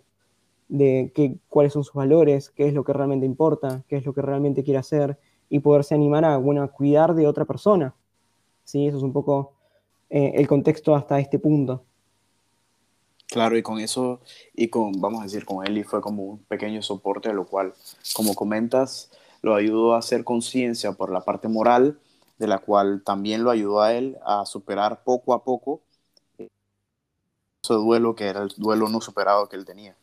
de 0.76 1.12
qué, 1.14 1.38
cuáles 1.48 1.72
son 1.72 1.84
sus 1.84 1.94
valores, 1.94 2.50
qué 2.50 2.66
es 2.66 2.74
lo 2.74 2.84
que 2.84 2.92
realmente 2.92 3.26
importa, 3.26 3.84
qué 3.88 3.96
es 3.96 4.04
lo 4.04 4.12
que 4.12 4.22
realmente 4.22 4.64
quiere 4.64 4.78
hacer 4.78 5.18
y 5.48 5.60
poderse 5.60 5.94
animar 5.94 6.24
a, 6.24 6.36
bueno, 6.36 6.68
cuidar 6.70 7.14
de 7.14 7.26
otra 7.26 7.44
persona. 7.44 7.94
¿Sí? 8.64 8.86
Eso 8.86 8.96
es 8.96 9.02
un 9.02 9.12
poco 9.12 9.52
eh, 10.10 10.32
el 10.34 10.48
contexto 10.48 10.94
hasta 10.94 11.20
este 11.20 11.38
punto. 11.38 11.84
Claro, 13.28 13.56
y 13.56 13.62
con 13.62 13.78
eso, 13.78 14.20
y 14.54 14.68
con, 14.68 15.00
vamos 15.00 15.20
a 15.20 15.24
decir, 15.24 15.44
con 15.44 15.66
Eli 15.66 15.82
fue 15.84 16.00
como 16.00 16.24
un 16.24 16.38
pequeño 16.38 16.82
soporte, 16.82 17.32
lo 17.32 17.46
cual, 17.46 17.72
como 18.14 18.34
comentas, 18.34 19.10
lo 19.42 19.54
ayudó 19.54 19.94
a 19.94 19.98
hacer 19.98 20.24
conciencia 20.24 20.92
por 20.92 21.10
la 21.10 21.20
parte 21.20 21.48
moral, 21.48 21.98
de 22.38 22.46
la 22.48 22.58
cual 22.58 23.02
también 23.04 23.44
lo 23.44 23.50
ayudó 23.50 23.80
a 23.80 23.92
él 23.92 24.18
a 24.24 24.44
superar 24.44 25.04
poco 25.04 25.34
a 25.34 25.44
poco 25.44 25.82
ese 27.64 27.74
duelo 27.74 28.14
que 28.14 28.26
era 28.26 28.42
el 28.42 28.52
duelo 28.56 28.88
no 28.88 29.00
superado 29.00 29.48
que 29.48 29.56
él 29.56 29.64
tenía. 29.64 29.96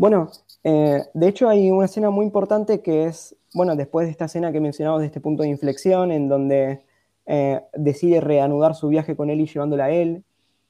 Bueno, 0.00 0.30
eh, 0.64 1.02
de 1.12 1.28
hecho 1.28 1.46
hay 1.46 1.70
una 1.70 1.84
escena 1.84 2.08
muy 2.08 2.24
importante 2.24 2.80
que 2.80 3.04
es, 3.04 3.36
bueno, 3.52 3.76
después 3.76 4.06
de 4.06 4.12
esta 4.12 4.24
escena 4.24 4.50
que 4.50 4.58
mencionamos 4.58 5.00
de 5.00 5.06
este 5.06 5.20
punto 5.20 5.42
de 5.42 5.50
inflexión, 5.50 6.10
en 6.10 6.26
donde 6.26 6.80
eh, 7.26 7.60
decide 7.74 8.22
reanudar 8.22 8.74
su 8.74 8.88
viaje 8.88 9.14
con 9.14 9.28
y 9.28 9.44
llevándola 9.44 9.84
a 9.84 9.90
él, 9.90 10.24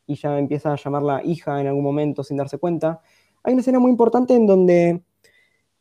y 0.08 0.16
ya 0.16 0.36
empieza 0.36 0.72
a 0.72 0.76
llamarla 0.76 1.22
hija 1.24 1.60
en 1.60 1.68
algún 1.68 1.84
momento 1.84 2.24
sin 2.24 2.38
darse 2.38 2.58
cuenta. 2.58 3.02
Hay 3.44 3.52
una 3.52 3.60
escena 3.60 3.78
muy 3.78 3.92
importante 3.92 4.34
en 4.34 4.48
donde 4.48 5.00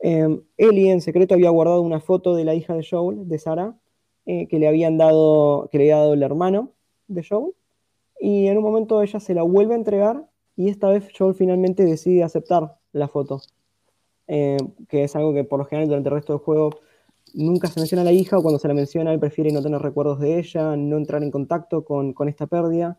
eh, 0.02 0.42
Ellie 0.56 0.92
en 0.92 1.02
secreto 1.02 1.34
había 1.34 1.50
guardado 1.50 1.82
una 1.82 2.02
foto 2.02 2.36
de 2.36 2.46
la 2.46 2.54
hija 2.54 2.76
de 2.76 2.86
Joel, 2.88 3.28
de 3.28 3.40
Sara, 3.40 3.76
que 4.28 4.60
le 4.60 4.68
habían 4.68 5.00
dado, 5.00 5.70
que 5.72 5.80
le 5.80 5.86
había 5.86 5.98
dado 5.98 6.14
el 6.14 6.22
hermano 6.22 6.70
de 7.08 7.26
Joel, 7.28 7.56
y 8.20 8.46
en 8.46 8.58
un 8.60 8.64
momento 8.64 9.02
ella 9.02 9.20
se 9.20 9.34
la 9.34 9.42
vuelve 9.42 9.74
a 9.74 9.78
entregar 9.78 10.30
y 10.56 10.70
esta 10.70 10.90
vez 10.90 11.10
Joel 11.18 11.34
finalmente 11.34 11.84
decide 11.84 12.22
aceptar 12.22 12.79
la 12.94 13.08
foto. 13.08 13.42
eh, 14.28 14.58
que 14.88 15.04
es 15.04 15.16
algo 15.16 15.34
que 15.34 15.44
por 15.44 15.60
lo 15.60 15.66
general 15.66 15.90
durante 15.90 16.10
el 16.10 16.16
resto 16.16 16.34
del 16.34 16.42
juego 16.42 16.70
nunca 17.34 17.68
se 17.68 17.80
menciona 17.80 18.02
a 18.02 18.06
la 18.06 18.12
hija 18.12 18.38
o 18.38 18.42
cuando 18.42 18.60
se 18.60 18.68
la 18.68 18.74
menciona 18.74 19.14
él 19.14 19.20
prefiere 19.20 19.52
no 19.52 19.62
tener 19.62 19.82
recuerdos 19.82 20.20
de 20.20 20.40
ella, 20.40 20.76
no 20.76 20.98
entrar 20.98 21.24
en 21.24 21.32
contacto 21.32 21.84
con, 21.84 22.14
esta 22.28 22.48
pérdida. 22.48 22.98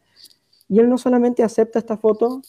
Y 0.69 0.79
él 0.79 0.89
no 0.89 0.99
solamente 0.99 1.43
acepta 1.43 1.79
esta 1.79 1.97
foto 1.97 2.43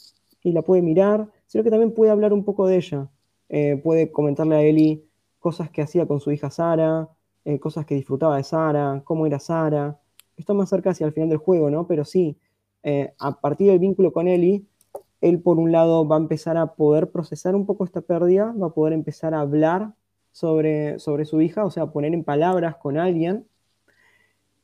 y 0.44 0.52
la 0.52 0.62
puede 0.62 0.82
mirar, 0.82 1.28
sino 1.48 1.64
que 1.64 1.70
también 1.70 1.94
puede 1.94 2.12
hablar 2.12 2.34
un 2.34 2.44
poco 2.44 2.68
de 2.68 2.78
ella. 2.78 3.10
Eh, 3.50 3.80
puede 3.84 4.12
comentarle 4.12 4.56
a 4.56 4.62
Eli 4.62 5.04
cosas 5.40 5.70
que 5.70 5.82
hacía 5.82 6.06
con 6.06 6.20
su 6.20 6.32
hija 6.32 6.50
Sara, 6.50 7.10
eh, 7.46 7.60
cosas 7.60 7.86
que 7.86 7.96
disfrutaba 7.96 8.38
de 8.38 8.44
Sara, 8.44 9.02
cómo 9.04 9.26
era 9.26 9.40
Sara. 9.40 10.00
Esto 10.38 10.54
más 10.54 10.70
cerca 10.70 10.92
hacia 10.92 11.06
el 11.06 11.14
final 11.14 11.30
del 11.30 11.40
juego, 11.40 11.70
¿no? 11.70 11.88
Pero 11.88 12.06
sí, 12.06 12.38
eh, 12.84 13.14
a 13.20 13.40
partir 13.40 13.68
del 13.68 13.80
vínculo 13.80 14.12
con 14.14 14.28
Eli, 14.28 14.66
él 15.22 15.40
por 15.40 15.60
un 15.60 15.72
lado 15.72 16.08
va 16.08 16.16
a 16.18 16.20
empezar 16.20 16.58
a 16.58 16.74
poder 16.74 17.12
procesar 17.12 17.56
un 17.56 17.66
poco 17.66 17.86
esta 17.86 18.02
pérdida, 18.02 18.54
va 18.60 18.68
a 18.68 18.74
poder 18.74 18.94
empezar 18.94 19.34
a 19.34 19.42
hablar 19.42 19.94
sobre, 20.32 21.00
sobre 21.00 21.26
su 21.26 21.42
hija, 21.42 21.64
o 21.64 21.72
sea, 21.72 21.88
poner 21.88 22.14
en 22.14 22.24
palabras 22.24 22.76
con 22.78 22.98
alguien. 22.98 23.46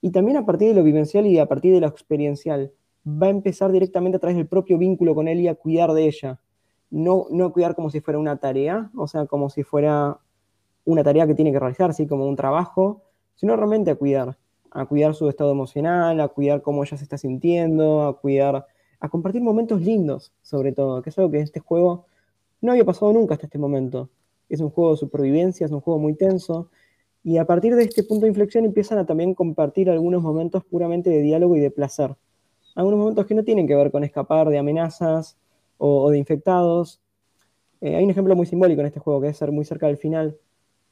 Y 0.02 0.12
también 0.12 0.38
a 0.38 0.46
partir 0.46 0.70
de 0.70 0.74
lo 0.74 0.84
vivencial 0.84 1.28
y 1.28 1.38
a 1.40 1.46
partir 1.46 1.74
de 1.74 1.82
lo 1.82 1.88
experiencial, 1.88 2.72
va 3.08 3.28
a 3.28 3.30
empezar 3.30 3.72
directamente 3.72 4.18
a 4.18 4.20
través 4.20 4.36
del 4.36 4.48
propio 4.48 4.78
vínculo 4.78 5.16
con 5.16 5.28
él 5.28 5.40
y 5.40 5.48
a 5.48 5.56
cuidar 5.56 5.94
de 5.94 6.06
ella. 6.06 6.40
No, 6.90 7.28
no 7.30 7.54
cuidar 7.54 7.76
como 7.76 7.90
si 7.90 8.02
fuera 8.02 8.20
una 8.20 8.38
tarea, 8.38 8.90
o 8.96 9.08
sea, 9.08 9.26
como 9.26 9.50
si 9.50 9.64
fuera 9.64 10.20
una 10.86 11.04
tarea 11.04 11.28
que 11.28 11.36
tiene 11.36 11.52
que 11.52 11.60
realizar, 11.60 11.90
así 11.90 12.08
como 12.08 12.26
un 12.28 12.36
trabajo, 12.36 13.04
sino 13.36 13.56
realmente 13.56 13.92
a 13.92 13.96
cuidar, 13.96 14.38
a 14.72 14.86
cuidar 14.86 15.14
su 15.14 15.30
estado 15.30 15.52
emocional, 15.52 16.20
a 16.20 16.28
cuidar 16.30 16.62
cómo 16.62 16.84
ella 16.84 16.98
se 16.98 17.04
está 17.04 17.18
sintiendo, 17.18 18.08
a 18.08 18.20
cuidar, 18.20 18.66
a 19.00 19.10
compartir 19.10 19.42
momentos 19.42 19.82
lindos, 19.82 20.32
sobre 20.42 20.72
todo, 20.72 21.02
que 21.02 21.10
es 21.10 21.18
algo 21.18 21.32
que 21.32 21.42
este 21.42 21.60
juego 21.60 22.06
no 22.62 22.72
había 22.72 22.86
pasado 22.86 23.14
nunca 23.14 23.36
hasta 23.36 23.46
este 23.46 23.60
momento 23.60 24.10
es 24.50 24.62
un 24.62 24.70
juego 24.70 24.92
de 24.92 24.98
supervivencia, 24.98 25.66
es 25.66 25.72
un 25.72 25.82
juego 25.82 26.00
muy 26.00 26.14
tenso, 26.16 26.70
y 27.24 27.38
a 27.38 27.46
partir 27.46 27.76
de 27.76 27.84
este 27.84 28.04
punto 28.04 28.26
de 28.26 28.30
inflexión 28.30 28.66
empiezan 28.66 28.98
a 28.98 29.06
también 29.06 29.34
compartir 29.34 29.90
algunos 29.90 30.22
momentos 30.22 30.64
puramente 30.64 31.10
de 31.10 31.22
diálogo 31.22 31.58
y 31.58 31.60
de 31.60 31.72
placer. 31.72 32.16
Algunos 32.76 33.00
momentos 33.00 33.26
que 33.26 33.36
no 33.36 33.44
tienen 33.44 33.68
que 33.68 33.76
ver 33.76 33.92
con 33.92 34.04
escapar 34.04 34.50
de 34.50 34.58
amenazas 34.58 35.38
o, 35.78 36.10
de 36.10 36.18
infectados. 36.20 37.02
Eh, 37.82 37.96
hay 37.96 38.04
un 38.04 38.12
ejemplo 38.12 38.36
muy 38.36 38.46
simbólico 38.46 38.82
en 38.82 38.88
este 38.88 39.00
juego, 39.00 39.20
que 39.20 39.28
es 39.28 39.38
ser 39.38 39.52
muy 39.52 39.66
cerca 39.66 39.88
del 39.88 39.98
final. 39.98 40.38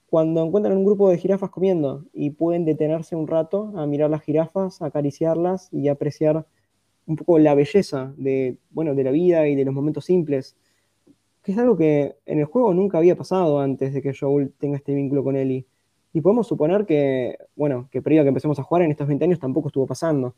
Cuando 0.10 0.44
encuentran 0.44 0.78
un 0.78 0.86
grupo 0.86 1.10
de 1.10 1.18
jirafas 1.18 1.52
comiendo 1.52 2.06
y 2.12 2.32
pueden 2.32 2.66
detenerse 2.66 3.16
un 3.16 3.28
rato 3.28 3.72
a 3.76 3.86
mirar 3.86 4.10
las 4.10 4.22
jirafas, 4.24 4.82
acariciarlas 4.82 5.70
y 5.72 5.88
apreciar 5.88 6.46
un 7.08 7.16
poco 7.16 7.40
la 7.40 7.56
belleza 7.56 8.14
de, 8.18 8.58
bueno, 8.72 8.96
de 8.96 9.04
la 9.04 9.12
vida 9.12 9.48
y 9.48 9.56
de 9.56 9.66
los 9.66 9.74
momentos 9.74 10.06
simples 10.06 10.56
que 11.46 11.52
es 11.52 11.60
algo 11.60 11.78
que 11.78 12.16
en 12.26 12.40
el 12.40 12.46
juego 12.46 12.74
nunca 12.74 12.98
había 12.98 13.16
pasado 13.16 13.60
antes 13.60 13.94
de 13.94 14.02
que 14.02 14.16
Joel 14.20 14.52
tenga 14.58 14.78
este 14.78 14.96
vínculo 14.96 15.24
con 15.24 15.36
Ellie. 15.36 15.68
Y 16.12 16.22
podemos 16.22 16.48
suponer 16.48 16.88
que, 16.88 17.38
bueno, 17.56 17.88
que 17.92 18.02
previo 18.02 18.22
a 18.22 18.26
que 18.26 18.30
empecemos 18.30 18.58
a 18.58 18.64
jugar 18.64 18.82
en 18.82 18.90
estos 18.90 19.08
20 19.08 19.26
años 19.26 19.40
tampoco 19.40 19.68
estuvo 19.68 19.86
pasando. 19.86 20.34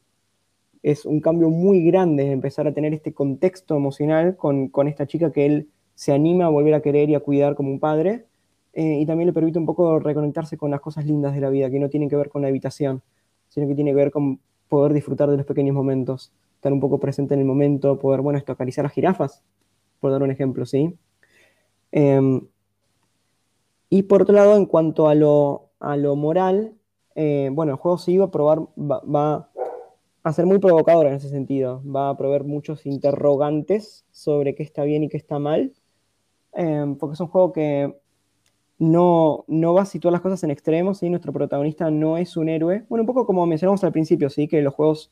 Es 0.83 1.05
un 1.05 1.21
cambio 1.21 1.49
muy 1.49 1.81
grande 1.85 2.29
empezar 2.29 2.67
a 2.67 2.73
tener 2.73 2.93
este 2.93 3.13
contexto 3.13 3.77
emocional 3.77 4.35
con, 4.35 4.69
esta 4.87 5.07
chica 5.07 5.31
que 5.31 5.45
él 5.45 5.69
se 5.95 6.11
anima 6.11 6.47
a 6.47 6.49
volver 6.49 6.73
a 6.73 6.81
querer 6.81 7.09
y 7.09 7.15
a 7.15 7.21
cuidar 7.21 7.55
como 7.55 7.71
un 7.71 7.79
padre. 7.79 8.25
Eh, 8.73 8.99
y 8.99 9.05
también 9.05 9.27
le 9.27 9.33
permite 9.33 9.59
un 9.59 9.65
poco 9.65 9.99
reconectarse 9.99 10.57
con 10.57 10.71
las 10.71 10.81
cosas 10.81 11.05
lindas 11.05 11.33
de 11.33 11.39
la 11.39 11.49
vida, 11.49 11.69
que 11.69 11.79
no 11.79 11.87
tienen 11.87 12.09
que 12.09 12.17
ver 12.17 12.27
con 12.27 12.41
la 12.41 12.49
habitación, 12.49 13.01
sino 13.47 13.65
que 13.65 13.75
tiene 13.75 13.91
que 13.91 13.95
ver 13.95 14.11
con 14.11 14.41
poder 14.67 14.91
disfrutar 14.91 15.31
de 15.31 15.37
los 15.37 15.45
pequeños 15.45 15.73
momentos, 15.73 16.33
estar 16.67 16.73
un 16.73 16.81
poco 16.81 16.99
presente 16.99 17.33
en 17.33 17.39
el 17.39 17.45
momento, 17.45 17.97
poder, 17.97 18.21
bueno, 18.21 18.37
esto, 18.37 18.55
las 18.59 18.91
jirafas, 18.91 19.43
por 20.01 20.11
dar 20.11 20.21
un 20.21 20.31
ejemplo, 20.31 20.65
¿sí? 20.65 20.97
Em, 21.91 22.41
y 23.89 24.03
por 24.03 24.23
otro 24.23 24.35
lado, 24.35 24.57
en 24.57 24.65
cuanto 24.65 25.07
a 25.07 25.15
lo, 25.15 25.69
a 25.79 25.95
lo 25.95 26.15
moral, 26.17 26.73
eh, 27.15 27.49
bueno, 27.53 27.71
el 27.71 27.77
juego 27.77 27.97
sí 27.97 28.17
va 28.17 28.25
a 28.25 28.31
probar, 28.31 28.59
va, 28.77 29.49
a 30.23 30.33
ser 30.33 30.45
muy 30.45 30.59
provocador 30.59 31.07
en 31.07 31.13
ese 31.13 31.29
sentido, 31.29 31.81
va 31.83 32.09
a 32.09 32.17
proveer 32.17 32.43
muchos 32.43 32.85
interrogantes 32.85 34.05
sobre 34.11 34.55
qué 34.55 34.63
está 34.63 34.83
bien 34.83 35.03
y 35.03 35.09
qué 35.09 35.15
está 35.15 35.39
mal, 35.39 35.73
em, 36.53 36.97
porque 36.97 37.13
es 37.13 37.19
un 37.21 37.27
juego 37.27 37.53
que 37.53 37.95
no, 38.77 39.45
no 39.47 39.73
va 39.73 39.83
a 39.83 39.85
situar 39.85 40.11
las 40.11 40.21
cosas 40.21 40.43
en 40.43 40.51
extremos, 40.51 40.99
¿sí? 40.99 41.09
nuestro 41.09 41.31
protagonista 41.31 41.89
no 41.91 42.17
es 42.17 42.35
un 42.35 42.49
héroe, 42.49 42.83
bueno, 42.89 43.03
un 43.03 43.07
poco 43.07 43.25
como 43.25 43.45
mencionamos 43.45 43.83
al 43.85 43.93
principio, 43.93 44.29
¿sí? 44.29 44.49
que 44.49 44.61
los 44.61 44.73
juegos 44.73 45.11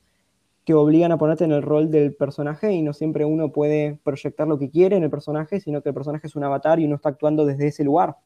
que 0.65 0.73
obligan 0.73 1.11
a 1.11 1.17
ponerte 1.17 1.43
en 1.43 1.51
el 1.51 1.61
rol 1.61 1.91
del 1.91 2.15
personaje 2.15 2.73
y 2.73 2.81
no 2.81 2.91
siempre 2.91 3.23
uno 3.23 3.51
puede 3.51 3.99
proyectar 4.03 4.47
lo 4.47 4.57
que 4.57 4.71
quiere 4.71 4.97
en 4.97 5.03
el 5.03 5.11
personaje, 5.11 5.59
sino 5.59 5.81
que 5.81 5.89
el 5.89 5.95
personaje 5.95 6.25
es 6.25 6.35
un 6.35 6.43
avatar 6.43 6.79
y 6.79 6.85
uno 6.85 6.95
está 6.95 7.09
actuando 7.09 7.45
desde 7.45 7.67
ese 7.67 7.83
lugar. 7.83 8.17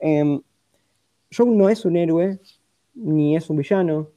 Eh, 0.00 0.40
Joe 1.34 1.46
no 1.46 1.68
es 1.68 1.84
un 1.84 1.96
héroe, 1.96 2.40
ni 2.94 3.36
es 3.36 3.48
un 3.50 3.58
villano. 3.58 4.08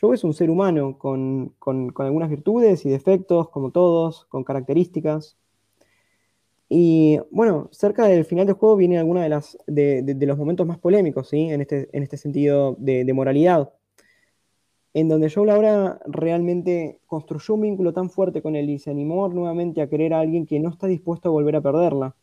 Joe 0.00 0.14
es 0.14 0.24
un 0.24 0.32
ser 0.32 0.48
humano 0.48 0.98
con, 0.98 1.54
algunas 1.98 2.30
virtudes 2.30 2.86
y 2.86 2.88
defectos, 2.88 3.50
como 3.50 3.70
todos, 3.70 4.24
con 4.24 4.42
características. 4.42 5.36
Y 6.70 7.18
bueno, 7.30 7.68
cerca 7.72 8.06
del 8.06 8.24
final 8.24 8.46
del 8.46 8.54
juego 8.54 8.76
viene 8.76 8.98
alguna 8.98 9.22
de, 9.22 9.28
las, 9.28 9.58
de, 9.66 10.16
los 10.18 10.38
momentos 10.38 10.66
más 10.66 10.78
polémicos, 10.78 11.28
¿sí? 11.28 11.50
En 11.50 11.60
este, 11.60 11.90
en 11.92 12.02
este 12.02 12.16
sentido 12.16 12.74
de 12.78 13.12
moralidad 13.12 13.70
en 14.94 15.08
donde 15.08 15.30
Joe 15.30 15.46
Laura 15.46 16.00
realmente 16.06 17.00
construyó 17.06 17.54
un 17.54 17.62
vínculo 17.62 17.92
tan 17.92 18.10
fuerte 18.10 18.42
con 18.42 18.56
él 18.56 18.68
y 18.68 18.78
se 18.78 18.90
animó 18.90 19.28
nuevamente 19.28 19.80
a 19.80 19.88
querer 19.88 20.12
a 20.12 20.20
alguien 20.20 20.46
que 20.46 20.60
no 20.60 20.68
está 20.68 20.86
dispuesto 20.86 21.28
a 21.28 21.32
volver 21.32 21.56
a 21.56 21.62
perderla. 21.62 22.14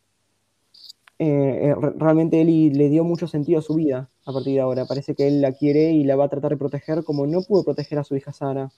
Eh, 1.17 1.71
eh, 1.71 1.75
realmente 1.97 2.39
él 2.39 2.71
le 2.77 2.89
dio 2.89 3.03
mucho 3.03 3.27
sentido 3.27 3.59
a 3.59 3.63
su 3.63 3.73
vida 3.73 4.09
a 4.25 4.31
partir 4.31 4.53
de 4.53 4.59
ahora. 4.61 4.85
Parece 4.85 5.15
que 5.15 5.27
él 5.27 5.41
la 5.41 5.51
quiere 5.51 5.91
y 5.91 6.03
la 6.03 6.15
va 6.15 6.25
a 6.25 6.29
tratar 6.29 6.51
de 6.51 6.57
proteger 6.57 7.03
como 7.03 7.25
no 7.25 7.41
pudo 7.41 7.63
proteger 7.63 7.97
a 7.97 8.03
su 8.03 8.15
hija 8.15 8.31
Sara. 8.31 8.71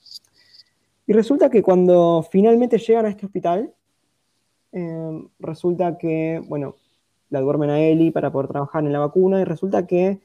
Y 1.06 1.14
resulta 1.14 1.50
que 1.50 1.62
cuando 1.62 2.26
finalmente 2.32 2.78
llegan 2.78 3.06
a 3.06 3.10
este 3.10 3.26
hospital, 3.26 3.74
eh, 4.72 5.24
resulta 5.40 5.98
que, 5.98 6.42
bueno, 6.48 6.76
la 7.30 7.42
duermen 7.42 7.70
a 7.70 7.82
Ellie 7.82 8.14
para 8.14 8.32
poder 8.32 8.48
trabajar 8.48 8.86
en 8.86 8.94
la 8.94 9.00
vacuna 9.00 9.42
y 9.42 9.44
resulta 9.44 9.86
que 9.86 10.20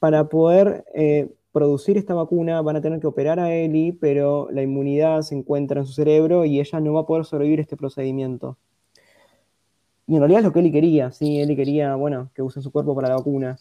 para 0.00 0.28
poder 0.28 0.84
producir 1.58 1.96
esta 1.96 2.14
vacuna, 2.14 2.62
van 2.62 2.76
a 2.76 2.80
tener 2.80 3.00
que 3.00 3.08
operar 3.08 3.40
a 3.40 3.52
Ellie, 3.52 3.92
pero 3.92 4.48
la 4.52 4.62
inmunidad 4.62 5.22
se 5.22 5.34
encuentra 5.34 5.80
en 5.80 5.86
su 5.86 5.92
cerebro 5.92 6.44
y 6.44 6.60
ella 6.60 6.78
no 6.78 6.92
va 6.92 7.00
a 7.00 7.06
poder 7.06 7.24
sobrevivir 7.24 7.58
este 7.58 7.76
procedimiento. 7.76 8.56
Y 10.06 10.14
en 10.14 10.20
realidad 10.20 10.38
es 10.38 10.44
lo 10.46 10.52
que 10.52 10.60
Ellie 10.60 10.70
quería, 10.70 11.10
sí, 11.10 11.40
Ellie 11.40 11.56
quería, 11.56 11.96
bueno, 11.96 12.30
que 12.32 12.42
use 12.42 12.62
su 12.62 12.70
cuerpo 12.70 12.94
para 12.94 13.08
la 13.08 13.16
vacuna. 13.16 13.58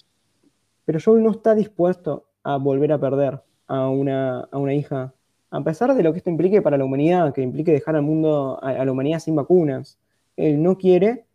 Pero 0.86 1.00
Joel 1.04 1.24
no 1.24 1.32
está 1.32 1.56
dispuesto 1.56 2.26
a 2.44 2.58
volver 2.58 2.92
a 2.92 3.00
perder 3.00 3.42
a 3.66 3.90
una, 3.90 4.42
a 4.42 4.58
una 4.60 4.76
hija, 4.76 5.16
a 5.50 5.64
pesar 5.64 5.96
de 5.96 6.04
lo 6.04 6.12
que 6.12 6.20
esto 6.20 6.30
implique 6.30 6.62
para 6.62 6.78
la 6.78 6.86
humanidad, 6.86 7.34
que 7.34 7.42
implique 7.42 7.72
dejar 7.72 7.96
al 7.96 8.04
mundo, 8.04 8.60
a, 8.62 8.70
a 8.70 8.86
la 8.86 8.92
humanidad 8.92 9.20
sin 9.20 9.36
vacunas. 9.36 9.98
Él 10.36 10.62
no 10.62 10.78
quiere 10.78 11.26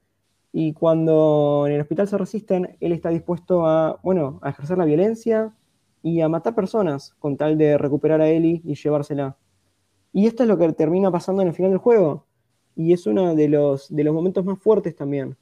y 0.52 0.74
cuando 0.74 1.64
en 1.66 1.72
el 1.72 1.80
hospital 1.80 2.06
se 2.06 2.18
resisten, 2.18 2.76
él 2.78 2.92
está 2.92 3.08
dispuesto 3.08 3.66
a, 3.66 3.98
bueno, 4.04 4.38
a 4.42 4.50
ejercer 4.50 4.78
la 4.78 4.84
violencia, 4.84 5.52
y 6.03 6.20
a 6.20 6.28
matar 6.28 6.55
personas 6.55 7.14
con 7.18 7.36
tal 7.36 7.57
de 7.57 7.78
recuperar 7.78 8.20
a 8.20 8.28
Ellie 8.28 8.61
y 8.64 8.74
llevársela. 8.74 9.36
Y 10.12 10.26
esto 10.26 10.42
es 10.42 10.48
lo 10.48 10.59
que 10.59 10.72
termina 10.72 11.11
pasando 11.11 11.42
en 11.42 11.48
el 11.48 11.55
final 11.55 11.70
del 11.70 11.78
juego. 11.78 12.26
Y 12.74 12.92
es 12.92 13.07
uno 13.07 13.34
de 13.34 13.48
los, 13.48 13.94
de 13.94 14.05
los 14.05 14.14
momentos 14.14 14.44
más 14.44 14.59
fuertes 14.59 14.96
también. 14.96 15.36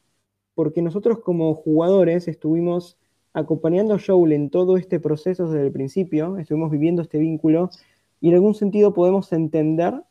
Porque 0.54 0.82
nosotros 0.82 1.20
como 1.20 1.54
jugadores 1.54 2.28
estuvimos 2.28 2.98
acompañando 3.32 3.94
a 3.94 3.98
Joel 4.04 4.32
en 4.32 4.50
todo 4.50 4.76
este 4.76 5.00
proceso 5.00 5.48
desde 5.48 5.66
el 5.66 5.72
principio, 5.72 6.36
estuvimos 6.38 6.70
viviendo 6.70 7.02
este 7.02 7.18
vínculo 7.18 7.70
y 8.20 8.28
en 8.28 8.34
algún 8.34 8.54
sentido 8.54 8.92
podemos 8.92 9.32
entender 9.32 10.02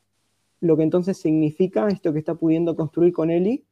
lo 0.62 0.78
que 0.78 0.84
entonces 0.84 1.18
significa 1.18 1.88
esto 1.89 2.14
que 2.14 2.20
está 2.20 2.36
pudiendo 2.36 2.76
construir 2.76 3.14
con 3.14 3.30
Ellie, 3.30 3.66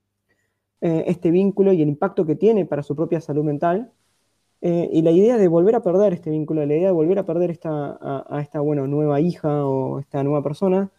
eh, 0.82 1.05
este 1.07 1.32
vínculo 1.32 1.73
y 1.73 1.82
el 1.82 1.89
impacto 1.89 2.25
que 2.25 2.36
tiene 2.36 2.65
para 2.65 2.84
su 2.84 2.95
propia 2.95 3.21
salud 3.21 3.43
mental 3.43 3.91
eh, 4.62 4.89
y 4.91 5.01
la 5.01 5.12
idea 5.12 5.38
de 5.38 5.47
volver 5.47 5.76
a 5.76 5.82
perder 5.82 6.14
este 6.14 6.32
vínculo, 6.32 6.66
la 6.66 6.74
idea 6.76 6.88
de 6.88 6.93
volver 6.93 7.20
a 7.20 7.26
perder 7.26 7.51
esta, 7.51 7.97
a, 8.01 8.41
esta 8.41 8.60
bueno, 8.60 8.88
nueva 8.88 9.20
hija 9.22 9.66
o 9.66 9.99
esta 9.99 10.24
nueva 10.24 10.43
persona, 10.43 10.91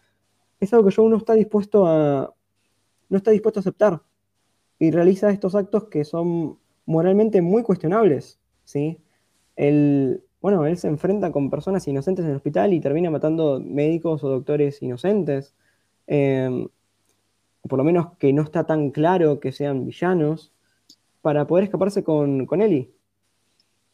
es 0.59 0.73
algo 0.73 0.87
que 0.87 0.95
yo 0.95 1.07
no 1.09 1.17
está 1.17 1.33
dispuesto 1.33 1.85
a, 1.85 2.33
no 3.09 3.17
está 3.17 3.31
dispuesto 3.31 3.59
a 3.59 3.61
aceptar. 3.61 4.01
Y 4.79 4.91
realiza 4.91 5.29
estos 5.31 5.55
actos 5.55 5.85
que 5.85 6.05
son 6.05 6.57
moralmente 6.85 7.41
muy 7.41 7.63
cuestionables. 7.63 8.39
¿sí? 8.63 9.01
Él, 9.55 10.23
bueno, 10.41 10.65
él 10.65 10.77
se 10.77 10.87
enfrenta 10.87 11.31
con 11.31 11.49
personas 11.49 11.87
inocentes 11.87 12.25
en 12.25 12.31
el 12.31 12.37
hospital 12.37 12.73
y 12.73 12.79
termina 12.79 13.09
matando 13.11 13.59
médicos 13.59 14.23
o 14.23 14.29
doctores 14.29 14.81
inocentes. 14.81 15.55
Eh, 16.07 16.67
por 17.67 17.77
lo 17.77 17.83
menos 17.83 18.17
que 18.17 18.31
no 18.33 18.41
está 18.41 18.65
tan 18.65 18.91
claro 18.91 19.39
que 19.39 19.51
sean 19.51 19.85
villanos, 19.85 20.53
para 21.21 21.47
poder 21.47 21.65
escaparse 21.65 22.03
con, 22.03 22.45
con 22.45 22.61
Ellie. 22.61 22.91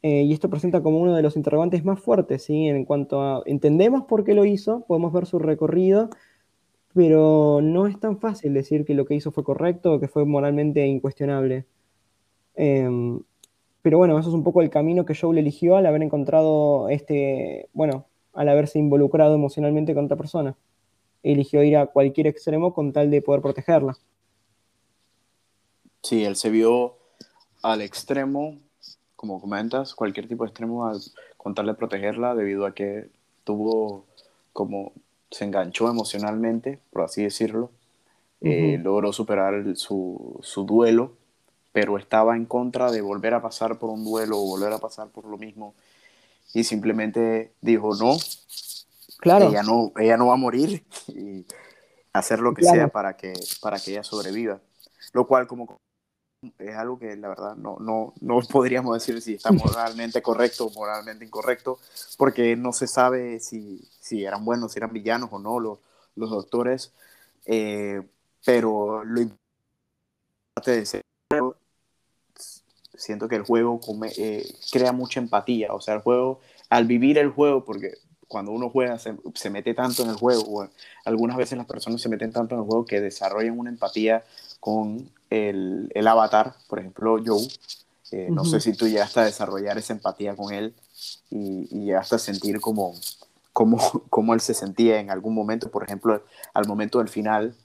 Eh, 0.05 0.21
y 0.21 0.33
esto 0.33 0.51
presenta 0.51 0.83
como 0.83 0.99
uno 0.99 1.15
de 1.15 1.23
los 1.23 1.35
interrogantes 1.35 1.83
más 1.83 1.99
fuertes, 1.99 2.43
¿sí? 2.43 2.67
En 2.67 2.85
cuanto 2.85 3.23
a, 3.23 3.41
entendemos 3.47 4.03
por 4.03 4.23
qué 4.23 4.35
lo 4.35 4.45
hizo, 4.45 4.81
podemos 4.81 5.11
ver 5.11 5.25
su 5.25 5.39
recorrido, 5.39 6.11
pero 6.93 7.59
no 7.63 7.87
es 7.87 7.99
tan 7.99 8.19
fácil 8.19 8.53
decir 8.53 8.85
que 8.85 8.93
lo 8.93 9.07
que 9.07 9.15
hizo 9.15 9.31
fue 9.31 9.43
correcto 9.43 9.93
o 9.93 9.99
que 9.99 10.07
fue 10.07 10.23
moralmente 10.23 10.85
incuestionable. 10.85 11.65
Em, 12.53 13.19
pero 13.81 13.97
bueno, 13.97 14.19
eso 14.19 14.29
es 14.29 14.35
un 14.35 14.43
poco 14.43 14.61
el 14.61 14.69
camino 14.69 15.05
que 15.05 15.15
Joel 15.15 15.39
eligió 15.39 15.75
al 15.75 15.87
haber 15.87 16.03
encontrado 16.03 16.87
este, 16.89 17.67
bueno, 17.73 18.05
al 18.33 18.49
haberse 18.49 18.77
involucrado 18.77 19.33
emocionalmente 19.33 19.95
con 19.95 20.05
otra 20.05 20.17
persona. 20.17 20.55
Eligió 21.23 21.63
ir 21.63 21.77
a 21.77 21.87
cualquier 21.87 22.27
extremo 22.27 22.75
con 22.75 22.93
tal 22.93 23.09
de 23.09 23.23
poder 23.23 23.41
protegerla. 23.41 23.97
Sí, 26.03 26.23
él 26.23 26.35
se 26.35 26.51
vio 26.51 26.93
al 27.63 27.81
extremo, 27.81 28.59
como 29.25 29.41
comentas, 29.41 29.95
cualquier 29.95 30.27
tipo 30.27 30.43
de 30.43 30.49
extremo 30.49 30.85
al, 30.85 31.01
con 31.37 31.55
tal 31.55 31.65
de 31.65 31.73
protegerla 31.73 32.35
debido 32.35 32.65
a 32.65 32.75
que 32.75 33.09
tuvo 33.43 34.05
como 34.53 34.93
se 35.31 35.45
enganchó 35.45 35.89
emocionalmente, 35.89 36.79
por 36.91 37.03
así 37.03 37.23
decirlo, 37.23 37.71
eh, 38.41 38.79
logró 38.81 39.11
superar 39.11 39.75
su, 39.75 40.39
su, 40.43 40.65
duelo, 40.65 41.13
pero 41.71 41.97
estaba 41.97 42.35
en 42.35 42.45
contra 42.45 42.91
de 42.91 43.01
volver 43.01 43.33
a 43.33 43.41
pasar 43.41 43.79
por 43.79 43.89
un 43.89 44.05
duelo 44.05 44.37
o 44.37 44.45
volver 44.45 44.71
a 44.71 44.77
pasar 44.77 45.07
por 45.07 45.25
lo 45.25 45.37
mismo 45.37 45.73
y 46.53 46.63
simplemente 46.63 47.51
dijo 47.61 47.95
no, 47.95 48.17
claro. 49.17 49.49
ella 49.49 49.63
no, 49.63 49.91
ella 49.97 50.15
no 50.17 50.27
va 50.27 50.33
a 50.33 50.37
morir 50.37 50.85
y 51.07 51.43
hacer 52.13 52.39
lo 52.39 52.53
que 52.53 52.63
sea 52.63 52.87
para 52.89 53.17
que, 53.17 53.33
para 53.61 53.79
que 53.79 53.91
ella 53.91 54.03
sobreviva, 54.03 54.59
lo 55.13 55.25
cual 55.25 55.47
como 55.47 55.79
es 56.59 56.75
algo 56.75 56.99
que 56.99 57.15
la 57.15 57.29
verdad 57.29 57.55
no, 57.55 57.77
no, 57.79 58.13
no 58.21 58.39
podríamos 58.51 58.93
decir 58.93 59.21
si 59.21 59.35
está 59.35 59.51
moralmente 59.51 60.21
correcto 60.21 60.65
o 60.65 60.71
moralmente 60.71 61.25
incorrecto, 61.25 61.79
porque 62.17 62.55
no 62.55 62.73
se 62.73 62.87
sabe 62.87 63.39
si, 63.39 63.81
si 63.99 64.25
eran 64.25 64.45
buenos, 64.45 64.73
si 64.73 64.79
eran 64.79 64.93
villanos 64.93 65.29
o 65.31 65.39
no 65.39 65.59
los, 65.59 65.79
los 66.15 66.29
doctores, 66.29 66.93
eh, 67.45 68.01
pero 68.43 69.03
lo 69.03 69.21
importante 69.21 69.39
de 70.71 70.85
siento 72.97 73.27
que 73.27 73.35
el 73.35 73.43
juego 73.43 73.79
eh, 74.17 74.47
crea 74.71 74.91
mucha 74.91 75.19
empatía, 75.19 75.73
o 75.73 75.81
sea, 75.81 75.95
el 75.95 76.01
juego, 76.01 76.39
al 76.69 76.85
vivir 76.85 77.17
el 77.17 77.29
juego, 77.29 77.63
porque 77.65 77.93
cuando 78.27 78.51
uno 78.51 78.69
juega 78.69 78.97
se, 78.99 79.15
se, 79.35 79.49
mete 79.49 79.73
tanto 79.73 80.03
en 80.03 80.09
el 80.09 80.15
juego, 80.15 80.43
o 80.47 80.69
algunas 81.05 81.37
veces 81.37 81.57
las 81.57 81.67
personas 81.67 82.01
se 82.01 82.09
meten 82.09 82.31
tanto 82.31 82.55
en 82.55 82.61
el 82.61 82.67
juego 82.67 82.85
que 82.85 83.01
desarrollan 83.01 83.59
una 83.59 83.69
empatía 83.69 84.23
con 84.59 85.11
el, 85.29 85.91
el 85.93 86.07
avatar, 86.07 86.55
por 86.67 86.79
ejemplo, 86.79 87.17
Joe. 87.23 87.47
Eh, 88.11 88.27
no 88.29 88.45
sé 88.45 88.59
si 88.59 88.73
tú 88.73 88.87
llegaste 88.87 89.19
a 89.19 89.25
desarrollar 89.25 89.77
esa 89.77 89.93
empatía 89.93 90.35
con 90.35 90.53
él 90.53 90.75
y, 91.29 91.67
y 91.71 91.85
llegaste 91.85 92.15
a 92.15 92.19
sentir 92.19 92.61
como, 92.61 92.93
como, 93.51 93.77
como, 94.09 94.33
él 94.33 94.41
se 94.41 94.53
sentía 94.53 94.99
en 94.99 95.09
algún 95.09 95.33
momento, 95.33 95.71
por 95.71 95.83
ejemplo, 95.83 96.23
al 96.53 96.67
momento 96.67 96.99
del 96.99 97.09
final, 97.09 97.55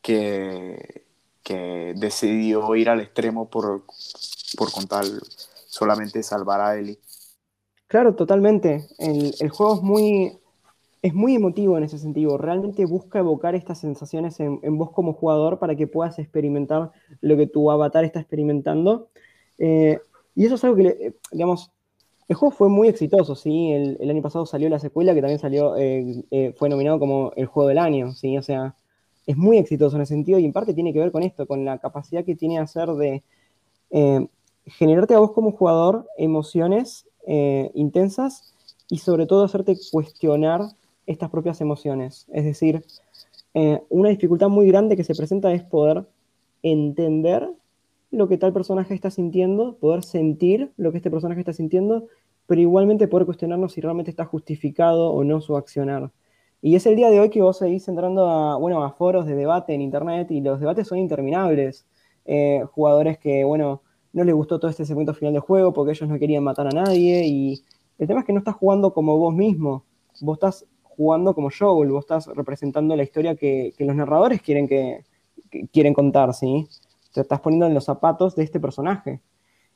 que, 0.00 1.04
que 1.42 1.94
decidió 1.96 2.74
ir 2.76 2.88
al 2.88 3.00
extremo 3.00 3.48
por, 3.48 3.84
por 4.56 4.72
contar 4.72 5.04
solamente 5.66 6.22
salvar 6.22 6.60
a 6.60 6.78
Ellie. 6.78 6.98
Claro, 7.86 8.14
totalmente. 8.14 8.86
El, 8.98 9.34
el, 9.40 9.48
juego 9.50 9.74
es 9.76 9.82
muy, 9.82 10.39
es 11.02 11.14
muy 11.14 11.34
emotivo 11.34 11.78
en 11.78 11.84
ese 11.84 11.98
sentido. 11.98 12.36
Realmente 12.38 12.84
busca 12.84 13.18
evocar 13.18 13.54
estas 13.54 13.78
sensaciones 13.78 14.38
en, 14.40 14.60
en, 14.62 14.76
vos 14.76 14.90
como 14.90 15.12
jugador 15.14 15.58
para 15.58 15.74
que 15.74 15.86
puedas 15.86 16.18
experimentar 16.18 16.90
lo 17.20 17.36
que 17.36 17.46
tu 17.46 17.70
avatar 17.70 18.04
está 18.04 18.20
experimentando. 18.20 19.08
Eh, 19.58 19.98
y 20.34 20.46
eso 20.46 20.56
es 20.56 20.64
algo 20.64 20.76
que, 20.76 21.14
digamos, 21.32 21.72
el 22.28 22.36
juego 22.36 22.54
fue 22.54 22.68
muy 22.68 22.88
exitoso, 22.88 23.34
¿sí? 23.34 23.72
El, 23.72 23.96
el 24.00 24.10
año 24.10 24.22
pasado 24.22 24.46
salió 24.46 24.68
la 24.68 24.78
secuela 24.78 25.14
que 25.14 25.20
también 25.20 25.40
salió, 25.40 25.76
eh, 25.76 26.24
eh, 26.30 26.54
fue 26.56 26.68
nominado 26.68 26.98
como 26.98 27.32
el 27.36 27.46
juego 27.46 27.68
del 27.68 27.78
año, 27.78 28.12
¿sí? 28.12 28.38
O 28.38 28.42
sea, 28.42 28.76
es 29.26 29.36
muy 29.36 29.58
exitoso 29.58 29.96
en 29.96 30.02
ese 30.02 30.14
sentido 30.14 30.38
y 30.38 30.44
en 30.44 30.52
parte 30.52 30.74
tiene 30.74 30.92
que 30.92 30.98
ver 30.98 31.12
con 31.12 31.22
esto, 31.22 31.46
con 31.46 31.64
la 31.64 31.78
capacidad 31.78 32.24
que 32.24 32.36
tiene 32.36 32.58
hacer 32.58 32.88
de 32.90 33.22
eh, 33.90 34.26
generarte 34.66 35.14
a 35.14 35.18
vos 35.18 35.32
como 35.32 35.52
jugador 35.52 36.06
emociones 36.16 37.06
eh, 37.26 37.70
intensas 37.74 38.54
y 38.88 38.98
sobre 38.98 39.26
todo 39.26 39.44
hacerte 39.44 39.76
cuestionar 39.92 40.62
estas 41.10 41.30
propias 41.30 41.60
emociones. 41.60 42.26
Es 42.32 42.44
decir, 42.44 42.84
eh, 43.54 43.82
una 43.88 44.10
dificultad 44.10 44.48
muy 44.48 44.68
grande 44.68 44.96
que 44.96 45.04
se 45.04 45.14
presenta 45.14 45.52
es 45.52 45.62
poder 45.62 46.06
entender 46.62 47.50
lo 48.10 48.28
que 48.28 48.38
tal 48.38 48.52
personaje 48.52 48.94
está 48.94 49.10
sintiendo, 49.10 49.76
poder 49.76 50.04
sentir 50.04 50.72
lo 50.76 50.92
que 50.92 50.98
este 50.98 51.10
personaje 51.10 51.40
está 51.40 51.52
sintiendo, 51.52 52.06
pero 52.46 52.60
igualmente 52.60 53.08
poder 53.08 53.26
cuestionarnos 53.26 53.72
si 53.72 53.80
realmente 53.80 54.10
está 54.10 54.24
justificado 54.24 55.10
o 55.10 55.24
no 55.24 55.40
su 55.40 55.56
accionar. 55.56 56.10
Y 56.62 56.76
es 56.76 56.86
el 56.86 56.96
día 56.96 57.10
de 57.10 57.18
hoy 57.18 57.30
que 57.30 57.42
vos 57.42 57.58
seguís 57.58 57.88
entrando 57.88 58.26
a, 58.26 58.56
bueno, 58.56 58.84
a 58.84 58.92
foros 58.92 59.26
de 59.26 59.34
debate 59.34 59.74
en 59.74 59.80
internet 59.80 60.30
y 60.30 60.40
los 60.40 60.60
debates 60.60 60.86
son 60.86 60.98
interminables. 60.98 61.86
Eh, 62.26 62.62
jugadores 62.72 63.18
que, 63.18 63.44
bueno, 63.44 63.82
no 64.12 64.24
les 64.24 64.34
gustó 64.34 64.60
todo 64.60 64.70
este 64.70 64.84
segmento 64.84 65.14
final 65.14 65.32
del 65.32 65.42
juego 65.42 65.72
porque 65.72 65.92
ellos 65.92 66.08
no 66.08 66.18
querían 66.18 66.44
matar 66.44 66.66
a 66.66 66.70
nadie 66.70 67.26
y 67.26 67.62
el 67.98 68.06
tema 68.06 68.20
es 68.20 68.26
que 68.26 68.32
no 68.32 68.38
estás 68.38 68.56
jugando 68.56 68.92
como 68.92 69.16
vos 69.16 69.34
mismo, 69.34 69.84
vos 70.20 70.36
estás 70.36 70.66
jugando 71.00 71.34
como 71.34 71.48
Joel, 71.48 71.92
vos 71.92 72.04
estás 72.04 72.26
representando 72.26 72.94
la 72.94 73.02
historia 73.02 73.34
que, 73.34 73.72
los 73.78 73.96
narradores 73.96 74.42
quieren, 74.42 74.68
que, 74.68 75.06
quieren 75.72 75.94
contar, 75.94 76.34
¿sí? 76.34 76.68
Te 77.14 77.22
estás 77.22 77.40
poniendo 77.40 77.66
en 77.66 77.72
los 77.72 77.84
zapatos 77.84 78.36
de 78.36 78.42
este 78.42 78.60
personaje. 78.60 79.22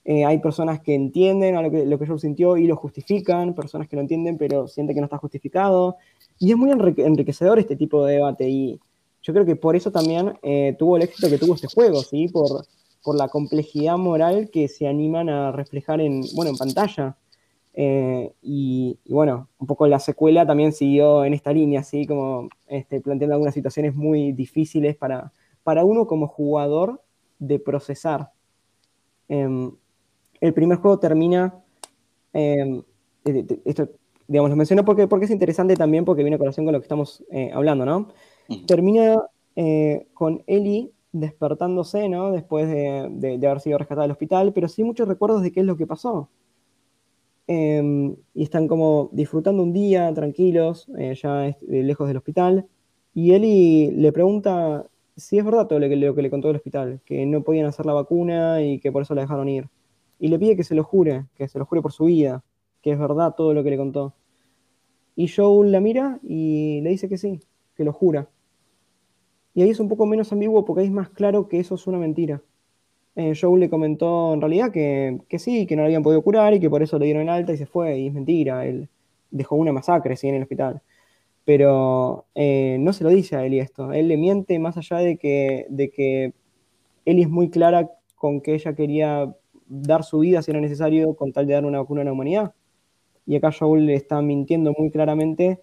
Eh, 0.04 0.26
hay 0.26 0.36
personas 0.40 0.82
que 0.82 0.94
entienden 0.94 1.54
lo 1.62 1.70
que, 1.70 1.86
lo 1.86 1.98
que 1.98 2.06
Joel 2.06 2.20
sintió 2.20 2.58
y 2.58 2.66
lo 2.66 2.76
justifican, 2.76 3.54
personas 3.54 3.88
que 3.88 3.96
lo 3.96 4.02
entienden 4.02 4.36
pero 4.36 4.68
sienten 4.68 4.94
que 4.94 5.00
no 5.00 5.06
está 5.06 5.16
justificado. 5.16 5.96
Y 6.38 6.50
es 6.50 6.58
muy 6.58 6.70
enriquecedor 6.70 7.58
este 7.58 7.74
tipo 7.74 8.04
de 8.04 8.16
debate 8.16 8.46
y 8.46 8.78
yo 9.22 9.32
creo 9.32 9.46
que 9.46 9.56
por 9.56 9.76
eso 9.76 9.90
también 9.90 10.34
eh, 10.42 10.76
tuvo 10.78 10.98
el 10.98 11.04
éxito 11.04 11.30
que 11.30 11.38
tuvo 11.38 11.54
este 11.54 11.68
juego, 11.68 12.02
¿sí? 12.02 12.28
Por, 12.28 12.66
por 13.02 13.16
la 13.16 13.28
complejidad 13.28 13.96
moral 13.96 14.50
que 14.52 14.68
se 14.68 14.86
animan 14.86 15.30
a 15.30 15.52
reflejar 15.52 16.02
en, 16.02 16.20
bueno, 16.34 16.50
en 16.50 16.58
pantalla. 16.58 17.16
Eh, 17.74 18.32
y, 18.40 18.98
y, 19.04 19.12
bueno, 19.12 19.48
un 19.58 19.66
poco 19.66 19.86
la 19.86 19.98
secuela 19.98 20.46
también 20.46 20.72
siguió 20.72 21.24
en 21.24 21.34
esta 21.34 21.52
línea, 21.52 21.80
así 21.80 22.06
como 22.06 22.48
este, 22.68 23.00
planteando 23.00 23.34
algunas 23.34 23.54
situaciones 23.54 23.94
muy 23.94 24.32
difíciles 24.32 24.96
para, 24.96 25.32
para 25.62 25.84
uno 25.84 26.06
como 26.06 26.28
jugador 26.28 27.02
de 27.38 27.58
procesar. 27.58 28.30
Eh, 29.28 29.70
el 30.40 30.54
primer 30.54 30.78
juego 30.78 30.98
termina, 30.98 31.62
eh, 32.32 32.82
esto 33.64 33.88
digamos, 34.26 34.50
lo 34.50 34.56
menciono 34.56 34.84
porque, 34.84 35.06
porque 35.06 35.26
es 35.26 35.30
interesante 35.30 35.76
también 35.76 36.04
porque 36.04 36.22
viene 36.22 36.36
a 36.36 36.38
colación 36.38 36.64
con 36.66 36.72
lo 36.72 36.80
que 36.80 36.84
estamos 36.84 37.24
eh, 37.30 37.50
hablando, 37.52 37.84
¿no? 37.84 38.08
Termina 38.66 39.16
eh, 39.56 40.06
con 40.14 40.42
Ellie 40.46 40.92
despertándose, 41.12 42.08
¿no? 42.08 42.32
Después 42.32 42.68
de, 42.68 43.08
de, 43.10 43.38
de, 43.38 43.46
haber 43.46 43.60
sido 43.60 43.78
rescatada 43.78 44.02
del 44.02 44.12
hospital, 44.12 44.52
pero 44.52 44.68
sí 44.68 44.82
muchos 44.82 45.06
recuerdos 45.06 45.42
de 45.42 45.52
qué 45.52 45.60
es 45.60 45.66
lo 45.66 45.76
que 45.76 45.86
pasó. 45.86 46.28
Eh, 47.46 48.16
y 48.34 48.42
están 48.42 48.68
como 48.68 49.10
disfrutando 49.12 49.62
un 49.62 49.72
día, 49.72 50.12
tranquilos, 50.14 50.88
eh, 50.98 51.14
ya 51.20 51.48
eh, 51.48 51.56
lejos 51.68 52.08
del 52.08 52.16
hospital. 52.16 52.66
Y 53.14 53.32
Eli 53.32 53.90
le 53.92 54.12
pregunta 54.12 54.86
si 55.16 55.38
es 55.38 55.44
verdad 55.44 55.66
todo 55.66 55.78
lo 55.78 55.88
que, 55.88 56.14
que 56.14 56.22
le 56.22 56.30
contó 56.30 56.50
el 56.50 56.56
hospital, 56.56 57.00
que 57.04 57.24
no 57.26 57.42
podían 57.42 57.66
hacer 57.66 57.86
la 57.86 57.92
vacuna 57.92 58.62
y 58.62 58.80
que 58.80 58.90
por 58.90 59.02
eso 59.02 59.14
la 59.14 59.22
dejaron 59.22 59.48
ir. 59.48 59.68
Y 60.18 60.28
le 60.28 60.38
pide 60.38 60.56
que 60.56 60.64
se 60.64 60.74
lo 60.74 60.84
jure, 60.84 61.26
que 61.36 61.48
se 61.48 61.58
lo 61.58 61.66
jure 61.66 61.82
por 61.82 61.92
su 61.92 62.06
vida, 62.06 62.42
que 62.82 62.92
es 62.92 62.98
verdad 62.98 63.34
todo 63.36 63.54
lo 63.54 63.62
que 63.62 63.70
le 63.70 63.76
contó. 63.76 64.14
Y 65.16 65.28
Joel 65.28 65.70
la 65.70 65.80
mira 65.80 66.18
y 66.22 66.80
le 66.82 66.90
dice 66.90 67.08
que 67.08 67.18
sí, 67.18 67.40
que 67.76 67.84
lo 67.84 67.92
jura. 67.92 68.28
Y 69.54 69.62
ahí 69.62 69.70
es 69.70 69.78
un 69.78 69.88
poco 69.88 70.06
menos 70.06 70.32
ambiguo 70.32 70.64
porque 70.64 70.80
ahí 70.80 70.86
es 70.86 70.92
más 70.92 71.10
claro 71.10 71.48
que 71.48 71.60
eso 71.60 71.76
es 71.76 71.86
una 71.86 71.98
mentira. 71.98 72.42
Eh, 73.16 73.32
Joe 73.40 73.58
le 73.60 73.70
comentó 73.70 74.34
en 74.34 74.40
realidad 74.40 74.72
que, 74.72 75.20
que, 75.28 75.38
sí, 75.38 75.66
que 75.66 75.76
no 75.76 75.82
lo 75.82 75.86
habían 75.86 76.02
podido 76.02 76.22
curar 76.22 76.54
y 76.54 76.60
que 76.60 76.68
por 76.70 76.82
eso 76.82 76.98
le 76.98 77.06
dieron 77.06 77.22
el 77.22 77.28
alta 77.28 77.52
y 77.52 77.56
se 77.56 77.66
fue. 77.66 77.98
Y 77.98 78.08
es 78.08 78.14
mentira, 78.14 78.66
él 78.66 78.88
dejó 79.30 79.56
una 79.56 79.72
masacre 79.72 80.16
¿sí? 80.16 80.28
en 80.28 80.36
el 80.36 80.42
hospital. 80.42 80.82
Pero 81.44 82.26
eh, 82.34 82.78
no 82.80 82.92
se 82.92 83.04
lo 83.04 83.10
dice 83.10 83.36
a 83.36 83.44
Eli 83.44 83.60
esto. 83.60 83.92
Él 83.92 84.08
le 84.08 84.16
miente 84.16 84.58
más 84.58 84.76
allá 84.76 84.98
de 84.98 85.16
que, 85.18 85.66
de 85.68 85.90
que 85.90 86.32
Eli 87.04 87.22
es 87.22 87.28
muy 87.30 87.50
clara 87.50 87.90
con 88.16 88.40
que 88.40 88.54
ella 88.54 88.74
quería 88.74 89.34
dar 89.66 90.04
su 90.04 90.20
vida 90.20 90.42
si 90.42 90.50
era 90.50 90.60
necesario 90.60 91.14
con 91.14 91.32
tal 91.32 91.46
de 91.46 91.54
dar 91.54 91.66
una 91.66 91.80
vacuna 91.80 92.02
a 92.02 92.04
la 92.04 92.12
humanidad. 92.12 92.54
Y 93.26 93.36
acá 93.36 93.52
Joel 93.52 93.86
le 93.86 93.94
está 93.94 94.22
mintiendo 94.22 94.74
muy 94.78 94.90
claramente 94.90 95.60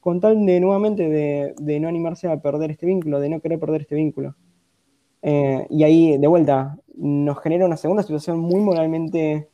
con 0.00 0.20
tal 0.20 0.46
de 0.46 0.60
nuevamente 0.60 1.08
de, 1.08 1.54
de, 1.58 1.80
no 1.80 1.88
animarse 1.88 2.28
a 2.28 2.40
perder 2.40 2.70
este 2.70 2.86
vínculo, 2.86 3.18
de 3.18 3.28
no 3.28 3.40
querer 3.40 3.58
perder 3.58 3.82
este 3.82 3.96
vínculo. 3.96 4.36
Eh, 5.22 5.66
y 5.70 5.82
ahí, 5.82 6.18
de 6.18 6.26
vuelta, 6.28 6.78
nos 6.96 7.40
genera 7.40 7.66
una 7.66 7.76
segunda 7.76 8.02
situación 8.02 8.38
muy 8.38 8.60
moralmente 8.60 9.48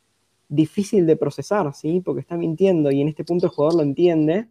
difícil 0.48 1.06
de 1.06 1.16
procesar, 1.16 1.74
¿sí? 1.74 2.00
Porque 2.00 2.20
está 2.20 2.36
mintiendo 2.36 2.90
y 2.90 3.00
en 3.00 3.08
este 3.08 3.24
punto 3.24 3.46
el 3.46 3.52
jugador 3.52 3.76
lo 3.76 3.82
entiende, 3.82 4.48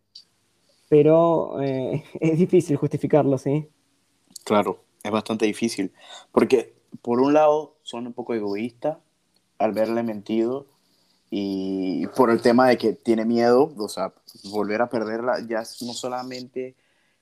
pero 0.89 1.61
eh, 1.61 2.03
es 2.19 2.37
difícil 2.37 2.75
justificarlo, 2.75 3.37
¿sí? 3.37 3.67
Claro, 4.43 4.83
es 5.03 5.11
bastante 5.11 5.45
difícil, 5.45 5.91
porque 6.31 6.73
por 7.01 7.21
un 7.21 7.33
lado 7.33 7.77
son 7.83 8.07
un 8.07 8.13
poco 8.13 8.33
egoístas 8.33 8.97
al 9.57 9.71
verle 9.71 10.03
mentido 10.03 10.67
y 11.29 12.07
por 12.07 12.29
el 12.29 12.41
tema 12.41 12.67
de 12.67 12.77
que 12.77 12.93
tiene 12.93 13.23
miedo, 13.23 13.71
o 13.77 13.87
volver 14.49 14.81
a 14.81 14.89
perderla 14.89 15.39
ya 15.47 15.59
no 15.59 15.93
solamente 15.93 16.75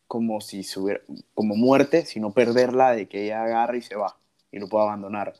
como 0.07 0.41
si 0.41 0.63
subiera, 0.63 1.01
como 1.35 1.55
muerte, 1.55 2.05
sino 2.05 2.31
perderla 2.31 2.93
de 2.93 3.07
que 3.07 3.25
ella 3.25 3.43
agarre 3.43 3.77
y 3.77 3.81
se 3.83 3.95
va 3.95 4.17
y 4.51 4.57
lo 4.57 4.67
pueda 4.67 4.85
abandonar. 4.85 5.35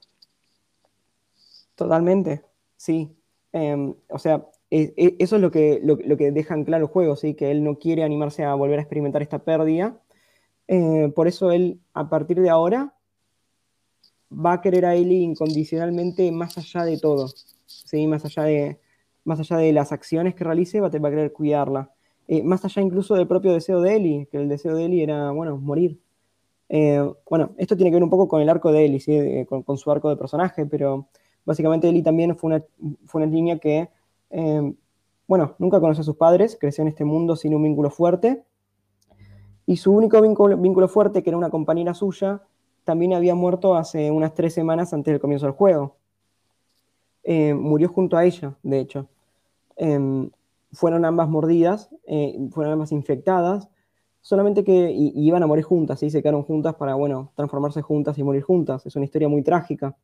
Totalmente, 1.80 2.44
sí. 2.76 3.16
Em, 3.54 3.96
o 4.10 4.20
sea, 4.20 4.46
e, 4.70 4.94
e, 4.98 5.16
eso 5.20 5.38
es 5.38 5.42
lo 5.42 5.50
que, 5.50 5.80
lo, 5.82 5.98
que 6.18 6.32
dejan 6.32 6.66
claro 6.66 6.86
el 6.86 6.92
juego, 6.92 7.16
¿sí? 7.16 7.36
que 7.36 7.52
él 7.52 7.64
no 7.64 7.80
quiere 7.80 8.04
animarse 8.04 8.44
a 8.44 8.54
volver 8.54 8.80
a 8.80 8.82
experimentar 8.82 9.22
esta 9.22 9.40
pérdida. 9.46 9.98
Eh, 10.68 11.10
por 11.16 11.30
eso 11.30 11.52
él, 11.54 11.80
a 11.94 12.10
partir 12.10 12.42
de 12.42 12.50
ahora, 12.50 12.94
va 14.30 14.54
a 14.54 14.62
querer 14.62 14.86
a 14.86 14.96
Ellie 14.96 15.22
incondicionalmente 15.24 16.30
más 16.34 16.58
allá 16.58 16.84
de 16.84 16.98
todo, 16.98 17.30
¿sí? 17.66 18.06
más, 18.08 18.26
allá 18.26 18.44
de, 18.44 18.80
más 19.24 19.40
allá 19.40 19.56
de 19.58 19.72
las 19.72 19.94
acciones 19.94 20.36
que 20.36 20.44
realice, 20.44 20.82
va 20.82 20.88
a, 20.88 20.92
querer 20.92 21.32
cuidarla. 21.32 21.94
Eh, 22.28 22.44
más 22.44 22.66
allá 22.66 22.82
incluso 22.82 23.16
del 23.16 23.28
propio 23.28 23.54
deseo 23.54 23.80
de 23.82 23.96
Ellie, 23.96 24.28
que 24.30 24.38
el 24.38 24.50
deseo 24.50 24.76
de 24.76 24.84
Ellie 24.84 25.04
era, 25.04 25.32
bueno, 25.32 25.56
morir. 25.58 25.98
Eh, 26.68 27.02
bueno, 27.30 27.56
esto 27.58 27.78
tiene 27.78 27.90
que 27.90 27.96
ver 27.96 28.04
un 28.04 28.10
poco 28.10 28.28
con 28.28 28.42
el 28.42 28.50
arco 28.50 28.72
de 28.74 28.84
Ellie, 28.86 29.00
¿sí? 29.00 29.46
con, 29.48 29.78
su 29.78 29.90
arco 29.92 30.10
de 30.10 30.18
personaje, 30.18 30.66
pero 30.66 31.08
básicamente 31.46 31.90
Ellie 31.90 32.04
también 32.04 32.36
fue 32.38 32.48
una, 32.50 32.64
fue 33.06 33.22
una 33.22 33.32
niña 33.32 33.60
que 33.60 33.90
Em, 34.30 34.76
bueno, 35.28 35.56
nunca 35.60 35.80
conoció 35.80 36.02
a 36.02 36.06
sus 36.06 36.16
padres, 36.16 36.58
creció 36.60 36.82
en 36.84 36.88
este 36.88 37.06
mundo 37.06 37.36
sin 37.36 37.56
un 37.56 37.64
vínculo 37.64 37.90
fuerte. 37.90 38.44
Y 39.66 39.78
su 39.78 39.92
único 39.92 40.20
vínculo, 40.22 40.88
fuerte, 40.88 41.22
que 41.22 41.30
era 41.30 41.38
una 41.38 41.52
compañera 41.52 41.94
suya, 41.94 42.42
también 42.84 43.14
había 43.14 43.36
muerto 43.36 43.76
hace 43.76 44.10
unas 44.10 44.34
tres 44.34 44.54
semanas 44.54 44.94
antes 44.94 45.12
del 45.12 45.22
comienzo 45.22 45.46
del 45.46 45.54
juego. 45.54 45.98
Em, 47.24 47.58
murió 47.60 47.90
junto 47.90 48.18
a 48.18 48.26
ella, 48.26 48.56
de 48.64 48.80
hecho. 48.80 49.08
Em, 49.76 50.32
fueron 50.72 51.06
ambas 51.06 51.30
mordidas, 51.30 51.90
eh, 52.08 52.38
fueron 52.52 52.74
ambas 52.74 52.92
infectadas, 52.92 53.70
solamente 54.22 54.64
que 54.64 54.92
iban 54.92 55.44
a 55.44 55.48
morir 55.48 55.64
juntas, 55.66 56.00
¿sí? 56.00 56.10
se 56.10 56.22
quedaron 56.22 56.44
juntas 56.44 56.76
para, 56.76 56.96
bueno, 56.96 57.32
transformarse 57.36 57.82
juntas 57.82 58.18
y 58.18 58.24
morir 58.24 58.44
juntas. 58.44 58.86
Es 58.86 58.96
una 58.96 59.06
historia 59.06 59.30
muy 59.30 59.44
trágica. 59.44 59.96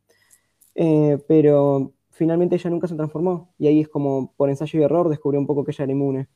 Eh, 0.75 1.17
pero 1.27 1.93
finalmente 2.11 2.55
ella 2.55 2.69
nunca 2.69 2.87
se 2.87 2.95
transformó. 2.95 3.49
Y 3.57 3.67
ahí 3.67 3.81
es 3.81 3.89
como 3.89 4.33
por 4.37 4.49
ensayo 4.49 4.79
y 4.79 4.83
error 4.83 5.09
descubrió 5.09 5.39
un 5.39 5.47
poco 5.47 5.63
que 5.63 5.71
ella 5.71 5.83
era 5.85 5.93
inmune. 5.93 6.27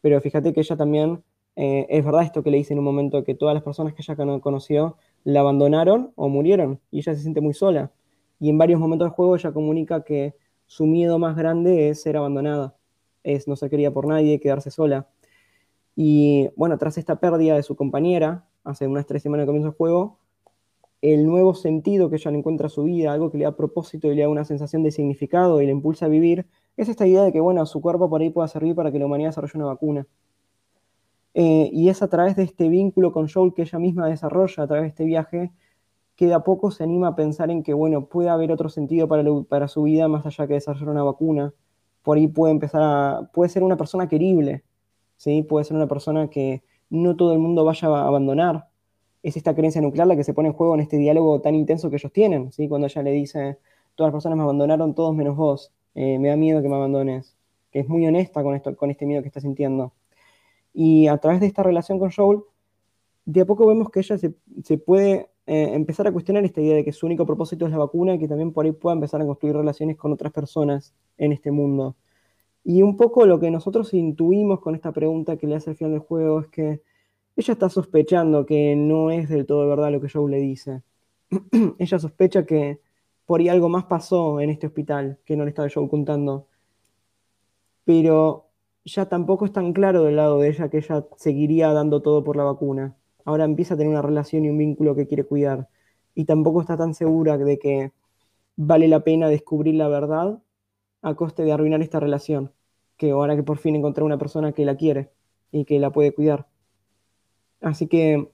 Pero 0.00 0.20
fíjate 0.20 0.52
que 0.52 0.60
ella 0.60 0.76
también, 0.76 1.22
eh, 1.56 1.86
es 1.88 2.04
verdad 2.04 2.22
esto 2.22 2.42
que 2.42 2.50
le 2.50 2.58
dice 2.58 2.72
en 2.72 2.78
un 2.80 2.84
momento, 2.84 3.24
que 3.24 3.34
todas 3.34 3.54
las 3.54 3.62
personas 3.64 3.94
que 3.94 4.02
ella 4.02 4.40
conoció 4.40 4.96
la 5.24 5.40
abandonaron 5.40 6.12
o 6.16 6.28
murieron 6.28 6.80
y 6.90 6.98
ella 6.98 7.14
se 7.14 7.22
siente 7.22 7.40
muy 7.40 7.54
sola. 7.54 7.92
Y 8.40 8.50
en 8.50 8.58
varios 8.58 8.80
momentos 8.80 9.06
del 9.06 9.14
juego 9.14 9.36
ella 9.36 9.52
comunica 9.52 10.04
que 10.04 10.34
su 10.66 10.86
miedo 10.86 11.18
más 11.18 11.36
grande 11.36 11.88
es 11.88 12.02
ser 12.02 12.16
abandonada, 12.16 12.76
es 13.24 13.48
no 13.48 13.56
ser 13.56 13.70
querida 13.70 13.90
por 13.90 14.06
nadie, 14.06 14.38
quedarse 14.40 14.70
sola. 14.70 15.08
Y 15.96 16.50
bueno, 16.56 16.78
tras 16.78 16.98
esta 16.98 17.16
pérdida 17.18 17.56
de 17.56 17.62
su 17.64 17.74
compañera, 17.74 18.46
hace 18.64 18.86
unas 18.86 19.06
tres 19.06 19.22
semanas 19.22 19.44
de 19.44 19.46
comienzo 19.48 19.70
del 19.70 19.76
juego, 19.76 20.18
el 21.00 21.26
nuevo 21.26 21.54
sentido 21.54 22.10
que 22.10 22.16
ella 22.16 22.30
le 22.30 22.38
encuentra 22.38 22.66
a 22.66 22.70
su 22.70 22.84
vida, 22.84 23.12
algo 23.12 23.30
que 23.30 23.38
le 23.38 23.44
da 23.44 23.56
propósito 23.56 24.10
y 24.10 24.16
le 24.16 24.22
da 24.22 24.28
una 24.28 24.44
sensación 24.44 24.82
de 24.82 24.90
significado 24.90 25.62
y 25.62 25.66
le 25.66 25.72
impulsa 25.72 26.06
a 26.06 26.08
vivir, 26.08 26.46
es 26.76 26.88
esta 26.88 27.06
idea 27.06 27.22
de 27.22 27.32
que, 27.32 27.40
bueno, 27.40 27.64
su 27.66 27.80
cuerpo 27.80 28.08
por 28.10 28.20
ahí 28.20 28.30
pueda 28.30 28.48
servir 28.48 28.74
para 28.74 28.90
que 28.90 28.98
la 28.98 29.06
humanidad 29.06 29.30
desarrolle 29.30 29.52
una 29.56 29.66
vacuna. 29.66 30.06
Eh, 31.34 31.70
y 31.72 31.88
es 31.88 32.02
a 32.02 32.08
través 32.08 32.36
de 32.36 32.42
este 32.42 32.68
vínculo 32.68 33.12
con 33.12 33.28
Joel 33.28 33.54
que 33.54 33.62
ella 33.62 33.78
misma 33.78 34.08
desarrolla, 34.08 34.64
a 34.64 34.66
través 34.66 34.82
de 34.84 34.88
este 34.88 35.04
viaje, 35.04 35.52
que 36.16 36.26
de 36.26 36.34
a 36.34 36.40
poco 36.40 36.72
se 36.72 36.82
anima 36.82 37.08
a 37.08 37.16
pensar 37.16 37.50
en 37.50 37.62
que, 37.62 37.74
bueno, 37.74 38.06
puede 38.06 38.28
haber 38.28 38.50
otro 38.50 38.68
sentido 38.68 39.06
para, 39.06 39.22
para 39.48 39.68
su 39.68 39.84
vida 39.84 40.08
más 40.08 40.26
allá 40.26 40.48
que 40.48 40.54
desarrollar 40.54 40.88
una 40.88 41.04
vacuna. 41.04 41.54
Por 42.02 42.16
ahí 42.16 42.26
puede 42.26 42.52
empezar 42.52 42.82
a, 42.82 43.30
puede 43.32 43.50
ser 43.50 43.62
una 43.62 43.76
persona 43.76 44.08
querible, 44.08 44.64
¿sí? 45.16 45.42
Puede 45.42 45.64
ser 45.64 45.76
una 45.76 45.86
persona 45.86 46.28
que 46.28 46.64
no 46.90 47.14
todo 47.16 47.32
el 47.32 47.38
mundo 47.38 47.64
vaya 47.64 47.88
a 47.88 48.06
abandonar, 48.06 48.68
es 49.22 49.36
esta 49.36 49.54
creencia 49.54 49.80
nuclear 49.80 50.06
la 50.06 50.16
que 50.16 50.24
se 50.24 50.34
pone 50.34 50.48
en 50.48 50.54
juego 50.54 50.74
en 50.74 50.80
este 50.80 50.96
diálogo 50.96 51.40
tan 51.40 51.54
intenso 51.54 51.90
que 51.90 51.96
ellos 51.96 52.12
tienen, 52.12 52.52
¿sí? 52.52 52.68
Cuando 52.68 52.86
ella 52.86 53.02
le 53.02 53.12
dice, 53.12 53.58
todas 53.94 54.08
las 54.08 54.14
personas 54.14 54.36
me 54.36 54.44
abandonaron, 54.44 54.94
todos 54.94 55.14
menos 55.14 55.36
vos, 55.36 55.72
eh, 55.94 56.18
me 56.18 56.28
da 56.28 56.36
miedo 56.36 56.62
que 56.62 56.68
me 56.68 56.76
abandones, 56.76 57.36
que 57.70 57.80
es 57.80 57.88
muy 57.88 58.06
honesta 58.06 58.42
con, 58.42 58.54
esto, 58.54 58.76
con 58.76 58.90
este 58.90 59.06
miedo 59.06 59.22
que 59.22 59.28
está 59.28 59.40
sintiendo. 59.40 59.92
Y 60.72 61.08
a 61.08 61.18
través 61.18 61.40
de 61.40 61.46
esta 61.46 61.62
relación 61.62 61.98
con 61.98 62.10
Joel, 62.10 62.40
de 63.24 63.40
a 63.40 63.44
poco 63.44 63.66
vemos 63.66 63.90
que 63.90 64.00
ella 64.00 64.16
se, 64.16 64.78
puede 64.78 65.28
eh, 65.46 65.74
empezar 65.74 66.06
a 66.06 66.12
cuestionar 66.12 66.44
esta 66.44 66.60
idea 66.60 66.76
de 66.76 66.84
que 66.84 66.92
su 66.92 67.06
único 67.06 67.26
propósito 67.26 67.66
es 67.66 67.72
la 67.72 67.78
vacuna 67.78 68.14
y 68.14 68.18
que 68.18 68.28
también 68.28 68.52
por 68.52 68.64
ahí 68.64 68.72
pueda 68.72 68.94
empezar 68.94 69.20
a 69.20 69.26
construir 69.26 69.56
relaciones 69.56 69.96
con 69.96 70.12
otras 70.12 70.32
personas 70.32 70.94
en 71.18 71.32
este 71.32 71.50
mundo. 71.50 71.96
Y 72.64 72.82
un 72.82 72.96
poco 72.96 73.26
lo 73.26 73.40
que 73.40 73.50
nosotros 73.50 73.92
intuimos 73.94 74.60
con 74.60 74.74
esta 74.74 74.92
pregunta 74.92 75.36
que 75.36 75.46
le 75.46 75.56
hace 75.56 75.70
al 75.70 75.76
final 75.76 75.92
del 75.92 76.00
juego 76.00 76.40
es 76.40 76.46
que 76.48 76.82
ella 77.38 77.52
está 77.52 77.68
sospechando 77.68 78.44
que 78.44 78.74
no 78.74 79.12
es 79.12 79.28
del 79.28 79.46
todo 79.46 79.68
verdad 79.68 79.92
lo 79.92 80.00
que 80.00 80.08
Joe 80.08 80.28
le 80.28 80.38
dice. 80.38 80.82
ella 81.78 81.98
sospecha 82.00 82.44
que 82.44 82.80
por 83.26 83.38
ahí 83.40 83.48
algo 83.48 83.68
más 83.68 83.84
pasó 83.84 84.40
en 84.40 84.50
este 84.50 84.66
hospital 84.66 85.20
que 85.24 85.36
no 85.36 85.44
le 85.44 85.50
estaba 85.50 85.68
Joe 85.72 85.88
contando. 85.88 86.48
Pero 87.84 88.48
ya 88.84 89.08
tampoco 89.08 89.44
es 89.44 89.52
tan 89.52 89.72
claro 89.72 90.02
del 90.02 90.16
lado 90.16 90.40
de 90.40 90.48
ella 90.48 90.68
que 90.68 90.78
ella 90.78 91.06
seguiría 91.16 91.72
dando 91.72 92.02
todo 92.02 92.24
por 92.24 92.36
la 92.36 92.42
vacuna. 92.42 92.96
Ahora 93.24 93.44
empieza 93.44 93.74
a 93.74 93.76
tener 93.76 93.92
una 93.92 94.02
relación 94.02 94.44
y 94.44 94.50
un 94.50 94.58
vínculo 94.58 94.96
que 94.96 95.06
quiere 95.06 95.22
cuidar. 95.22 95.68
Y 96.16 96.24
tampoco 96.24 96.60
está 96.60 96.76
tan 96.76 96.92
segura 96.94 97.38
de 97.38 97.58
que 97.60 97.92
vale 98.56 98.88
la 98.88 99.04
pena 99.04 99.28
descubrir 99.28 99.76
la 99.76 99.86
verdad 99.86 100.42
a 101.02 101.14
coste 101.14 101.44
de 101.44 101.52
arruinar 101.52 101.82
esta 101.82 102.00
relación. 102.00 102.52
Que 102.96 103.12
ahora 103.12 103.36
que 103.36 103.44
por 103.44 103.58
fin 103.58 103.76
encontró 103.76 104.04
una 104.04 104.18
persona 104.18 104.50
que 104.52 104.64
la 104.64 104.76
quiere 104.76 105.12
y 105.52 105.64
que 105.64 105.78
la 105.78 105.92
puede 105.92 106.12
cuidar. 106.12 106.48
Así 107.60 107.86
que, 107.86 108.30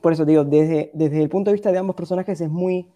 por 0.00 0.12
eso 0.12 0.24
digo, 0.24 0.44
desde, 0.44 0.90
desde 0.94 1.22
el 1.22 1.28
punto 1.28 1.50
de 1.50 1.54
vista 1.54 1.72
de 1.72 1.78
ambos 1.78 1.96
personajes 1.96 2.40
es 2.40 2.50
muy, 2.50 2.86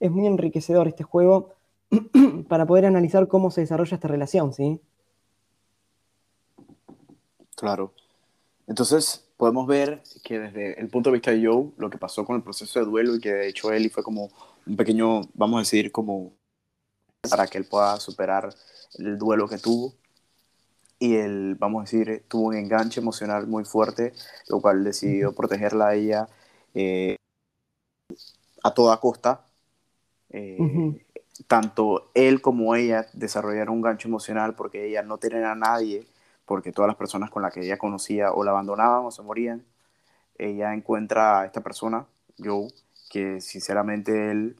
es 0.00 0.10
muy 0.10 0.26
enriquecedor 0.26 0.88
este 0.88 1.04
juego 1.04 1.54
para 2.48 2.66
poder 2.66 2.86
analizar 2.86 3.28
cómo 3.28 3.50
se 3.50 3.62
desarrolla 3.62 3.94
esta 3.94 4.08
relación, 4.08 4.52
¿sí? 4.52 4.80
Claro. 7.56 7.92
Entonces, 8.66 9.26
podemos 9.36 9.66
ver 9.66 10.02
que 10.22 10.38
desde 10.38 10.80
el 10.80 10.88
punto 10.88 11.10
de 11.10 11.14
vista 11.14 11.30
de 11.30 11.46
Joe, 11.46 11.70
lo 11.76 11.90
que 11.90 11.98
pasó 11.98 12.24
con 12.24 12.36
el 12.36 12.42
proceso 12.42 12.78
de 12.78 12.86
duelo 12.86 13.14
y 13.16 13.20
que 13.20 13.32
de 13.32 13.48
hecho 13.48 13.72
Ellie 13.72 13.90
fue 13.90 14.02
como 14.02 14.30
un 14.66 14.76
pequeño, 14.76 15.22
vamos 15.34 15.58
a 15.58 15.60
decir, 15.60 15.90
como 15.90 16.32
para 17.28 17.46
que 17.46 17.58
él 17.58 17.64
pueda 17.64 17.98
superar 17.98 18.54
el 18.98 19.18
duelo 19.18 19.48
que 19.48 19.58
tuvo 19.58 19.94
y 21.00 21.16
él, 21.16 21.56
vamos 21.58 21.80
a 21.80 21.84
decir, 21.84 22.24
tuvo 22.28 22.48
un 22.48 22.54
enganche 22.56 23.00
emocional 23.00 23.46
muy 23.46 23.64
fuerte, 23.64 24.12
lo 24.48 24.60
cual 24.60 24.84
decidió 24.84 25.34
protegerla 25.34 25.88
a 25.88 25.94
ella 25.94 26.28
eh, 26.74 27.16
a 28.62 28.74
toda 28.74 29.00
costa. 29.00 29.46
Eh, 30.28 30.58
tanto 31.46 32.10
él 32.14 32.42
como 32.42 32.74
ella 32.76 33.06
desarrollaron 33.14 33.76
un 33.76 33.82
gancho 33.82 34.08
emocional 34.08 34.54
porque 34.54 34.86
ella 34.86 35.02
no 35.02 35.18
tenía 35.18 35.52
a 35.52 35.54
nadie, 35.54 36.06
porque 36.44 36.70
todas 36.70 36.88
las 36.88 36.96
personas 36.96 37.30
con 37.30 37.42
las 37.42 37.52
que 37.54 37.62
ella 37.62 37.78
conocía 37.78 38.32
o 38.32 38.44
la 38.44 38.50
abandonaban 38.52 39.06
o 39.06 39.10
se 39.10 39.22
morían. 39.22 39.64
Ella 40.38 40.74
encuentra 40.74 41.40
a 41.40 41.46
esta 41.46 41.62
persona, 41.62 42.06
Joe, 42.38 42.68
que 43.10 43.40
sinceramente 43.40 44.30
él, 44.30 44.56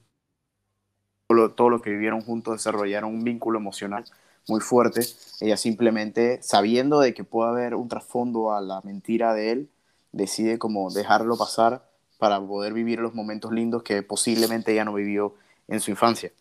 todo 1.57 1.69
lo 1.71 1.83
que 1.83 1.91
vivieron 1.91 2.23
juntos 2.23 2.55
desarrollaron 2.55 3.15
un 3.15 3.25
vínculo 3.25 3.59
emocional 3.59 4.05
muy 4.49 4.61
fuerte. 4.61 5.03
Ella 5.41 5.57
simplemente, 5.57 6.43
sabiendo 6.43 7.01
de 7.01 7.15
que 7.15 7.25
puede 7.25 7.51
haber 7.51 7.75
un 7.75 7.89
trasfondo 7.89 8.53
a 8.53 8.61
la 8.61 8.81
mentira 8.83 9.35
de 9.35 9.53
él, 9.53 9.71
decide 10.13 10.59
como 10.59 10.91
dejarlo 10.91 11.37
pasar 11.37 11.89
para 12.19 12.41
poder 12.41 12.73
vivir 12.73 13.01
los 13.01 13.15
momentos 13.15 13.53
lindos 13.53 13.83
que 13.83 14.03
posiblemente 14.03 14.73
ella 14.73 14.85
no 14.85 14.95
vivió 14.95 15.35
en 15.69 15.81
su 15.81 15.91
infancia. 15.91 16.33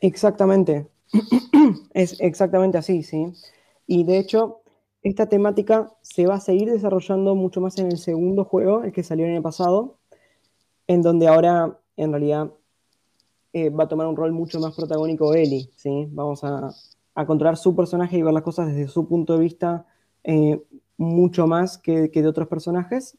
Exactamente. 0.00 0.88
es 1.94 2.16
exactamente 2.20 2.78
así, 2.78 3.02
sí. 3.02 3.32
Y 3.86 4.04
de 4.04 4.18
hecho, 4.18 4.62
esta 5.02 5.26
temática 5.26 5.92
se 6.02 6.26
va 6.26 6.36
a 6.36 6.40
seguir 6.40 6.70
desarrollando 6.70 7.34
mucho 7.34 7.60
más 7.60 7.78
en 7.78 7.86
el 7.86 7.98
segundo 7.98 8.44
juego, 8.44 8.82
el 8.82 8.92
que 8.92 9.02
salió 9.02 9.26
en 9.26 9.34
el 9.34 9.42
pasado, 9.42 9.98
en 10.86 11.02
donde 11.02 11.28
ahora 11.28 11.78
en 11.96 12.10
realidad 12.10 12.50
eh, 13.56 13.70
va 13.70 13.84
a 13.84 13.88
tomar 13.88 14.06
un 14.06 14.16
rol 14.16 14.32
mucho 14.32 14.60
más 14.60 14.74
protagónico 14.74 15.32
Ellie, 15.32 15.70
¿sí? 15.76 16.08
Vamos 16.10 16.44
a, 16.44 16.74
controlar 17.26 17.56
su 17.56 17.74
personaje 17.74 18.18
y 18.18 18.22
ver 18.22 18.34
las 18.34 18.42
cosas 18.42 18.66
desde 18.66 18.86
su 18.86 19.08
punto 19.08 19.32
de 19.32 19.38
vista 19.38 19.86
eh, 20.24 20.62
mucho 20.98 21.46
más 21.46 21.78
que, 21.78 22.08
de 22.08 22.26
otros 22.26 22.48
personajes. 22.48 23.16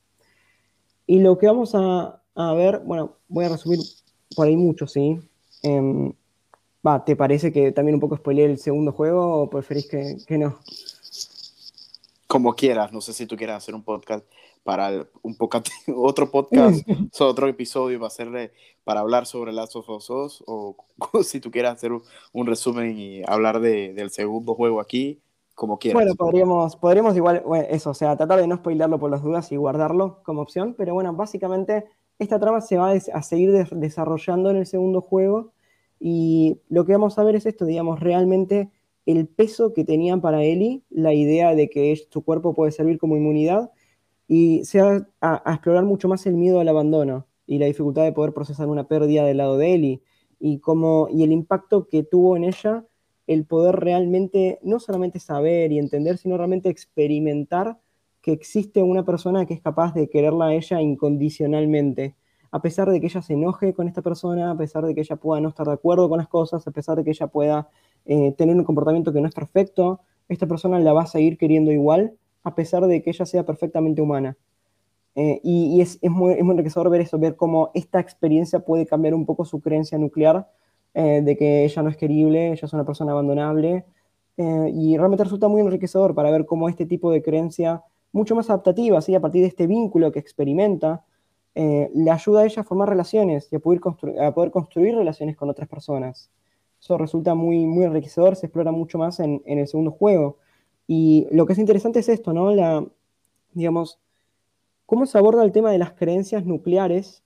Y 1.07 1.21
lo 1.21 1.39
que 1.39 1.47
vamos 1.47 1.73
a, 1.73 2.21
ver, 2.53 2.83
bueno, 2.85 3.17
voy 3.27 3.45
a 3.45 3.49
resumir 3.49 3.79
por 4.35 4.45
ahí 4.45 4.55
mucho, 4.55 4.85
¿sí? 4.85 5.19
Em, 5.63 6.13
va, 6.85 7.03
¿te 7.03 7.15
parece 7.15 7.51
que 7.51 7.71
también 7.71 7.95
un 7.95 8.01
poco 8.01 8.17
spoileé 8.17 8.45
el 8.45 8.59
segundo 8.59 8.91
juego 8.91 9.41
o 9.41 9.49
preferís 9.49 9.87
que, 9.87 10.17
que 10.27 10.37
no? 10.37 10.59
Como 12.27 12.53
quieras, 12.53 12.93
no 12.93 13.01
sé 13.01 13.11
si 13.11 13.25
tú 13.25 13.35
quieras 13.35 13.63
hacer 13.63 13.73
un 13.73 13.81
podcast 13.81 14.23
para 14.63 15.07
un 15.21 15.35
poco 15.35 15.61
otro 15.95 16.31
podcast, 16.31 16.87
otro 17.19 17.47
episodio 17.47 17.99
para 17.99 18.07
hacerle 18.07 18.51
para 18.83 19.01
hablar 19.01 19.25
sobre 19.25 19.51
Last 19.51 19.75
of 19.75 19.89
Us 19.89 20.43
o, 20.47 20.75
si 21.23 21.39
tú 21.39 21.51
quieres 21.51 21.71
hacer 21.71 21.91
un, 21.91 22.45
resumen 22.45 22.97
y 22.97 23.21
hablar 23.27 23.59
de, 23.59 23.93
del 23.93 24.11
segundo 24.11 24.55
juego 24.55 24.79
aquí, 24.79 25.21
como 25.55 25.77
quieras. 25.77 25.95
Bueno, 25.95 26.15
podríamos, 26.15 26.75
podríamos 26.75 27.15
igual, 27.15 27.43
eso, 27.69 27.89
o 27.89 27.93
sea, 27.93 28.15
tratar 28.15 28.39
de 28.39 28.47
no 28.47 28.57
spoilerlo 28.57 28.99
por 28.99 29.11
las 29.11 29.23
dudas 29.23 29.51
y 29.51 29.55
guardarlo 29.57 30.21
como 30.23 30.41
opción, 30.41 30.75
pero 30.77 30.93
bueno, 30.93 31.13
básicamente 31.13 31.85
esta 32.19 32.39
trama 32.39 32.61
se 32.61 32.77
va 32.77 32.91
a 32.91 33.21
seguir 33.23 33.51
desarrollando 33.51 34.49
en 34.49 34.57
el 34.57 34.65
segundo 34.65 35.01
juego 35.01 35.51
Y 35.99 36.59
lo 36.69 36.85
que 36.85 36.93
vamos 36.93 37.17
a 37.17 37.23
ver 37.23 37.35
es 37.35 37.45
esto, 37.45 37.65
digamos, 37.65 37.99
realmente 37.99 38.71
el 39.05 39.27
peso 39.27 39.73
que 39.73 39.85
tenían 39.85 40.21
para 40.21 40.43
Ellie, 40.43 40.83
la 40.89 41.13
idea 41.13 41.55
de 41.55 41.69
que 41.69 41.95
su 42.09 42.23
cuerpo 42.23 42.53
puede 42.53 42.71
servir 42.71 42.99
como 42.99 43.15
inmunidad, 43.15 43.71
y 44.27 44.65
se 44.65 44.81
va 44.81 45.07
a, 45.21 45.53
explorar 45.53 45.85
mucho 45.85 46.07
más 46.07 46.25
el 46.25 46.35
miedo 46.35 46.59
al 46.59 46.67
abandono 46.67 47.27
y 47.45 47.59
la 47.59 47.65
dificultad 47.65 48.03
de 48.03 48.11
poder 48.11 48.33
procesar 48.33 48.67
una 48.67 48.87
pérdida 48.87 49.23
del 49.25 49.37
lado 49.37 49.57
de 49.57 49.73
Ellie, 49.73 50.01
y, 50.39 50.59
como, 50.59 51.07
y 51.09 51.23
el 51.23 51.31
impacto 51.31 51.87
que 51.87 52.03
tuvo 52.03 52.37
en 52.37 52.43
ella 52.43 52.85
el 53.25 53.45
poder 53.45 53.75
realmente, 53.75 54.59
no 54.63 54.79
solamente 54.79 55.19
saber 55.19 55.71
y 55.71 55.79
entender, 55.79 56.17
sino 56.17 56.37
realmente 56.37 56.69
experimentar 56.69 57.77
que 58.21 58.31
existe 58.31 58.83
una 58.83 59.05
persona 59.05 59.45
que 59.45 59.53
es 59.53 59.61
capaz 59.61 59.93
de 59.93 60.09
quererla 60.09 60.47
a 60.47 60.53
ella 60.53 60.81
incondicionalmente. 60.81 62.15
A 62.51 62.61
pesar 62.61 62.89
de 62.89 62.99
que 63.01 63.07
ella 63.07 63.21
se 63.21 63.33
enoje 63.33 63.73
con 63.73 63.87
esta 63.87 64.01
persona, 64.01 64.51
a 64.51 64.57
pesar 64.57 64.85
de 64.85 64.95
que 64.95 65.01
ella 65.01 65.17
pueda 65.17 65.41
no 65.41 65.49
estar 65.49 65.67
de 65.67 65.73
acuerdo 65.73 66.07
con 66.07 66.17
las 66.17 66.27
cosas, 66.27 66.65
a 66.67 66.71
pesar 66.71 66.97
de 66.97 67.03
que 67.03 67.11
ella 67.11 67.27
pueda 67.27 67.69
eh, 68.05 68.33
tener 68.37 68.55
un 68.55 68.63
comportamiento 68.63 69.11
que 69.11 69.21
no 69.21 69.27
es 69.27 69.33
perfecto, 69.33 70.01
esta 70.29 70.47
persona 70.47 70.79
la 70.79 70.93
va 70.93 71.03
a 71.03 71.07
seguir 71.07 71.37
queriendo 71.37 71.71
igual, 71.71 72.17
a 72.47 72.55
pesar 72.55 72.85
de 72.87 73.01
que 73.01 73.09
ella 73.09 73.25
sea 73.25 73.45
perfectamente 73.45 74.01
humana. 74.01 74.37
Eh, 75.15 75.39
y, 75.43 75.81
es, 75.81 75.99
muy, 76.03 76.33
enriquecedor 76.33 76.89
ver 76.89 77.01
eso, 77.01 77.17
ver 77.17 77.35
cómo 77.35 77.71
esta 77.73 77.99
experiencia 77.99 78.59
puede 78.59 78.85
cambiar 78.85 79.13
un 79.13 79.25
poco 79.25 79.45
su 79.45 79.61
creencia 79.61 79.97
nuclear 79.97 80.47
eh, 80.93 81.21
de 81.23 81.35
que 81.35 81.65
ella 81.65 81.81
no 81.81 81.89
es 81.89 81.97
querible, 81.97 82.51
ella 82.51 82.65
es 82.65 82.73
una 82.73 82.85
persona 82.85 83.11
abandonable. 83.11 83.85
y 84.37 84.97
realmente 84.97 85.23
resulta 85.23 85.47
muy 85.47 85.61
enriquecedor 85.61 86.13
para 86.13 86.29
ver 86.29 86.45
cómo 86.45 86.69
este 86.69 86.85
tipo 86.85 87.11
de 87.11 87.23
creencia, 87.23 87.81
mucho 88.11 88.35
más 88.35 88.49
adaptativa, 88.49 89.01
¿sí? 89.01 89.15
a 89.15 89.19
partir 89.19 89.41
de 89.41 89.47
este 89.47 89.65
vínculo 89.65 90.11
que 90.11 90.19
experimenta, 90.19 91.03
eh, 91.59 91.89
le 91.95 92.11
ayuda 92.11 92.41
a 92.41 92.45
ella 92.45 92.61
a 92.61 92.63
formar 92.63 92.87
relaciones 92.87 93.51
y 93.51 93.55
a 93.55 93.59
poder, 93.59 93.81
a 94.21 94.31
poder, 94.31 94.51
construir 94.51 94.93
relaciones 94.93 95.35
con 95.35 95.49
otras 95.49 95.67
personas. 95.67 96.29
Eso 96.79 96.99
resulta 96.99 97.33
muy, 97.33 97.65
muy 97.65 97.83
enriquecedor, 97.85 98.35
se 98.35 98.45
explora 98.45 98.71
mucho 98.71 98.99
más 98.99 99.19
en, 99.19 99.41
el 99.43 99.67
segundo 99.67 99.89
juego. 99.89 100.37
Y 100.87 101.27
lo 101.31 101.45
que 101.45 101.53
es 101.53 101.59
interesante 101.59 101.99
es 101.99 102.09
esto, 102.09 102.33
¿no? 102.33 102.53
La, 102.53 102.85
digamos, 103.53 103.99
cómo 104.85 105.05
se 105.05 105.17
aborda 105.17 105.43
el 105.43 105.51
tema 105.51 105.71
de 105.71 105.77
las 105.77 105.91
creencias 105.91 106.45
nucleares 106.45 107.23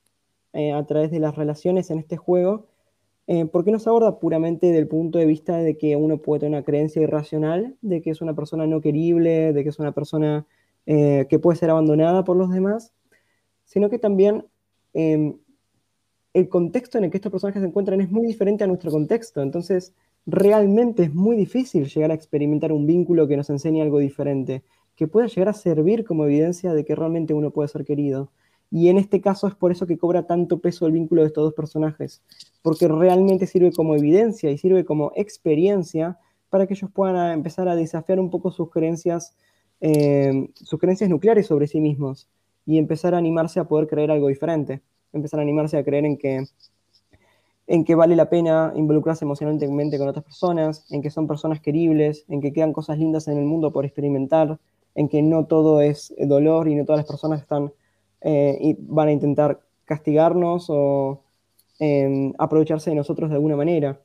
eh, 0.53 0.73
a 0.73 0.85
través 0.85 1.11
de 1.11 1.19
las 1.19 1.35
relaciones 1.35 1.91
en 1.91 1.99
este 1.99 2.17
juego, 2.17 2.67
eh, 3.27 3.45
¿por 3.45 3.63
qué 3.63 3.71
no 3.71 3.79
se 3.79 3.89
aborda 3.89 4.19
puramente 4.19 4.71
del 4.71 4.87
punto 4.87 5.19
de 5.19 5.25
vista 5.25 5.57
de 5.57 5.77
que 5.77 5.95
uno 5.95 6.17
puede 6.17 6.41
tener 6.41 6.57
una 6.57 6.65
creencia 6.65 7.01
irracional, 7.01 7.77
de 7.81 8.01
que 8.01 8.09
es 8.09 8.21
una 8.21 8.33
persona 8.35 8.67
no 8.67 8.81
querible, 8.81 9.53
de 9.53 9.63
que 9.63 9.69
es 9.69 9.79
una 9.79 9.91
persona 9.91 10.45
que 10.83 11.39
puede 11.41 11.57
ser 11.57 11.69
abandonada 11.69 12.23
por 12.25 12.35
los 12.35 12.49
demás? 12.49 12.91
sino 13.71 13.89
que 13.89 13.99
también 13.99 14.45
em, 14.93 15.37
el 16.33 16.49
contexto 16.49 16.97
en 16.97 17.05
el 17.05 17.09
que 17.09 17.17
estos 17.17 17.31
personajes 17.31 17.61
se 17.61 17.67
encuentran 17.69 18.01
es 18.01 18.11
muy 18.11 18.27
diferente 18.27 18.65
a 18.65 18.67
nuestro 18.67 18.91
contexto. 18.91 19.41
Entonces, 19.41 19.93
realmente 20.25 21.03
es 21.03 21.13
muy 21.13 21.35
difícil 21.35 21.87
llegar 21.87 22.11
a 22.11 22.15
experimentar 22.15 22.71
un 22.71 22.85
vínculo 22.85 23.27
que 23.27 23.37
nos 23.37 23.49
enseñe 23.49 23.81
algo 23.81 23.99
diferente, 23.99 24.63
que 24.95 25.07
pueda 25.07 25.27
llegar 25.27 25.49
a 25.49 25.53
servir 25.53 26.05
como 26.05 26.25
evidencia 26.25 26.73
de 26.73 26.85
que 26.85 26.95
realmente 26.95 27.33
uno 27.33 27.51
puede 27.51 27.69
ser 27.69 27.85
querido. 27.85 28.31
Y 28.69 28.87
en 28.87 28.97
este 28.97 29.19
caso 29.19 29.47
es 29.47 29.55
por 29.55 29.71
eso 29.71 29.85
que 29.85 29.97
cobra 29.97 30.27
tanto 30.27 30.59
peso 30.59 30.87
el 30.87 30.93
vínculo 30.93 31.21
de 31.21 31.27
estos 31.27 31.43
dos 31.43 31.53
personajes, 31.53 32.21
porque 32.61 32.87
realmente 32.87 33.45
sirve 33.45 33.73
como 33.73 33.95
evidencia 33.95 34.49
y 34.49 34.57
sirve 34.57 34.85
como 34.85 35.11
experiencia 35.15 36.17
para 36.49 36.67
que 36.67 36.73
ellos 36.75 36.89
puedan 36.91 37.33
empezar 37.33 37.67
a 37.67 37.75
desafiar 37.75 38.19
un 38.19 38.29
poco 38.29 38.51
sus 38.51 38.69
creencias, 38.69 39.35
em, 39.81 40.49
sus 40.55 40.79
creencias 40.79 41.09
nucleares 41.09 41.47
sobre 41.47 41.67
sí 41.67 41.81
mismos 41.81 42.29
y 42.65 42.77
empezar 42.77 43.13
a 43.13 43.17
animarse 43.17 43.59
a 43.59 43.65
poder 43.65 43.87
creer 43.87 44.11
algo 44.11 44.27
diferente, 44.27 44.81
empezar 45.11 45.39
a 45.39 45.43
animarse 45.43 45.77
a 45.77 45.83
creer 45.83 46.05
en 46.05 46.17
que, 46.17 46.45
en 47.71 47.85
que 47.85 47.95
vale 47.95 48.17
la 48.17 48.29
pena 48.29 48.73
involucrarse 48.75 49.23
emocionalmente 49.23 49.97
con 49.97 50.09
otras 50.09 50.25
personas, 50.25 50.85
en 50.91 51.01
que 51.01 51.09
son 51.09 51.25
personas 51.25 51.61
queribles, 51.61 52.25
en 52.27 52.41
que 52.41 52.51
quedan 52.51 52.73
cosas 52.73 52.97
lindas 52.97 53.29
en 53.29 53.37
el 53.37 53.45
mundo 53.45 53.71
por 53.71 53.85
experimentar, 53.85 54.59
en 54.93 55.07
que 55.07 55.21
no 55.21 55.45
todo 55.45 55.79
es 55.79 56.13
dolor 56.19 56.67
y 56.67 56.75
no 56.75 56.83
todas 56.83 56.99
las 56.99 57.07
personas 57.07 57.39
están 57.39 57.71
eh, 58.19 58.57
y 58.59 58.75
van 58.77 59.07
a 59.07 59.13
intentar 59.13 59.61
castigarnos 59.85 60.65
o 60.67 61.23
em, 61.79 62.33
aprovecharse 62.37 62.89
de 62.89 62.97
nosotros 62.97 63.29
de 63.29 63.37
alguna 63.37 63.55
manera. 63.55 64.01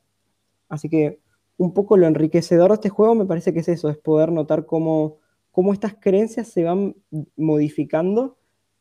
Así 0.69 0.87
que 0.87 1.19
un 1.57 1.73
poco 1.73 1.97
lo 1.97 2.07
enriquecedor 2.07 2.69
de 2.69 2.75
este 2.75 2.89
juego 2.89 3.15
me 3.15 3.25
parece 3.25 3.51
que 3.51 3.59
es 3.59 3.67
eso, 3.67 3.89
es 3.89 3.97
poder 3.97 4.31
notar 4.31 4.65
cómo, 4.65 5.17
cómo 5.51 5.73
estas 5.73 5.93
creencias 5.99 6.47
se 6.47 6.63
van 6.63 6.95
modificando 7.35 8.36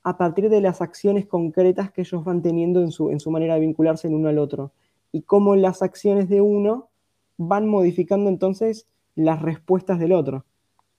a 0.07 0.17
partir 0.17 0.49
de 0.51 0.61
las 0.61 0.83
acciones 0.83 1.27
concretas 1.27 1.91
que 1.91 2.03
ellos 2.03 2.23
van 2.23 2.41
teniendo 2.41 2.81
en 2.81 2.93
su, 2.93 3.11
en 3.11 3.19
su 3.19 3.33
manera 3.33 3.55
de 3.55 3.61
vincularse 3.61 4.07
el 4.07 4.15
uno 4.15 4.29
al 4.29 4.39
otro. 4.39 4.71
Y 5.11 5.23
cómo 5.23 5.57
las 5.57 5.83
acciones 5.83 6.29
de 6.29 6.41
uno 6.41 6.91
van 7.39 7.67
modificando 7.67 8.31
entonces 8.31 8.87
las 9.17 9.43
respuestas 9.43 9.99
del 9.99 10.13
otro. 10.13 10.45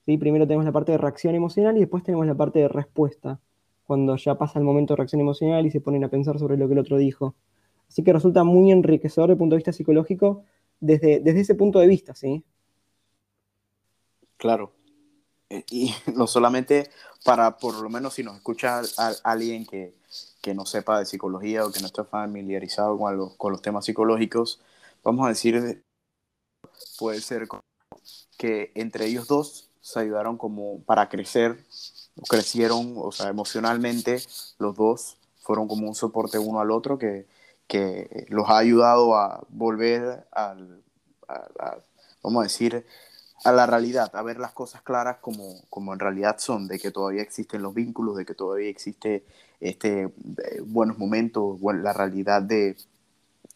¿Sí? 0.04 0.18
Primero 0.18 0.46
tenemos 0.46 0.66
la 0.66 0.72
parte 0.72 0.92
de 0.92 0.98
reacción 0.98 1.34
emocional 1.34 1.78
y 1.78 1.80
después 1.80 2.04
tenemos 2.04 2.26
la 2.26 2.34
parte 2.34 2.58
de 2.58 2.68
respuesta, 2.68 3.40
cuando 3.86 4.14
ya 4.16 4.34
pasa 4.34 4.58
el 4.58 4.66
momento 4.66 4.92
de 4.92 4.98
reacción 4.98 5.22
emocional 5.22 5.64
y 5.64 5.70
se 5.70 5.80
ponen 5.80 6.04
a 6.04 6.10
pensar 6.10 6.38
sobre 6.38 6.58
lo 6.58 6.66
que 6.66 6.74
el 6.74 6.80
otro 6.80 6.98
dijo. 6.98 7.34
Así 7.88 8.04
que 8.04 8.12
resulta 8.12 8.44
muy 8.44 8.72
enriquecedor 8.72 9.28
desde 9.28 9.32
el 9.32 9.38
punto 9.38 9.54
de 9.54 9.60
vista 9.60 9.72
psicológico 9.72 10.42
desde, 10.80 11.20
desde 11.20 11.40
ese 11.40 11.54
punto 11.54 11.78
de 11.78 11.86
vista, 11.86 12.14
¿sí? 12.14 12.44
Claro. 14.36 14.74
Eh, 15.48 15.64
y 15.70 15.94
no 16.14 16.26
solamente 16.26 16.90
para, 17.24 17.58
por 17.58 17.74
lo 17.74 17.88
menos 17.88 18.14
si 18.14 18.22
nos 18.22 18.36
escucha 18.36 18.82
alguien 19.24 19.66
que, 19.66 19.94
que, 20.40 20.54
no 20.54 20.66
sepa 20.66 20.98
de 20.98 21.06
psicología 21.06 21.64
o 21.64 21.72
que 21.72 21.80
no 21.80 21.86
esté 21.86 22.04
familiarizado 22.04 22.96
con, 22.98 23.10
algo, 23.10 23.36
con 23.36 23.52
los 23.52 23.62
temas 23.62 23.84
psicológicos, 23.84 24.60
vamos 25.02 25.26
a 25.26 25.30
decir, 25.30 25.82
puede 26.98 27.20
ser 27.20 27.48
que 28.36 28.72
entre 28.74 29.06
ellos 29.06 29.26
dos 29.26 29.70
se 29.80 30.00
ayudaron 30.00 30.36
como 30.36 30.82
para 30.84 31.08
crecer, 31.08 31.64
crecieron, 32.28 32.94
o 32.96 33.12
sea, 33.12 33.28
emocionalmente 33.28 34.22
los 34.58 34.76
dos 34.76 35.18
fueron 35.40 35.66
como 35.68 35.88
un 35.88 35.94
soporte 35.94 36.38
uno 36.38 36.60
al 36.60 36.70
otro 36.70 36.98
que, 36.98 37.26
que 37.66 38.26
los 38.28 38.48
ha 38.48 38.58
ayudado 38.58 39.14
a 39.16 39.44
volver 39.48 40.26
al, 40.32 40.82
vamos 42.22 42.40
a 42.40 42.44
decir, 42.44 42.84
a 43.44 43.52
la 43.52 43.66
realidad, 43.66 44.10
a 44.14 44.22
ver 44.22 44.38
las 44.38 44.52
cosas 44.52 44.82
claras 44.82 45.18
como, 45.18 45.62
como 45.70 45.92
en 45.92 46.00
realidad 46.00 46.36
son, 46.38 46.66
de 46.68 46.78
que 46.78 46.90
todavía 46.90 47.22
existen 47.22 47.62
los 47.62 47.74
vínculos, 47.74 48.16
de 48.16 48.26
que 48.26 48.34
todavía 48.34 48.68
existe 48.68 49.24
este, 49.60 50.02
eh, 50.04 50.10
buenos 50.64 50.98
momentos, 50.98 51.58
la 51.62 51.92
realidad 51.92 52.42
de, 52.42 52.76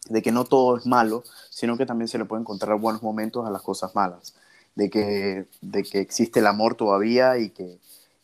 de 0.09 0.21
que 0.21 0.31
no 0.31 0.45
todo 0.45 0.77
es 0.77 0.85
malo, 0.85 1.23
sino 1.49 1.77
que 1.77 1.85
también 1.85 2.07
se 2.07 2.17
le 2.17 2.25
puede 2.25 2.41
encontrar 2.41 2.79
buenos 2.79 3.03
momentos 3.03 3.45
a 3.45 3.51
las 3.51 3.61
cosas 3.61 3.95
malas, 3.95 4.35
de 4.75 4.89
que, 4.89 5.47
de 5.61 5.83
que 5.83 5.99
existe 5.99 6.39
el 6.39 6.47
amor 6.47 6.75
todavía 6.75 7.37
y 7.37 7.49
que, 7.49 7.79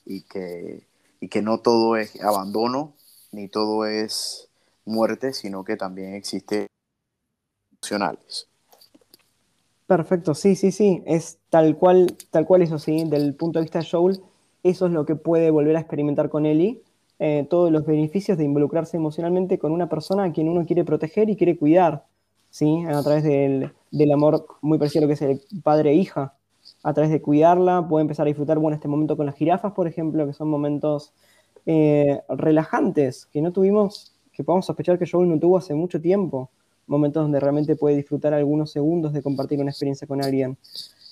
y, 0.05 0.21
que, 0.23 0.87
y 1.19 1.29
que 1.29 1.41
no 1.41 1.59
todo 1.59 1.97
es 1.97 2.21
abandono, 2.21 2.93
ni 3.31 3.47
todo 3.47 3.85
es 3.85 4.49
muerte, 4.85 5.33
sino 5.33 5.63
que 5.63 5.77
también 5.77 6.15
existe 6.15 6.67
emocionales. 7.81 8.48
Perfecto, 9.89 10.35
sí, 10.35 10.55
sí, 10.55 10.71
sí, 10.71 11.01
es 11.07 11.39
tal 11.49 11.75
cual, 11.75 12.15
tal 12.29 12.45
cual 12.45 12.61
eso 12.61 12.77
sí, 12.77 13.05
del 13.05 13.33
punto 13.33 13.57
de 13.57 13.63
vista 13.63 13.79
de 13.79 13.87
Joel, 13.89 14.21
eso 14.61 14.85
es 14.85 14.91
lo 14.91 15.03
que 15.03 15.15
puede 15.15 15.49
volver 15.49 15.75
a 15.75 15.79
experimentar 15.79 16.29
con 16.29 16.45
Ellie, 16.45 16.83
eh, 17.17 17.47
todos 17.49 17.71
los 17.71 17.87
beneficios 17.87 18.37
de 18.37 18.43
involucrarse 18.43 18.97
emocionalmente 18.97 19.57
con 19.57 19.71
una 19.71 19.89
persona 19.89 20.25
a 20.25 20.31
quien 20.31 20.47
uno 20.47 20.63
quiere 20.67 20.85
proteger 20.85 21.31
y 21.31 21.35
quiere 21.35 21.57
cuidar, 21.57 22.05
¿sí? 22.51 22.85
A 22.85 23.01
través 23.01 23.23
del, 23.23 23.71
amor 24.13 24.45
muy 24.61 24.77
parecido 24.77 25.05
a 25.05 25.07
que 25.07 25.13
es 25.13 25.23
el 25.23 25.41
padre 25.63 25.89
e 25.89 25.95
hija, 25.95 26.35
a 26.83 26.93
través 26.93 27.09
de 27.09 27.23
cuidarla, 27.23 27.87
puede 27.89 28.03
empezar 28.03 28.27
a 28.27 28.29
disfrutar, 28.29 28.59
bueno, 28.59 28.75
este 28.75 28.87
momento 28.87 29.17
con 29.17 29.25
las 29.25 29.33
jirafas, 29.33 29.73
por 29.73 29.87
ejemplo, 29.87 30.27
que 30.27 30.33
son 30.33 30.51
momentos 30.51 31.13
eh, 31.65 32.21
relajantes, 32.29 33.25
que 33.25 33.41
no 33.41 33.51
tuvimos, 33.51 34.13
que 34.33 34.43
podemos 34.43 34.67
sospechar 34.67 34.99
que 34.99 35.09
Joel 35.11 35.29
no 35.29 35.39
tuvo 35.39 35.57
hace 35.57 35.73
mucho 35.73 35.99
tiempo 35.99 36.51
momentos 36.89 37.23
donde 37.23 37.39
realmente 37.39 37.75
puede 37.75 37.95
disfrutar 37.95 38.33
algunos 38.33 38.71
segundos 38.71 39.13
de 39.13 39.21
compartir 39.21 39.59
una 39.59 39.69
experiencia 39.69 40.07
con 40.07 40.23
alguien. 40.23 40.57